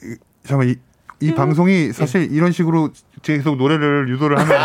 잠깐만, 0.45 0.69
이, 0.69 0.77
이 1.21 1.31
음. 1.31 1.35
방송이 1.35 1.93
사실 1.93 2.33
이런 2.33 2.53
식으로 2.53 2.91
계속 3.25 3.57
노래를 3.57 4.09
유도를 4.11 4.39
하면. 4.39 4.53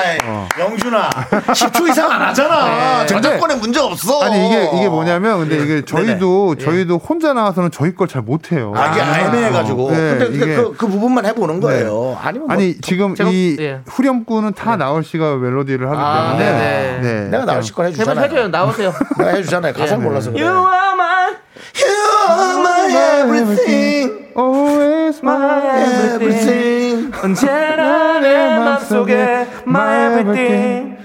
아이, 0.00 0.18
영준아, 0.58 1.10
10초 1.10 1.88
이상 1.90 2.10
안 2.10 2.22
하잖아. 2.22 3.04
저작권에 3.06 3.56
문제 3.56 3.78
없어. 3.78 4.22
아니 4.22 4.46
이게 4.46 4.70
이게 4.74 4.88
뭐냐면 4.88 5.40
근데 5.40 5.62
이게 5.62 5.84
저희도 5.84 6.56
예. 6.58 6.64
저희도 6.64 6.96
혼자 6.98 7.32
나와서는 7.34 7.70
저희 7.70 7.94
걸 7.94 8.08
잘 8.10 8.22
못해요. 8.22 8.72
아, 8.74 8.90
이게 8.90 9.00
애매해가지고. 9.02 9.90
네, 9.92 9.96
근데 10.18 10.26
이게- 10.36 10.56
그, 10.56 10.74
그 10.76 10.88
부분만 10.88 11.26
해보는 11.26 11.60
거예요. 11.60 12.18
아니면 12.20 12.48
뭐 12.48 12.56
아니 12.56 12.80
지금 12.80 13.14
제가- 13.14 13.30
이 13.32 13.56
예. 13.60 13.80
후렴구는 13.86 14.54
다 14.54 14.76
나올 14.76 15.04
씨가 15.04 15.36
멜로디를 15.36 15.86
하기 15.90 15.98
아, 16.00 16.36
때문에 16.38 16.52
네네. 16.52 17.00
네, 17.02 17.28
내가 17.28 17.44
나올 17.44 17.62
시걸 17.62 17.92
제발 17.92 18.16
해주잖아요. 18.16 18.24
해줘요 18.24 18.48
나오세요 18.48 18.92
내가 19.18 19.30
해주잖아요. 19.30 19.72
가사를 19.74 20.02
몰라서 20.02 20.32
그래. 20.32 20.42
You 20.44 20.56
are 20.58 20.92
my 20.94 21.34
You 21.76 22.40
are 22.40 22.58
my 22.58 23.20
everything. 23.20 24.29
Always 24.40 25.20
my 25.22 26.14
everything 26.14 27.12
언제나 27.22 28.20
내 28.20 28.58
맘속에 28.58 29.46
my 29.66 30.20
everything 30.20 30.96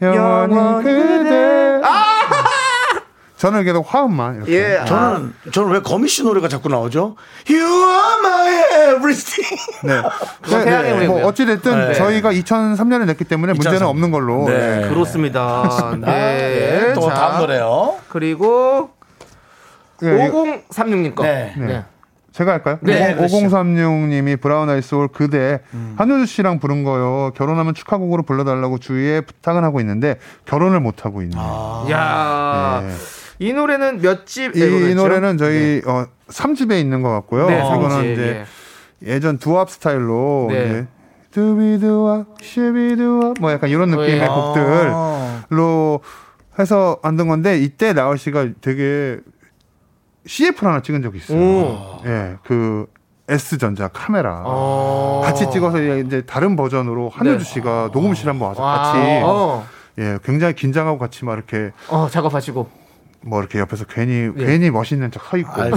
영원히 0.00 0.84
그대. 0.84 1.80
저는 3.36 3.64
계속 3.64 3.84
화음만 3.92 4.36
이렇게. 4.36 4.52
예 4.54 4.84
저는, 4.86 5.34
저는 5.52 5.70
왜 5.72 5.80
거미 5.80 6.08
씨 6.08 6.22
노래가 6.22 6.48
자꾸 6.48 6.68
나오죠? 6.68 7.16
You 7.50 7.60
are 7.60 8.20
my 8.24 8.94
everything. 8.94 9.60
네. 9.82 10.02
태양의 10.48 10.82
네, 10.82 10.92
노래고요. 10.94 11.18
뭐 11.18 11.28
어찌 11.28 11.44
됐든 11.44 11.88
네. 11.88 11.94
저희가 11.94 12.32
2003년에 12.32 13.06
냈기 13.06 13.24
때문에 13.24 13.52
문제는 13.52 13.76
2003. 13.78 13.88
없는 13.88 14.10
걸로. 14.12 14.48
네. 14.48 14.82
네. 14.82 14.88
그렇습니다 14.88 15.94
네. 16.00 16.86
네또 16.86 17.08
자, 17.08 17.14
다음 17.14 17.40
노래요. 17.40 17.96
그리고 18.08 18.90
네, 20.00 20.26
이거 20.26 20.44
5036님 20.70 21.14
거 21.14 21.24
네. 21.24 21.84
네. 22.34 22.38
제가 22.38 22.52
할까요? 22.52 22.78
네, 22.80 23.16
5036님이 23.16 24.40
브라운 24.40 24.68
아이 24.68 24.82
소울 24.82 25.06
그대 25.08 25.60
음. 25.72 25.94
한효주 25.96 26.26
씨랑 26.26 26.58
부른 26.58 26.82
거요. 26.82 27.30
결혼하면 27.36 27.74
축하곡으로 27.74 28.24
불러달라고 28.24 28.78
주위에 28.78 29.20
부탁은 29.20 29.62
하고 29.62 29.78
있는데 29.80 30.16
결혼을 30.44 30.80
못 30.80 31.04
하고 31.06 31.22
있네요. 31.22 31.40
아. 31.40 31.86
야, 31.90 32.82
네. 32.84 32.92
이 33.38 33.52
노래는 33.52 34.00
몇 34.00 34.24
집 34.26 34.56
이, 34.56 34.94
노래는 34.94 35.38
저희 35.38 35.80
어, 35.86 36.06
3집에 36.28 36.80
있는 36.80 37.02
것 37.02 37.10
같고요. 37.10 37.48
네, 37.48 37.58
이거는 37.58 38.12
이제 38.12 38.44
예. 39.04 39.12
예전 39.14 39.38
두압 39.38 39.70
스타일로 39.70 40.48
네. 40.50 40.64
이제 40.66 40.86
두비두압 41.30 42.26
쉐비두압 42.42 43.34
뭐 43.40 43.52
약간 43.52 43.70
이런 43.70 43.90
느낌의 43.90 44.20
예. 44.22 44.26
곡들로 44.26 46.00
해서 46.58 46.98
만든 47.02 47.28
건데 47.28 47.58
이때 47.58 47.92
나얼 47.92 48.18
씨가 48.18 48.48
되게 48.60 49.18
CF를 50.26 50.70
하나 50.70 50.82
찍은 50.82 51.02
적이 51.02 51.18
있어요. 51.18 51.38
오. 51.38 52.02
예, 52.06 52.36
그 52.44 52.86
S전자 53.28 53.88
카메라. 53.88 54.42
어. 54.44 55.22
같이 55.24 55.50
찍어서 55.50 55.80
이제 55.80 56.22
다른 56.26 56.56
버전으로 56.56 57.08
한효주 57.10 57.38
네. 57.38 57.44
씨가 57.44 57.90
녹음실 57.92 58.28
한번 58.28 58.48
와서 58.48 58.62
와, 58.62 58.78
같이 58.92 58.98
어. 59.24 59.66
예 59.98 60.18
굉장히 60.24 60.54
긴장하고 60.54 60.98
같이 60.98 61.24
막 61.24 61.34
이렇게 61.34 61.70
어, 61.88 62.08
작업하시고 62.10 62.68
뭐 63.22 63.40
이렇게 63.40 63.58
옆에서 63.60 63.84
괜히 63.86 64.30
괜히 64.36 64.70
멋있는 64.70 65.10
척 65.10 65.22
서 65.30 65.36
있고. 65.38 65.52
알죠. 65.62 65.76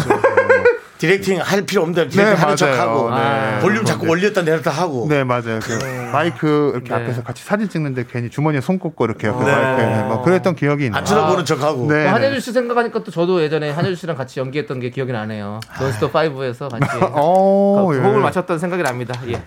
directing 0.97 1.39
할 1.41 1.61
필요 1.61 1.83
없는데 1.83 2.09
directing 2.09 2.33
네, 2.33 2.41
하는 2.41 2.55
척 2.55 2.65
맞아요. 2.69 2.81
하고 2.81 3.15
네. 3.15 3.59
볼륨 3.61 3.85
자꾸 3.85 4.05
네. 4.05 4.11
올렸다 4.11 4.41
내렸다 4.41 4.71
하고 4.71 5.05
네 5.07 5.23
맞아요. 5.23 5.59
그 6.07 6.15
마이크 6.15 6.71
이렇게 6.73 6.89
네. 6.89 6.95
앞에서 6.95 7.23
같이 7.23 7.43
사진 7.43 7.69
찍는데 7.69 8.05
괜히 8.09 8.29
주머니에 8.29 8.61
손 8.61 8.79
꽂고 8.79 9.05
이렇게 9.05 9.27
옆에 9.27 9.45
네. 9.45 9.51
마이크에 9.51 10.03
뭐 10.03 10.21
그랬던 10.23 10.55
기억이 10.55 10.85
있네요. 10.85 10.97
안 10.97 11.05
쳐다보는 11.05 11.45
척 11.45 11.61
하고 11.61 11.87
네. 11.87 12.03
또 12.05 12.09
한혜주 12.09 12.39
씨 12.39 12.51
생각하니까 12.51 13.03
또 13.03 13.11
저도 13.11 13.41
예전에 13.41 13.71
한효주 13.71 13.95
씨랑 13.95 14.15
같이 14.15 14.39
연기했던 14.39 14.79
게 14.79 14.89
기억이 14.89 15.11
나네요. 15.11 15.59
논스톱 15.79 16.13
5에서 16.13 16.69
같이 16.69 16.97
어, 17.13 17.89
예. 17.93 17.97
호흡을 17.99 18.21
맞췄던 18.21 18.59
생각이 18.59 18.83
납니다. 18.83 19.13
예. 19.27 19.41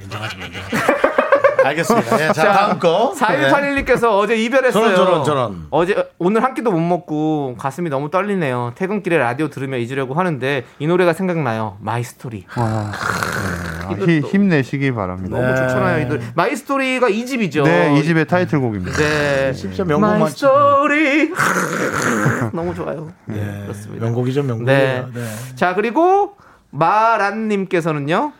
알겠습니다. 1.62 2.28
예, 2.28 2.32
자, 2.32 2.52
다음 2.52 2.78
거. 2.78 3.12
4181님께서 3.16 4.18
어제 4.18 4.36
이별했어요. 4.36 4.94
저런, 4.94 4.96
저런, 4.96 5.24
저런. 5.24 5.66
어제 5.70 6.08
오늘 6.18 6.42
한 6.42 6.54
끼도 6.54 6.70
못 6.72 6.80
먹고 6.80 7.56
가슴이 7.58 7.90
너무 7.90 8.10
떨리네요. 8.10 8.72
퇴근길에 8.76 9.18
라디오 9.18 9.48
들으며 9.48 9.76
잊으려고 9.76 10.14
하는데 10.14 10.64
이 10.78 10.86
노래가 10.86 11.12
생각나요. 11.12 11.76
My 11.80 12.02
Story. 12.02 12.46
아, 12.54 12.60
네. 12.60 12.96
아, 12.96 13.69
힘- 13.96 14.24
힘내시기 14.24 14.92
바랍니다. 14.92 15.36
너무 15.40 15.48
좋잖아요. 15.56 16.02
이 16.02 16.04
노래. 16.06 16.22
My 16.34 16.56
Story가 16.56 17.08
2집이죠. 17.08 17.62
네, 17.64 17.98
2집의 17.98 18.26
타이틀곡입니다. 18.26 18.96
네. 18.96 19.52
진짜 19.52 19.84
명곡만 19.84 20.20
My 20.20 20.30
Story. 20.30 21.32
너무 22.52 22.74
좋아요. 22.74 23.10
네, 23.26 23.62
그렇습니다. 23.64 24.04
명곡이죠, 24.04 24.42
명곡이에요. 24.42 25.10
네. 25.12 25.20
네. 25.20 25.26
자, 25.54 25.74
그리고 25.74 26.36
마란님께서는요. 26.70 28.32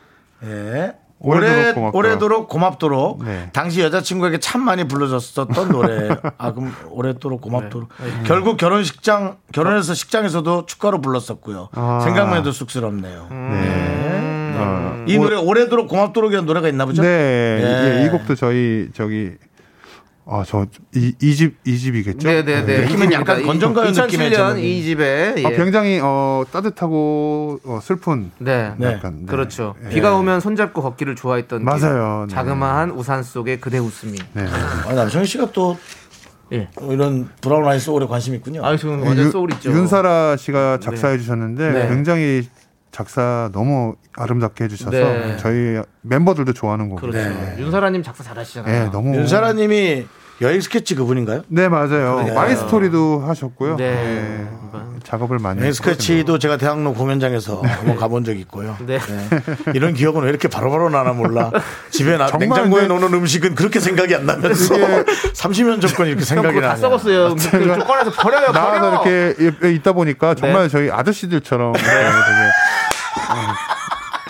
예. 0.45 0.95
오래도록 1.23 1.53
오래, 1.59 1.73
고맙도록. 1.75 1.95
오래도록 1.95 2.49
고맙도록 2.49 3.25
네. 3.27 3.51
당시 3.53 3.83
여자친구에게 3.83 4.39
참 4.41 4.63
많이 4.63 4.89
불러줬었던 4.89 5.69
노래. 5.71 6.09
아 6.39 6.53
그럼 6.55 6.73
오래도록 6.89 7.43
고맙도록. 7.43 7.91
결국 8.25 8.57
결혼식장 8.57 9.37
결혼해서 9.53 9.93
식장에서도 9.93 10.65
축가로 10.65 11.03
불렀었고요. 11.03 11.69
아. 11.73 12.01
생각만 12.05 12.39
해도 12.39 12.53
쑥스럽네요. 12.53 13.27
네. 13.31 14.10
어, 14.63 15.05
이 15.07 15.17
노래 15.19 15.37
오래도록 15.37 15.89
고맙도록이라는 15.89 16.47
노래가 16.47 16.69
있나 16.69 16.87
보죠? 16.87 17.03
네, 17.03 17.09
예. 17.09 18.01
예, 18.03 18.07
이 18.07 18.09
곡도 18.11 18.35
저희 18.35 18.89
저기 18.95 19.33
아 20.27 20.45
저 20.47 20.65
이 20.95 21.13
이집 21.21 21.57
이 21.65 21.77
집이겠죠? 21.77 22.29
네네네. 22.29 22.81
느낌은 22.83 23.13
약간 23.13 23.43
건전가요 23.45 23.91
느낌의 23.91 24.31
2007년 24.31 24.37
제목이. 24.37 24.79
이 24.79 24.83
집에. 24.85 25.35
예. 25.39 25.45
아, 25.45 25.49
굉장히 25.51 25.99
어 26.01 26.45
따뜻하고 26.53 27.59
어, 27.65 27.81
슬픈 27.83 28.31
네. 28.39 28.73
네. 28.77 28.93
약간 28.93 29.21
네. 29.21 29.27
그렇죠. 29.27 29.75
예. 29.87 29.89
비가 29.89 30.15
오면 30.17 30.39
손잡고 30.41 30.83
걷기를 30.83 31.17
좋아했던 31.17 31.65
맞아요. 31.65 32.27
길. 32.29 32.29
네. 32.29 32.35
자그마한 32.35 32.91
우산 32.93 33.23
속에 33.25 33.59
그대 33.59 33.79
웃음이. 33.79 34.19
네. 34.35 34.45
아, 34.87 34.93
남성희 34.93 35.27
씨가 35.27 35.51
또 35.53 35.77
예. 36.53 36.69
이런 36.89 37.29
브라운 37.41 37.67
아이 37.67 37.81
소울에 37.81 38.07
관심 38.07 38.35
있군요. 38.35 38.65
아, 38.65 38.77
지금 38.77 39.03
완전 39.03 39.25
윤- 39.25 39.31
소울 39.33 39.53
있죠. 39.55 39.71
윤사라 39.71 40.37
씨가 40.37 40.79
작사해 40.81 41.19
주셨는데 41.19 41.73
네. 41.73 41.89
굉장히 41.89 42.49
작사 42.91 43.51
너무 43.53 43.95
아름답게 44.17 44.65
해주셔서 44.65 44.91
네. 44.91 45.37
저희 45.39 45.81
멤버들도 46.03 46.53
좋아하는 46.53 46.89
곡. 46.89 47.01
그렇죠. 47.01 47.19
네. 47.19 47.57
윤사라님 47.59 48.03
작사 48.03 48.23
잘하시잖아요. 48.25 48.85
네, 48.85 48.91
너무 48.91 49.15
윤사라님이 49.15 50.07
여행 50.43 50.61
스케치 50.61 50.95
그분인가요? 50.95 51.43
네 51.49 51.69
맞아요. 51.69 52.23
네. 52.25 52.33
My 52.33 52.57
Story도 52.57 53.25
하셨고요. 53.27 53.77
네. 53.77 53.91
네. 53.93 54.49
작업을 55.05 55.39
많이. 55.39 55.61
여행 55.61 55.73
스케치도 55.73 56.39
제가 56.39 56.57
대학로 56.57 56.95
공연장에서 56.95 57.61
한번 57.63 57.97
가본 57.97 58.25
적이 58.25 58.41
있고요. 58.41 58.77
네. 58.87 58.99
이런 59.75 59.93
기억은 59.93 60.23
왜 60.23 60.31
이렇게 60.31 60.49
바로바로 60.49 60.89
나나 60.89 61.13
몰라. 61.13 61.51
집에 61.91 62.17
나, 62.17 62.31
냉장고에 62.31 62.87
놓는 62.87 63.13
음식은 63.13 63.55
그렇게 63.55 63.81
생각이 63.81 64.15
안 64.15 64.25
나면서 64.27 64.75
30년 64.75 65.81
전 65.83 65.91
건 65.97 66.07
이렇게 66.07 66.21
형 66.21 66.25
생각이 66.25 66.55
그거 66.55 66.67
다. 66.69 66.77
썩었어요. 66.77 67.35
쪼꺼내서 67.37 68.11
버려요. 68.13 68.53
나와서 68.53 69.03
버려. 69.03 69.11
이렇게 69.11 69.69
이- 69.69 69.75
있다 69.75 69.93
보니까 69.93 70.35
정말 70.35 70.63
네. 70.65 70.69
저희 70.69 70.91
아저씨들처럼 70.91 71.73
네, 71.73 71.83
되게 71.83 72.07
어, 72.07 73.35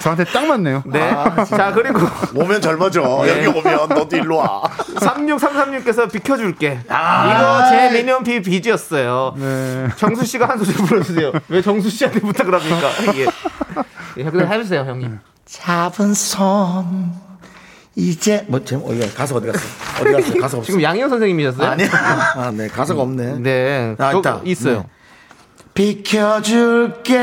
저한테 0.00 0.24
딱 0.24 0.46
맞네요. 0.46 0.82
네. 0.86 1.10
자, 1.48 1.72
그리고 1.72 2.00
오면 2.34 2.60
젊어져. 2.60 3.02
네. 3.24 3.44
여기 3.46 3.58
오면 3.58 3.88
너도 3.90 4.16
일로 4.16 4.36
와. 4.36 4.62
3633님께서 4.96 6.10
비켜줄게. 6.10 6.80
아. 6.88 7.26
이거 7.30 7.70
제 7.70 7.90
미니언피 7.98 8.42
비지였어요. 8.42 9.34
네. 9.36 9.88
정수 9.96 10.24
씨가 10.24 10.48
한 10.48 10.58
소절 10.58 10.74
불러주세요. 10.86 11.32
왜 11.48 11.62
정수 11.62 11.90
씨한테 11.90 12.20
부탁을 12.20 12.54
합니까? 12.54 12.88
예. 13.16 13.26
예, 14.16 14.24
그냥 14.24 14.50
해주세요, 14.52 14.80
형님. 14.84 15.18
잡은 15.46 16.14
손 16.14 17.12
이제 17.96 18.44
뭐 18.48 18.64
제목 18.64 18.88
어디 18.90 19.14
가사 19.14 19.34
어디 19.34 19.48
갔어? 19.48 19.60
어디 20.00 20.12
갔어? 20.12 20.32
가사 20.40 20.56
없어. 20.58 20.62
지금 20.66 20.82
양희영 20.82 21.08
선생님이셨어요? 21.10 21.70
아니야. 21.70 21.88
아, 22.36 22.52
네. 22.54 22.68
가사가 22.68 23.02
없네. 23.02 23.34
네. 23.40 23.94
아, 23.98 24.12
저- 24.12 24.18
있다. 24.20 24.40
있어요. 24.44 24.76
네. 24.78 24.84
비켜줄게 25.80 27.16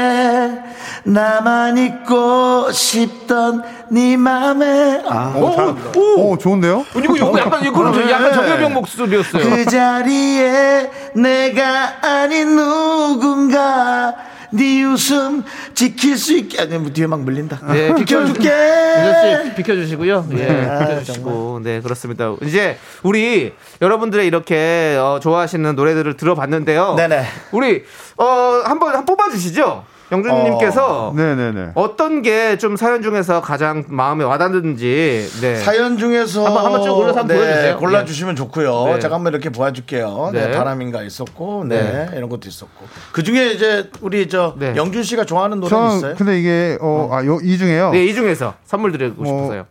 나만 1.04 1.78
있고 1.78 2.72
싶던 2.72 3.62
네 3.92 4.18
맘에 4.18 5.04
아, 5.08 5.34
오, 5.38 5.56
잘, 5.56 5.76
오, 5.96 6.38
좋은데요? 6.38 6.84
이거, 6.98 7.16
이거 7.16 7.40
약간, 7.40 7.64
이거 7.64 7.92
네. 7.92 8.12
약간 8.12 8.34
정여병 8.34 8.74
목소리였어요. 8.74 9.44
그 9.44 9.66
자리에 9.66 10.90
내가 11.14 11.98
아닌 12.02 12.56
누군가 12.56 14.16
네 14.52 14.84
웃음 14.84 15.44
지킬 15.74 16.18
수 16.18 16.36
있게 16.38 16.62
아니 16.62 16.78
뭐 16.78 16.92
뒤에 16.92 17.08
막 17.08 17.24
밀린다 17.24 17.60
네, 17.72 17.94
비켜줄게 17.96 18.50
윤정 18.50 19.46
씨 19.46 19.56
비켜주시고요. 19.56 20.28
예, 20.34 20.68
아, 20.70 20.80
비켜주시고. 20.80 21.62
네, 21.64 21.82
그렇습니다. 21.82 22.36
이제 22.44 22.78
우리 23.04 23.54
여러분들의 23.82 24.26
이렇게 24.26 24.98
어, 25.00 25.20
좋아하시는 25.22 25.76
노래들을 25.76 26.16
들어봤는데요. 26.18 26.96
네네. 26.96 27.24
우리 27.52 27.84
어, 28.18 28.26
한번 28.66 28.96
한 28.96 29.06
뽑아주시죠. 29.06 29.84
영준님께서 30.12 31.14
네네네. 31.16 31.72
어떤 31.76 32.22
게 32.22 32.58
좀 32.58 32.76
사연 32.76 33.02
중에서 33.02 33.42
가장 33.42 33.84
마음에 33.88 34.24
와닿는지. 34.24 35.28
네. 35.42 35.56
사연 35.58 35.98
중에서 35.98 36.46
한번- 36.46 36.66
한번 36.66 36.84
쭉 36.84 36.92
올려서 36.98 37.20
한번 37.20 37.38
보여주세요. 37.38 37.78
골라주시면 37.78 38.36
좋고요. 38.36 38.86
네. 38.94 39.00
제가 39.00 39.16
한번 39.16 39.34
이렇게 39.34 39.50
보여줄게요. 39.50 40.30
네. 40.34 40.48
네. 40.48 40.58
바람인가 40.58 41.04
있었고, 41.04 41.66
네. 41.68 42.10
이런 42.16 42.30
것도 42.30 42.48
있었고. 42.48 42.86
그 43.12 43.22
중에 43.24 43.48
이제 43.52 43.90
우리 44.02 44.28
저 44.30 44.56
네. 44.58 44.74
영준 44.76 45.04
씨가 45.04 45.26
좋아하는 45.26 45.60
노래 45.60 45.70
저는 45.70 45.98
있어요? 45.98 46.16
근데 46.16 46.40
이게 46.40 46.78
어, 46.82 47.10
아, 47.12 47.26
요, 47.26 47.40
이 47.44 47.58
중에요. 47.58 47.92
네, 47.92 48.06
이 48.06 48.14
중에서 48.14 48.54
선물 48.66 48.92
드리고 48.94 49.22
뭐, 49.22 49.26
싶어서요. 49.44 49.66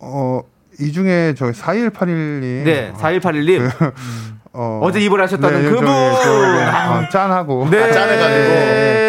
어, 0.00 0.40
이 0.80 0.92
중에 0.92 1.34
저 1.38 1.46
4181님. 1.52 2.64
네, 2.64 2.92
4181님. 2.98 3.70
어, 4.52 4.80
어제 4.82 5.00
이별 5.00 5.20
하셨다는 5.22 5.62
네, 5.64 5.68
그분. 5.70 5.86
저기, 5.86 6.22
저기, 6.24 6.62
아, 6.64 7.08
짠하고. 7.10 7.68
네. 7.70 7.82
아, 7.82 7.92
짠해가지고. 7.92 9.05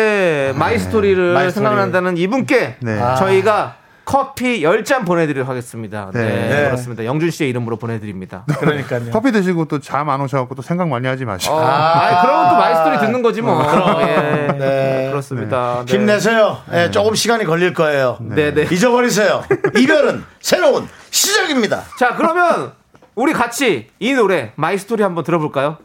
My 0.57 0.79
Story를 0.79 1.33
My. 1.33 1.51
생각난다는 1.51 2.17
이분께 2.17 2.77
네. 2.81 2.99
아. 3.01 3.15
저희가 3.15 3.75
커피 4.05 4.61
10잔 4.61 5.05
보내드리도록 5.05 5.49
하겠습니다. 5.49 6.09
네. 6.13 6.21
네. 6.23 6.47
네. 6.49 6.65
그렇습니다. 6.67 7.03
영준 7.03 7.29
씨의 7.29 7.49
이름으로 7.49 7.75
보내드립니다. 7.75 8.45
그러니까요. 8.59 9.11
커피 9.11 9.33
드시고 9.33 9.65
또 9.65 9.79
잠 9.79 10.07
안 10.09 10.21
오셔갖고 10.21 10.55
또 10.55 10.61
생각 10.61 10.87
많이 10.87 11.05
하지 11.07 11.25
마시고. 11.25 11.53
어, 11.53 11.59
아, 11.61 12.21
그러면 12.21 12.49
또 12.49 12.55
My 12.55 12.73
Story 12.73 12.97
듣는 13.05 13.21
거지 13.21 13.41
뭐. 13.41 13.61
예. 14.01 14.47
네. 14.57 15.07
그렇습니다. 15.11 15.83
네. 15.85 15.93
힘내세요. 15.93 16.57
예, 16.71 16.89
조금 16.89 17.15
시간이 17.15 17.43
걸릴 17.43 17.73
거예요. 17.73 18.17
네, 18.21 18.53
네. 18.53 18.65
잊어버리세요. 18.71 19.43
이별은 19.77 20.23
새로운 20.39 20.87
시작입니다. 21.11 21.83
자, 21.99 22.15
그러면 22.15 22.71
우리 23.15 23.33
같이 23.33 23.87
이 23.99 24.13
노래 24.13 24.53
My 24.55 24.77
Story 24.77 25.03
한번 25.03 25.25
들어볼까요? 25.25 25.79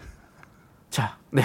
자, 0.91 1.17
네. 1.31 1.43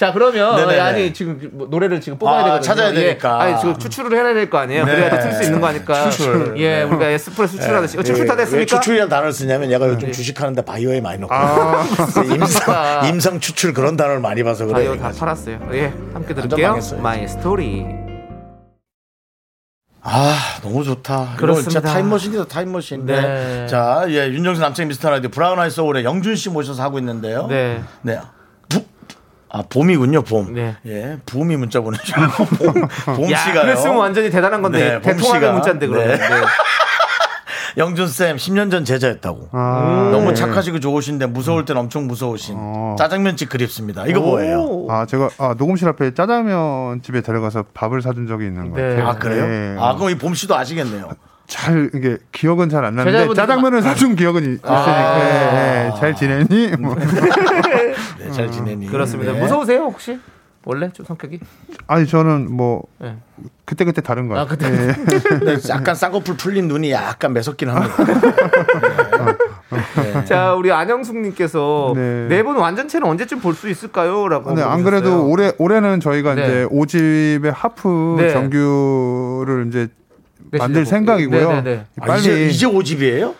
자, 0.00 0.14
그러면 0.14 0.56
네네네. 0.56 0.80
아니 0.80 1.12
지금 1.12 1.38
뭐 1.52 1.66
노래를 1.70 2.00
지금 2.00 2.18
뽑아야 2.18 2.38
아, 2.40 2.44
되거든요. 2.44 2.62
찾아야 2.62 2.88
예. 2.88 2.94
되니까. 2.94 3.38
아니 3.38 3.58
지금 3.60 3.78
추출을 3.78 4.16
해야 4.16 4.32
될 4.32 4.48
거 4.48 4.56
아니에요. 4.56 4.86
네. 4.86 4.94
그래야 4.94 5.18
틀수 5.18 5.42
있는 5.42 5.60
거 5.60 5.66
아니까. 5.66 6.08
추출. 6.08 6.54
예, 6.56 6.84
우리가 6.84 7.04
에스프레소 7.08 7.58
추출하듯이. 7.58 7.98
어, 7.98 8.02
추출 8.02 8.26
다 8.26 8.32
예, 8.32 8.36
왜 8.38 8.44
됐습니까? 8.44 8.64
네. 8.64 8.64
추출이라는 8.66 9.10
단어를 9.10 9.32
쓰냐면 9.34 9.70
얘가 9.70 9.86
요즘 9.86 10.10
주식하는데 10.10 10.62
바이오에 10.64 11.02
많이 11.02 11.18
넣고 11.18 11.34
아. 11.34 11.84
임상, 12.32 13.08
임상 13.10 13.40
추출 13.40 13.74
그런 13.74 13.98
단어를 13.98 14.20
많이 14.20 14.42
봐서 14.42 14.64
그래요. 14.64 14.92
바이오 14.92 15.02
다 15.02 15.12
팔았어요. 15.18 15.58
예, 15.74 15.92
함께 16.14 16.32
들을게요. 16.32 16.78
My 17.02 17.28
Story. 17.28 17.84
아 20.02 20.34
너무 20.62 20.82
좋다. 20.82 21.34
그렇습니다. 21.36 21.70
진짜 21.72 21.92
타임머신이다 21.92 22.44
타임머신. 22.46 23.04
네. 23.04 23.20
네. 23.20 23.66
자, 23.66 24.06
예, 24.08 24.28
윤정수 24.28 24.62
남창희 24.62 24.88
미스터 24.88 25.10
라디오 25.10 25.28
Brown 25.28 25.58
Eyed 25.58 25.68
Soul의 25.68 26.04
영준 26.04 26.36
씨 26.36 26.48
모셔서 26.48 26.82
하고 26.82 26.98
있는데요. 26.98 27.46
네. 27.48 27.82
네. 28.00 28.18
부, 29.52 29.58
아 29.58 29.62
봄이군요 29.68 30.22
봄. 30.22 30.54
네. 30.54 30.76
예, 30.86 31.18
봄이 31.26 31.56
문자 31.56 31.80
보내주고 31.80 32.20
봄, 32.56 32.72
봄 33.16 33.30
야, 33.30 33.36
씨가요. 33.38 33.62
그랬으면 33.62 33.96
완전히 33.96 34.30
대단한 34.30 34.62
건데 34.62 34.78
네, 34.78 35.00
봄 35.00 35.12
대통합의 35.12 35.40
씨가. 35.40 35.52
문자인데 35.52 35.86
그러면. 35.86 36.08
네. 36.08 36.16
네. 36.16 36.26
영준 37.78 38.08
쌤 38.08 38.36
10년 38.36 38.68
전 38.72 38.84
제자였다고. 38.84 39.50
아, 39.52 40.08
너무 40.10 40.34
착하시고 40.34 40.80
좋으신데 40.80 41.26
무서울 41.26 41.64
땐 41.64 41.76
엄청 41.76 42.08
무서우신 42.08 42.56
어. 42.58 42.96
짜장면집 42.98 43.48
그립습니다. 43.48 44.06
이거 44.06 44.18
뭐예요? 44.20 44.86
아, 44.90 45.06
제가 45.06 45.28
아, 45.38 45.54
녹음실 45.56 45.86
앞에 45.88 46.12
짜장면 46.14 47.00
집에 47.02 47.20
데려가서 47.20 47.66
밥을 47.72 48.02
사준 48.02 48.26
적이 48.26 48.46
있는 48.46 48.70
것 48.70 48.76
네. 48.76 48.88
같아요. 48.96 49.08
아 49.08 49.14
그래요? 49.14 49.46
네. 49.46 49.76
아 49.78 49.94
그럼 49.94 50.10
이 50.10 50.14
봄 50.16 50.34
씨도 50.34 50.56
아시겠네요. 50.56 51.10
잘 51.50 51.90
이게 51.94 52.16
기억은 52.32 52.68
잘 52.68 52.84
안 52.84 52.94
나는데 52.94 53.34
짜장면을 53.34 53.82
사준 53.82 54.14
기억은 54.14 54.42
있- 54.42 54.46
있으니까 54.46 55.18
예, 55.20 55.90
예, 55.94 56.00
잘 56.00 56.14
지내니? 56.14 56.76
뭐. 56.78 56.94
네, 56.94 58.30
잘 58.30 58.50
지내니. 58.50 58.86
그렇습니다. 58.86 59.32
네. 59.32 59.40
무서우세요 59.40 59.80
혹시? 59.80 60.18
원래 60.64 60.90
좀 60.92 61.06
성격이? 61.06 61.40
아니 61.86 62.06
저는 62.06 62.52
뭐 62.52 62.82
네. 62.98 63.16
그때 63.64 63.84
그때 63.84 64.00
다른 64.00 64.28
거 64.28 64.38
아. 64.38 64.46
그때. 64.46 64.66
예. 64.66 64.94
네, 65.44 65.56
약간 65.70 65.94
쌍꺼풀 65.94 66.36
풀린 66.36 66.68
눈이 66.68 66.92
약간 66.92 67.32
매섭긴 67.32 67.70
합니다. 67.70 67.94
자, 70.26 70.54
우리 70.54 70.70
안영숙님께서 70.72 71.92
네. 71.96 72.26
네분 72.28 72.56
완전체는 72.56 73.06
언제쯤 73.06 73.40
볼 73.40 73.54
수 73.54 73.68
있을까요?라고. 73.68 74.54
네, 74.54 74.62
안 74.62 74.82
그래도 74.84 75.28
올해 75.28 75.52
올해는 75.58 76.00
저희가 76.00 76.34
네. 76.34 76.44
이제 76.44 76.66
5집의 76.70 77.52
하프 77.54 78.16
네. 78.18 78.32
정규를 78.32 79.66
이제 79.68 79.88
만들 80.58 80.82
내시려고. 80.82 80.90
생각이고요. 80.90 81.48
네, 81.52 81.62
네, 81.62 81.62
네. 81.76 81.84
아, 82.00 82.06
빨리 82.06 82.20
이제 82.20 82.32
이제, 82.32 82.46
이제 82.48 82.66
오집이에요? 82.66 83.34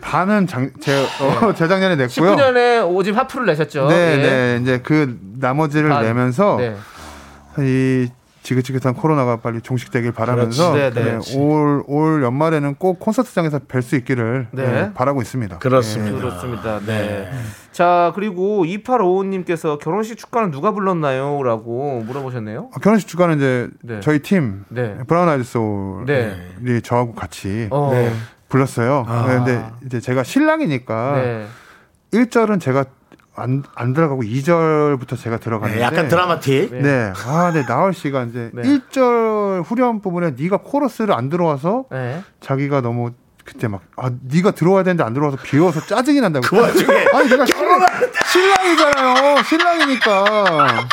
반은 0.00 0.46
장, 0.46 0.70
제, 0.80 0.92
어, 1.20 1.54
재작년에 1.56 1.96
냈고요. 1.96 2.36
19년에 2.36 2.86
오집 2.94 3.16
하프를 3.16 3.46
내셨죠. 3.46 3.88
네, 3.88 3.94
예. 3.94 4.16
네, 4.16 4.58
이제 4.62 4.80
그 4.82 5.18
나머지를 5.38 5.88
반. 5.88 6.02
내면서 6.02 6.56
네. 6.58 6.76
이 7.58 8.08
지긋지긋한 8.42 8.94
코로나가 8.94 9.36
빨리 9.36 9.60
종식되길 9.60 10.12
바라면서 10.12 10.72
그렇지. 10.72 10.94
네, 10.94 11.04
네. 11.04 11.18
네, 11.18 12.24
연말에는 12.24 12.74
꼭 12.74 12.98
콘서트장에서 12.98 13.60
뵐 13.60 13.82
수 13.82 13.96
있기를 13.96 14.48
네. 14.50 14.66
네, 14.66 14.92
바라고 14.94 15.22
있습니다. 15.22 15.58
그렇습니다. 15.58 16.18
그렇습니다. 16.18 16.80
네. 16.80 17.30
자, 17.70 18.12
그리고 18.14 18.64
2855님께서 18.64 19.78
결혼식 19.78 20.18
축가는 20.18 20.50
누가 20.50 20.72
불렀나요? 20.72 21.42
라고 21.42 22.02
물어보셨네요. 22.04 22.70
어, 22.74 22.80
결혼식 22.82 23.08
주가는 23.08 23.36
이제 23.36 23.68
네. 23.82 24.00
저희 24.00 24.18
팀 24.18 24.64
네. 24.68 24.98
브라운 25.06 25.28
아이드 25.28 25.44
소울이 25.44 26.06
네. 26.06 26.80
저하고 26.82 27.14
같이 27.14 27.68
어. 27.70 27.90
네, 27.92 28.12
불렀어요. 28.48 29.06
근데 29.26 29.64
이제 29.86 30.00
제가 30.00 30.24
신랑이니까 30.24 31.12
네. 31.16 31.46
1절은 32.12 32.60
제가 32.60 32.84
안, 33.34 33.62
안 33.74 33.94
들어가고 33.94 34.22
2절부터 34.22 35.18
제가 35.18 35.38
들어갔는데 35.38 35.80
네, 35.80 35.84
약간 35.86 36.08
드라마틱. 36.08 36.70
네. 36.74 37.12
아, 37.26 37.50
네. 37.52 37.64
나얼 37.66 37.94
씨가 37.94 38.24
이제 38.24 38.50
네. 38.52 38.62
1절 38.62 39.62
후렴 39.64 40.00
부분에 40.02 40.34
네가 40.38 40.58
코러스를 40.58 41.14
안 41.14 41.28
들어와서 41.30 41.86
네. 41.90 42.22
자기가 42.40 42.82
너무 42.82 43.12
그때 43.44 43.68
막 43.68 43.80
아, 43.96 44.10
네가 44.22 44.52
들어와야 44.52 44.84
되는데 44.84 45.02
안 45.02 45.14
들어와서 45.14 45.38
비워서 45.42 45.80
짜증이 45.80 46.20
난다고. 46.20 46.46
그 46.46 46.60
와중에 46.60 47.06
아니, 47.14 47.28
내가 47.28 47.46
신랑, 47.46 47.80
신랑이잖아요. 48.30 49.42
신랑이니까. 49.44 50.88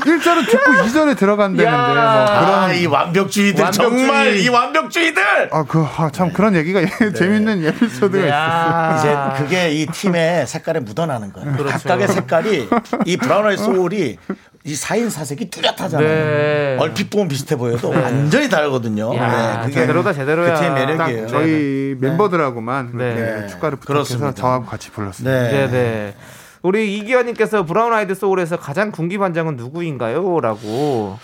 1절은 0.00 0.50
듣고 0.50 0.72
2절에 0.72 1.16
들어간다는데 1.16 1.70
뭐 1.70 1.78
아, 1.78 2.40
그런 2.66 2.76
이 2.76 2.86
완벽주의들 2.86 3.62
완벽주의. 3.62 3.90
정말 3.90 4.36
이 4.36 4.48
완벽주의들. 4.48 5.22
아, 5.52 5.64
그, 5.64 5.84
아, 5.96 6.10
참, 6.12 6.32
그런 6.32 6.54
얘기가 6.54 6.80
재밌는 7.14 7.64
에피소드가 7.66 8.24
있었어요. 8.26 8.28
야. 8.28 8.96
이제 8.98 9.42
그게 9.42 9.70
이 9.72 9.86
팀의 9.86 10.46
색깔에 10.46 10.80
묻어나는 10.80 11.32
거예요. 11.32 11.52
그렇죠. 11.56 11.72
각각의 11.78 12.08
색깔이 12.08 12.68
이 13.06 13.16
Brown 13.16 13.46
Eyed 13.46 13.56
Soul이 13.56 14.18
이 14.64 14.74
4인 14.74 15.10
4색이 15.10 15.50
뚜렷하잖아요. 15.50 16.06
네. 16.06 16.76
얼핏 16.78 17.08
보면 17.10 17.28
비슷해 17.28 17.56
보여도 17.56 17.90
완전히 17.90 18.48
다르거든요. 18.50 19.16
야, 19.16 19.62
네, 19.66 19.72
제대로다, 19.72 20.12
제대로야. 20.12 20.54
그 20.54 20.60
팀의 20.60 20.86
매력이에요. 20.86 21.26
딱 21.26 21.32
저희 21.32 21.96
멤버들하고만 21.98 22.90
네. 22.94 23.14
그렇게 23.14 23.46
축가를 23.48 23.78
그렇습니다. 23.80 24.26
부탁해서 24.28 24.40
저하고 24.40 24.66
같이. 24.66 24.90
네. 25.24 25.50
네, 25.50 25.70
네. 25.70 26.14
우리 26.62 26.96
이기현님께서 26.98 27.64
Brown 27.64 27.92
Eyed 27.92 28.14
Soul에서 28.14 28.58
가장 28.58 28.90
군기반장은 28.90 29.56
누구인가요? 29.56 30.40
라고. 30.40 31.18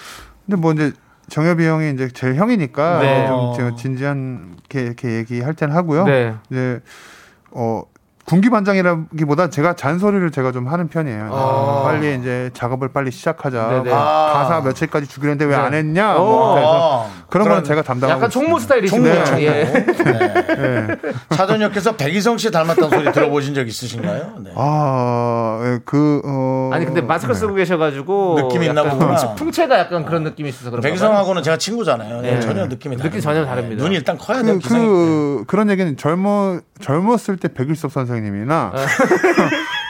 근데 0.47 0.61
뭐 0.61 0.73
이제 0.73 0.93
정엽이 1.29 1.67
형이 1.67 1.91
이제 1.91 2.09
제일 2.09 2.37
형이니까 2.37 3.01
네. 3.01 3.27
좀 3.27 3.55
제가 3.55 3.75
진지한 3.75 4.57
게 4.69 4.83
이렇게 4.83 5.17
얘기할 5.17 5.55
때는 5.55 5.75
하고요. 5.75 6.05
네. 6.05 6.35
이제 6.51 6.81
어 7.51 7.83
군기 8.27 8.51
반장이라기보다 8.51 9.51
제가 9.51 9.75
잔소리를 9.75 10.31
제가 10.33 10.53
좀 10.53 10.67
하는 10.69 10.89
편이에요. 10.89 11.31
아. 11.33 11.83
빨리 11.85 12.17
이제 12.17 12.51
작업을 12.55 12.89
빨리 12.89 13.11
시작하자. 13.11 13.69
네네. 13.69 13.91
뭐 13.91 13.99
아. 13.99 14.33
가사 14.33 14.61
며칠까지 14.63 15.07
주기로 15.07 15.33
했는데 15.33 15.53
왜안 15.53 15.71
네. 15.71 15.79
했냐? 15.79 16.17
오. 16.17 16.25
뭐 16.25 16.55
그래서 16.55 17.03
어, 17.03 17.11
그런 17.29 17.45
건 17.49 17.55
그런 17.57 17.65
제가 17.65 17.83
담당하고 17.83 18.19
약간 18.19 18.31
총무 18.31 18.59
있습니다. 18.59 18.63
스타일이시네요. 18.63 19.25
총무, 19.25 19.43
예. 19.43 19.65
네. 19.65 20.97
차전역에서 21.31 21.97
백이성 21.97 22.39
씨 22.39 22.51
닮았다는 22.51 22.91
소리 22.91 23.13
들어보신 23.13 23.55
적 23.55 23.67
있으신가요? 23.67 24.35
네. 24.45 24.51
아, 24.55 25.61
예, 25.65 25.79
그 25.85 26.23
어. 26.25 26.71
아니 26.73 26.85
근데 26.85 27.01
마스크 27.01 27.35
쓰고 27.35 27.55
계셔가지고 27.55 28.41
느낌이 28.43 28.67
있나 28.67 28.83
보구나. 28.85 29.35
풍채가 29.35 29.79
약간 29.79 30.05
그런 30.05 30.23
느낌이 30.25 30.49
있어서 30.51 30.71
그런가 30.71 30.83
봐요. 30.83 30.93
백이성하고는 30.93 31.43
제가 31.43 31.57
친구잖아요. 31.59 32.21
네, 32.23 32.35
네. 32.35 32.41
전혀 32.41 32.67
느낌이 32.67 32.97
다릅니다. 32.97 33.21
전혀 33.21 33.45
다릅니다. 33.45 33.83
눈이 33.83 33.97
일단 33.97 34.17
커야 34.19 34.41
그, 34.41 34.47
돼요. 34.47 34.59
기성이. 34.59 34.85
그 34.87 35.45
그런 35.47 35.71
얘기는 35.71 35.97
젊어 35.97 36.61
젊었을 36.81 37.37
때 37.39 37.49
백일섭 37.53 37.93
선생님이나 37.93 38.73
아. 38.75 38.87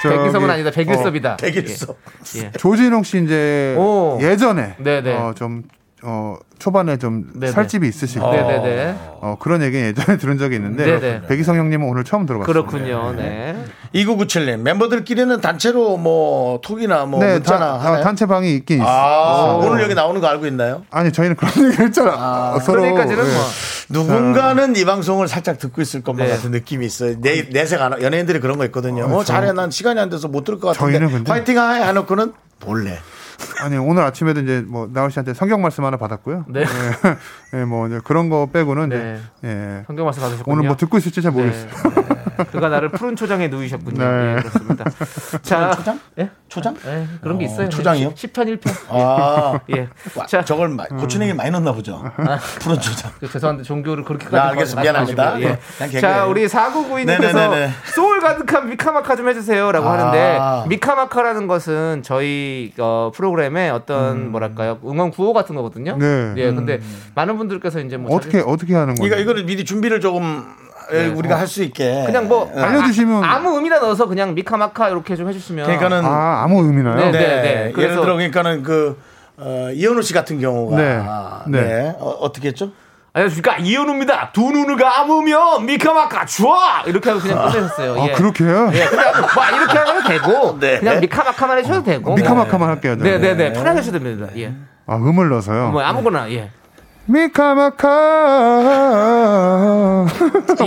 백일섭은 0.09 0.49
아니다. 0.51 0.71
백일섭이다. 0.71 1.37
백일섭. 1.37 1.97
예. 2.37 2.41
예. 2.41 2.51
조진웅 2.53 3.03
씨 3.03 3.23
이제 3.23 3.75
오. 3.79 4.19
예전에 4.23 4.77
네네. 4.79 5.15
어, 5.17 5.35
좀 5.37 5.63
어, 6.09 6.37
초반에 6.61 6.97
좀 6.99 7.27
네네. 7.35 7.51
살집이 7.53 7.87
있으실 7.89 8.21
때 8.21 8.27
네네네. 8.31 8.97
어, 9.21 9.37
그런 9.41 9.61
얘기 9.63 9.77
예전에 9.77 10.17
들은 10.19 10.39
적이 10.39 10.57
있는데 10.57 10.85
네네. 11.01 11.23
백이성 11.27 11.57
형님은 11.57 11.87
오늘 11.89 12.05
처음 12.05 12.27
들어봤어요. 12.27 12.47
그렇군요. 12.53 13.13
네. 13.13 13.57
2997님 13.95 14.59
멤버들끼리는 14.61 15.41
단체로 15.41 15.97
뭐 15.97 16.61
톡이나 16.63 17.05
뭐 17.07 17.19
네, 17.21 17.35
문자나 17.35 17.59
다, 17.59 17.79
하나요? 17.81 18.01
아, 18.01 18.01
단체 18.05 18.27
방이 18.27 18.55
있긴 18.55 18.79
있어요. 18.79 18.89
아, 18.89 19.55
오늘 19.63 19.83
여기 19.83 19.95
나오는 19.95 20.21
거 20.21 20.29
알고 20.29 20.47
있나요? 20.47 20.83
아니 20.91 21.13
저희는 21.13 21.35
그런 21.37 21.53
얘기 21.73 21.83
했잖아. 21.83 22.55
어, 22.55 22.61
서로 22.61 22.83
그러니까지는 22.83 23.25
예. 23.27 23.29
뭐 23.35 23.45
누군가는 23.89 24.77
이 24.77 24.85
방송을 24.85 25.29
살짝 25.29 25.59
듣고 25.59 25.83
있을 25.83 26.03
것만 26.03 26.27
네. 26.27 26.33
같은 26.33 26.53
느낌이 26.53 26.87
있어요. 26.87 27.21
내, 27.21 27.49
내색 27.51 27.81
안, 27.83 27.93
하- 27.95 28.01
연예인들이 28.01 28.41
그런 28.41 28.59
거 28.59 28.65
있거든요. 28.67 29.05
어, 29.07 29.25
저- 29.25 29.33
잘해. 29.35 29.53
난 29.53 29.71
시간이 29.71 29.99
안 30.01 30.09
돼서 30.09 30.29
못 30.29 30.45
들을 30.45 30.59
것 30.61 30.69
같은데. 30.69 30.93
저희는 30.99 31.13
근데- 31.13 31.33
화이팅 31.33 31.59
하해 31.59 31.85
해놓고는 31.89 32.33
몰래. 32.65 32.99
아니 33.63 33.77
오늘 33.77 34.03
아침에도 34.03 34.41
이제 34.41 34.63
뭐 34.67 34.89
나올 34.93 35.11
씨한테 35.11 35.35
성경 35.35 35.63
말씀 35.63 35.85
하나 35.85 35.97
받았고요. 35.97 36.45
네. 36.49 36.61
예, 36.61 36.65
예, 37.61 37.65
뭐 37.65 37.87
이제 37.87 38.01
그런 38.05 38.29
거 38.29 38.49
빼고는 38.53 38.89
네. 38.91 39.21
이제 39.39 39.49
예. 39.49 39.85
성경 39.87 40.05
말씀 40.05 40.23
받으셨군요. 40.23 40.53
오늘 40.53 40.67
뭐 40.67 40.77
듣고 40.77 40.99
있을지 40.99 41.23
잘 41.23 41.33
네. 41.33 41.39
모르겠어요. 41.39 41.71
네. 41.95 42.45
그가 42.53 42.69
나를 42.69 42.91
푸른 42.91 43.17
초장에 43.17 43.49
누이셨군요. 43.49 43.99
네. 43.99 44.37
예, 44.37 44.41
그렇습니다. 44.41 44.85
자, 45.43 45.71
초장? 45.73 46.01
예? 46.19 46.31
초장? 46.57 46.75
예, 46.87 47.07
그런 47.21 47.39
게 47.39 47.45
있어요. 47.45 47.69
초장이요? 47.69 48.15
10편 48.15 48.59
1편. 48.59 48.71
아. 48.89 49.61
예. 49.77 49.89
와, 50.15 50.27
자, 50.27 50.43
저걸 50.45 50.69
마- 50.71 50.85
고추냉이 50.87 51.35
많이 51.35 51.51
넣나 51.51 51.73
보죠. 51.73 52.03
푸른 52.61 52.81
초장. 52.81 53.11
그 53.21 53.29
죄송한데 53.31 53.63
종교를 53.63 54.05
그렇게까지 54.05 54.37
아, 54.37 54.49
알겠습니다. 54.51 54.83
미안합니다. 54.83 55.41
예. 55.43 56.01
자, 56.01 56.25
우리 56.25 56.47
4992님께서 56.47 57.07
네네네네. 57.35 57.71
소울 57.95 58.21
가득한 58.21 58.71
미카마카 58.71 59.17
좀 59.17 59.29
해주세요라고 59.29 59.87
아. 59.87 59.93
하는데 59.93 60.69
미카마카라는 60.69 61.47
것은 61.47 62.03
저희 62.03 62.73
어, 62.79 63.11
프로그램의 63.15 63.71
어떤 63.71 64.31
뭐랄까요 64.31 64.79
응원 64.85 65.11
구호 65.11 65.33
같은 65.33 65.55
거거든요. 65.55 65.97
네. 65.99 66.33
예, 66.37 66.53
근데 66.53 66.81
많은 67.15 67.37
분들께서 67.37 67.81
이제 67.81 67.97
뭐 67.97 68.15
어떻게 68.17 68.41
어떻게 68.41 68.75
하는 68.75 68.95
거예요? 68.95 69.13
이거, 69.13 69.21
이거를 69.23 69.45
미리 69.45 69.65
준비를 69.65 70.01
조금 70.01 70.45
우리가 70.91 71.39
할 71.39 71.47
수 71.47 71.63
있게. 71.63 72.03
그냥 72.07 72.29
뭐 72.29 72.51
네. 72.55 72.63
알려주시면- 72.63 73.23
아, 73.23 73.39
무 73.39 73.57
의미나 73.57 73.79
넣어서 73.79 74.07
그냥 74.07 74.35
미카마카 74.35 74.89
이렇게 74.91 75.17
좀 75.17 75.29
해주시면 75.29 75.65
그러니까는 75.67 76.05
아 76.05 76.43
아무 76.45 76.65
의미나요? 76.65 76.97
네, 76.97 77.11
네, 77.11 77.19
네, 77.19 77.43
네. 77.43 77.83
예를 77.83 77.91
들어 77.97 78.03
그러니까는 78.03 78.63
그 78.63 79.01
어, 79.39 79.69
이현우 79.73 80.03
씨 80.03 80.13
같은 80.15 80.41
경우가 80.41 80.77
네. 80.77 81.03
네. 81.49 81.61
네. 81.63 81.97
어, 81.99 82.09
어떻게 82.21 82.49
했죠? 82.49 82.71
안녕하십니까 83.13 83.57
이현우입니다. 83.59 84.31
두 84.33 84.51
눈을 84.51 84.77
감으면 84.77 85.65
미카마카 85.67 86.27
좋아 86.27 86.83
이렇게 86.87 87.09
하고 87.11 87.23
그냥 87.23 87.51
끝내셨어요. 87.51 87.95
아 88.03 88.07
예. 88.09 88.13
그렇게 88.13 88.45
해요? 88.45 88.71
예, 88.75 88.85
그냥 88.85 89.05
뭐 89.35 89.45
이렇게 89.57 89.79
하면 89.79 90.05
되고 90.07 90.59
네. 90.61 90.79
그냥 90.81 91.01
미카마카만 91.01 91.59
해주셔도 91.59 91.83
되고 91.85 92.15
미카마카만 92.15 92.69
할게요. 92.69 92.97
저는. 92.99 93.11
네, 93.11 93.19
네, 93.19 93.35
네. 93.35 93.53
편하게 93.55 93.79
하셔도 93.79 93.99
됩니다. 93.99 94.31
예. 94.37 94.53
아 94.87 94.97
음을 94.97 95.29
넣어서요. 95.31 95.71
뭐 95.71 95.81
아무거나 95.83 96.31
예. 96.33 96.51
미카마카. 97.07 97.89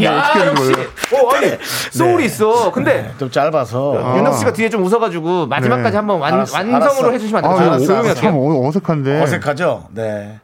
야, 0.04 0.18
어떻게 0.18 0.40
하는 0.40 0.48
역시. 0.56 0.72
거예요? 0.72 0.88
어, 1.28 1.36
아니, 1.36 1.52
소울이 1.92 2.26
있어. 2.26 2.72
근데 2.72 3.14
좀 3.20 3.30
짧아서. 3.30 4.16
윤혁 4.18 4.38
씨가 4.38 4.54
뒤에 4.54 4.70
좀 4.70 4.84
웃어가지고 4.86 5.48
마지막까지 5.48 5.92
네. 5.92 5.98
한번 5.98 6.20
완, 6.22 6.34
알았어, 6.34 6.56
완성으로 6.58 6.86
알았어. 6.86 7.12
해주시면 7.12 7.46
아안 7.46 7.58
돼요? 7.58 7.68
이거 7.76 7.86
조용히 7.86 8.10
어, 8.10 8.14
참. 8.14 8.36
어- 8.36 8.68
어색한데. 8.68 9.22
어색하죠? 9.22 9.88
네. 9.94 10.40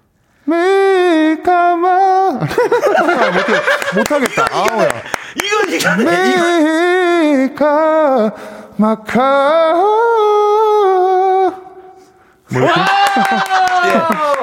미카마. 0.45 2.31
못해, 2.33 3.53
못하겠다. 3.95 4.45
아우야. 4.51 4.89
이건 5.43 5.73
이거 5.73 5.89
미카마카. 8.75 9.25
뭐 12.59 12.63
이렇게? 12.63 12.81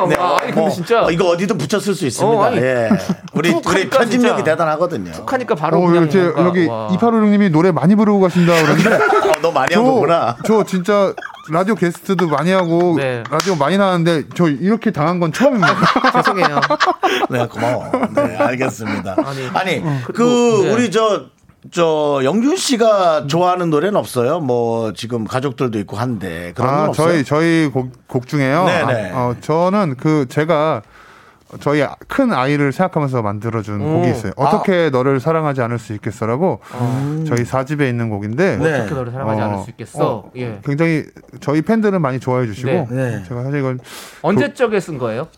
네, 0.09 0.17
와, 0.17 0.39
아니, 0.39 0.47
근데 0.47 0.61
뭐, 0.61 0.71
진짜. 0.71 1.05
어, 1.05 1.11
이거 1.11 1.29
어디도 1.29 1.57
붙였을 1.57 1.95
수 1.95 2.07
있습니다. 2.07 2.37
어, 2.37 2.45
아니, 2.45 2.57
예. 2.59 2.89
우리 3.35 3.51
툭 3.51 3.67
우리 3.69 3.89
편집력이 3.89 4.37
진짜. 4.39 4.45
대단하거든요. 4.45 5.13
하니까 5.27 5.55
바로 5.55 5.79
어, 5.79 5.87
그냥 5.87 6.07
이제 6.07 6.21
뭔가, 6.21 6.45
여기 6.47 6.67
와. 6.67 6.89
2856님이 6.89 7.51
노래 7.51 7.71
많이 7.71 7.95
부르고 7.95 8.21
가신다 8.21 8.53
그러는데 8.63 8.95
어, 9.31 9.35
너 9.41 9.51
많이 9.51 9.75
한 9.75 9.85
거구나. 9.85 10.37
저, 10.47 10.59
저 10.59 10.65
진짜 10.65 11.15
라디오 11.51 11.75
게스트도 11.75 12.29
많이 12.29 12.53
하고 12.53 12.95
네. 12.97 13.25
라디오 13.31 13.57
많이 13.57 13.77
나왔는데 13.77 14.29
저 14.35 14.49
이렇게 14.49 14.91
당한 14.91 15.19
건 15.21 15.33
처음입니다. 15.33 15.75
죄송해요. 16.23 16.61
네, 17.31 17.47
고마워. 17.47 17.91
네, 18.15 18.37
알겠습니다. 18.37 19.17
아니, 19.25 19.49
아니, 19.55 19.83
그, 20.05 20.13
그리고, 20.13 20.63
네. 20.65 20.73
우리 20.73 20.91
저, 20.91 21.27
저, 21.71 22.21
영준 22.25 22.57
씨가 22.57 23.27
좋아하는 23.29 23.71
노래는 23.71 23.97
없어요? 23.97 24.41
뭐, 24.41 24.93
지금 24.93 25.25
가족들도 25.25 25.79
있고 25.81 25.97
한데. 25.97 26.53
그런 26.57 26.71
건 26.71 26.79
아, 26.79 26.89
없어요? 26.89 27.09
저희 27.09 27.25
저희 27.25 27.69
곡, 27.69 27.93
곡 28.09 28.27
중에요. 28.27 28.65
네네. 28.65 29.11
어, 29.13 29.37
저는 29.41 29.95
그 29.97 30.27
제가 30.29 30.83
저희 31.61 31.85
큰 32.09 32.33
아이를 32.33 32.73
생각하면서 32.73 33.23
만들어준 33.23 33.81
오. 33.81 33.97
곡이 33.97 34.11
있어요. 34.11 34.33
어떻게 34.37 34.91
너를 34.91 35.21
사랑하지 35.21 35.61
않을 35.61 35.79
수 35.79 35.93
있겠어라고 35.93 36.61
저희 37.27 37.45
4집에 37.45 37.89
있는 37.89 38.09
곡인데 38.09 38.57
네. 38.57 38.81
어떻게 38.81 38.95
너를 38.95 39.13
사랑하지 39.13 39.41
어, 39.41 39.45
않을 39.45 39.65
수 39.65 39.71
있겠어? 39.71 40.11
어, 40.11 40.31
예. 40.37 40.61
굉장히 40.65 41.05
저희 41.41 41.61
팬들은 41.61 42.01
많이 42.01 42.21
좋아해 42.21 42.47
주시고 42.47 42.69
네. 42.71 42.87
네. 42.91 43.25
제가 43.29 43.43
사실 43.43 43.59
이건 43.59 43.81
언제적에 44.23 44.81
쓴 44.81 44.97
거예요? 44.97 45.29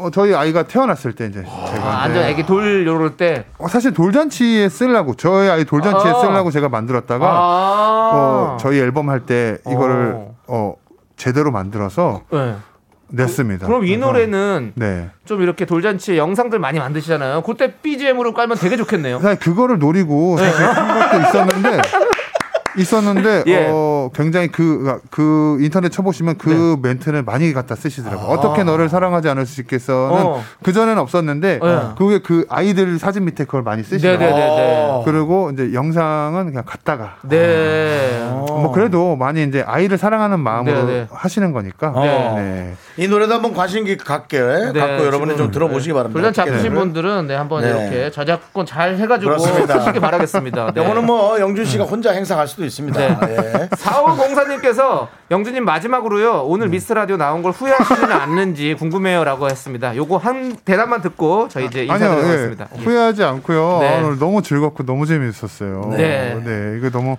어, 0.00 0.10
저희 0.10 0.34
아이가 0.34 0.62
태어났을 0.62 1.12
때 1.12 1.26
이제 1.26 1.42
제가 1.42 1.52
아, 1.54 2.06
이제 2.08 2.18
완전 2.18 2.22
애기 2.24 2.44
돌 2.46 2.86
요럴 2.86 3.16
때. 3.16 3.44
어, 3.58 3.68
사실 3.68 3.92
돌잔치에 3.92 4.68
쓰려고 4.68 5.14
저희 5.14 5.48
아이 5.48 5.64
돌잔치에 5.64 6.10
아. 6.10 6.14
쓰려고 6.20 6.50
제가 6.50 6.68
만들었다가 6.68 7.26
아. 7.26 8.10
어, 8.14 8.56
저희 8.60 8.78
앨범 8.78 9.08
할 9.10 9.20
때 9.26 9.58
이거를 9.66 10.12
어. 10.16 10.34
어, 10.48 10.74
제대로 11.16 11.50
만들어서 11.50 12.22
네. 12.32 12.56
냈습니다. 13.08 13.66
그럼 13.66 13.84
이 13.84 13.96
노래는 13.98 14.72
네. 14.76 15.10
좀 15.26 15.42
이렇게 15.42 15.66
돌잔치 15.66 16.16
영상들 16.16 16.58
많이 16.58 16.78
만드시잖아요. 16.78 17.42
그때 17.42 17.74
BGM으로 17.82 18.32
깔면 18.32 18.56
되게 18.56 18.76
좋겠네요. 18.76 19.18
사실 19.20 19.38
그거를 19.40 19.78
노리고 19.78 20.38
사실 20.38 20.64
한 20.64 21.10
것도 21.10 21.20
있었는데 21.28 21.82
있었는데 22.76 23.44
예. 23.48 23.68
어 23.70 24.10
굉장히 24.14 24.48
그그 24.48 25.58
인터넷 25.60 25.90
쳐보시면 25.90 26.38
그 26.38 26.76
멘트를 26.82 27.22
많이 27.22 27.52
갖다 27.52 27.74
쓰시더라고. 27.74 28.22
요 28.22 28.26
어떻게 28.28 28.62
너를 28.64 28.88
사랑하지 28.88 29.28
않을 29.28 29.46
수 29.46 29.60
있겠어는 29.60 30.16
아. 30.16 30.24
어. 30.24 30.44
그 30.62 30.72
전에는 30.72 30.98
없었는데 30.98 31.60
네. 31.62 31.80
그게 31.96 32.18
그 32.18 32.46
아이들 32.48 32.98
사진 32.98 33.24
밑에 33.24 33.44
그걸 33.44 33.62
많이 33.62 33.82
쓰시더라고요. 33.82 34.30
네네네네. 34.30 35.02
그리고 35.04 35.50
이제 35.52 35.72
영상은 35.74 36.46
그냥 36.46 36.64
갖다가 36.66 37.16
네. 37.22 38.26
뭐 38.30 38.72
그래도 38.72 39.16
많이 39.16 39.42
이제 39.42 39.62
아이를 39.66 39.98
사랑하는 39.98 40.40
마음으로 40.40 40.84
네, 40.84 40.92
네. 40.92 41.06
하시는 41.10 41.52
거니까. 41.52 41.92
네. 41.96 42.34
네. 42.36 42.74
이 42.96 43.08
노래도 43.08 43.34
한번 43.34 43.54
관심 43.54 43.84
깊게 43.84 44.04
갖게 44.04 44.40
갖고 44.40 45.04
여러분이 45.04 45.36
좀 45.36 45.50
들어보시기 45.50 45.92
바랍니다. 45.92 46.30
네. 46.30 46.40
아프신 46.40 46.62
되는 46.62 46.74
분들은 46.74 47.26
네, 47.26 47.34
한번 47.34 47.62
네. 47.62 47.68
이렇게 47.68 48.10
저작권 48.10 48.66
잘 48.66 48.96
해가지고. 48.96 49.38
쓰시기 49.38 50.00
바라겠습니다. 50.00 50.72
네. 50.74 50.80
요거는 50.80 51.06
뭐 51.06 51.40
영준 51.40 51.64
씨가 51.64 51.84
혼자 51.84 52.12
행사할 52.12 52.46
수도 52.46 52.59
있습니다. 52.64 53.26
네. 53.26 53.36
예. 53.36 53.68
4504님께서 53.68 55.08
영주님 55.30 55.64
마지막으로요 55.64 56.44
오늘 56.44 56.68
미스 56.68 56.92
라디오 56.92 57.16
나온 57.16 57.42
걸 57.42 57.52
후회하시지는 57.52 58.12
않는지 58.12 58.74
궁금해요라고 58.74 59.48
했습니다. 59.48 59.96
요거 59.96 60.16
한 60.18 60.56
대답만 60.64 61.00
듣고 61.02 61.48
저희 61.48 61.66
이제 61.66 61.84
인사드리겠습니다. 61.84 62.68
예, 62.76 62.82
후회하지 62.82 63.24
않고요. 63.24 63.78
네. 63.80 63.88
아, 63.88 63.98
오늘 64.04 64.18
너무 64.18 64.42
즐겁고 64.42 64.84
너무 64.84 65.06
재미있었어요. 65.06 65.94
네. 65.96 66.40
네, 66.44 66.78
이거 66.78 66.90
너무 66.90 67.16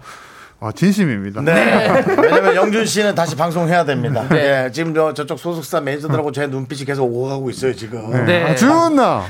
아, 0.64 0.72
진심입니다. 0.72 1.42
네. 1.42 2.04
왜냐면 2.22 2.56
영준 2.56 2.86
씨는 2.86 3.16
다시 3.16 3.36
방송해야 3.36 3.84
됩니다. 3.84 4.24
네. 4.30 4.66
예, 4.66 4.72
지금 4.72 4.94
저, 4.94 5.12
저쪽 5.12 5.40
소속사 5.40 5.82
매니저들하고 5.82 6.32
제 6.32 6.46
눈빛이 6.46 6.86
계속 6.86 7.06
오가고 7.06 7.50
있어요, 7.50 7.76
지금. 7.76 8.26
네. 8.28 8.44
아, 8.44 8.56
준나 8.56 9.26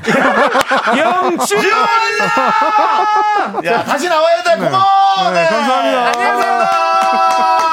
영주 0.97 1.55
야, 3.63 3.83
다시 3.85 4.09
나와야 4.09 4.43
돼, 4.43 4.55
고마워! 4.57 5.31
네, 5.33 5.45
감사합니다. 5.45 6.07
안녕하세요. 6.07 7.70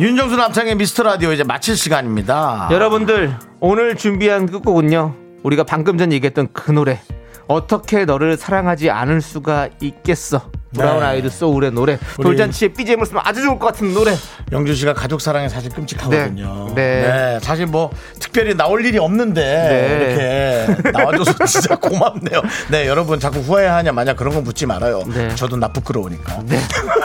윤정수 0.00 0.36
남창의 0.36 0.76
미스터 0.76 1.02
라디오 1.02 1.32
이제 1.32 1.44
마칠 1.44 1.76
시간입니다. 1.76 2.68
여러분들 2.70 3.34
오늘 3.60 3.94
준비한 3.94 4.46
끝곡은요 4.46 5.14
우리가 5.42 5.64
방금 5.64 5.98
전 5.98 6.12
얘기했던 6.12 6.48
그 6.52 6.70
노래 6.72 7.00
어떻게 7.48 8.04
너를 8.04 8.36
사랑하지 8.36 8.90
않을 8.90 9.20
수가 9.20 9.68
있겠어 9.80 10.50
브라운 10.74 11.00
네. 11.00 11.06
아이드 11.06 11.28
소울의 11.28 11.72
노래 11.72 11.98
돌잔치에 12.20 12.68
BGM을 12.68 13.04
쓰면 13.04 13.22
아주 13.26 13.42
좋을 13.42 13.58
것 13.58 13.66
같은 13.66 13.92
노래 13.92 14.14
영준 14.52 14.74
씨가 14.74 14.94
가족 14.94 15.20
사랑이 15.20 15.48
사실 15.50 15.70
끔찍하거든요. 15.70 16.72
네. 16.74 17.02
네. 17.02 17.38
사실 17.42 17.66
뭐 17.66 17.90
특별히 18.18 18.54
나올 18.54 18.84
일이 18.84 18.98
없는데 18.98 19.42
네. 19.42 20.66
이렇게 20.74 20.90
나와줘서 20.90 21.32
진짜 21.44 21.76
고맙네요. 21.76 22.40
네, 22.70 22.86
여러분 22.86 23.20
자꾸 23.20 23.40
후회하냐 23.40 23.92
마냐 23.92 24.14
그런 24.14 24.32
건 24.34 24.44
묻지 24.44 24.64
말아요. 24.64 25.02
네. 25.08 25.34
저도 25.34 25.56
나 25.56 25.68
부끄러우니까. 25.68 26.42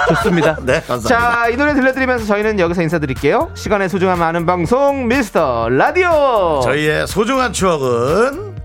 좋습니다 0.10 0.58
네, 0.64 0.82
감사합니다. 0.88 1.08
자이 1.10 1.58
노래 1.58 1.74
들려드리면서 1.74 2.26
저희는 2.26 2.60
여기서 2.60 2.82
인사드릴게요 2.84 3.52
시간의 3.56 3.90
소중함 3.90 4.22
아는 4.22 4.46
방송 4.46 5.08
미스터 5.08 5.68
라디오 5.70 6.62
저희의 6.64 7.08
소중한 7.08 7.52
추억은 7.52 8.56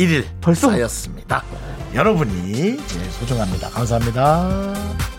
691일 0.00 0.24
벌써? 0.40 0.70
쌓였습니다. 0.70 1.44
여러분이 1.94 2.76
제일 2.86 3.10
소중합니다. 3.10 3.68
감사합니다. 3.70 5.09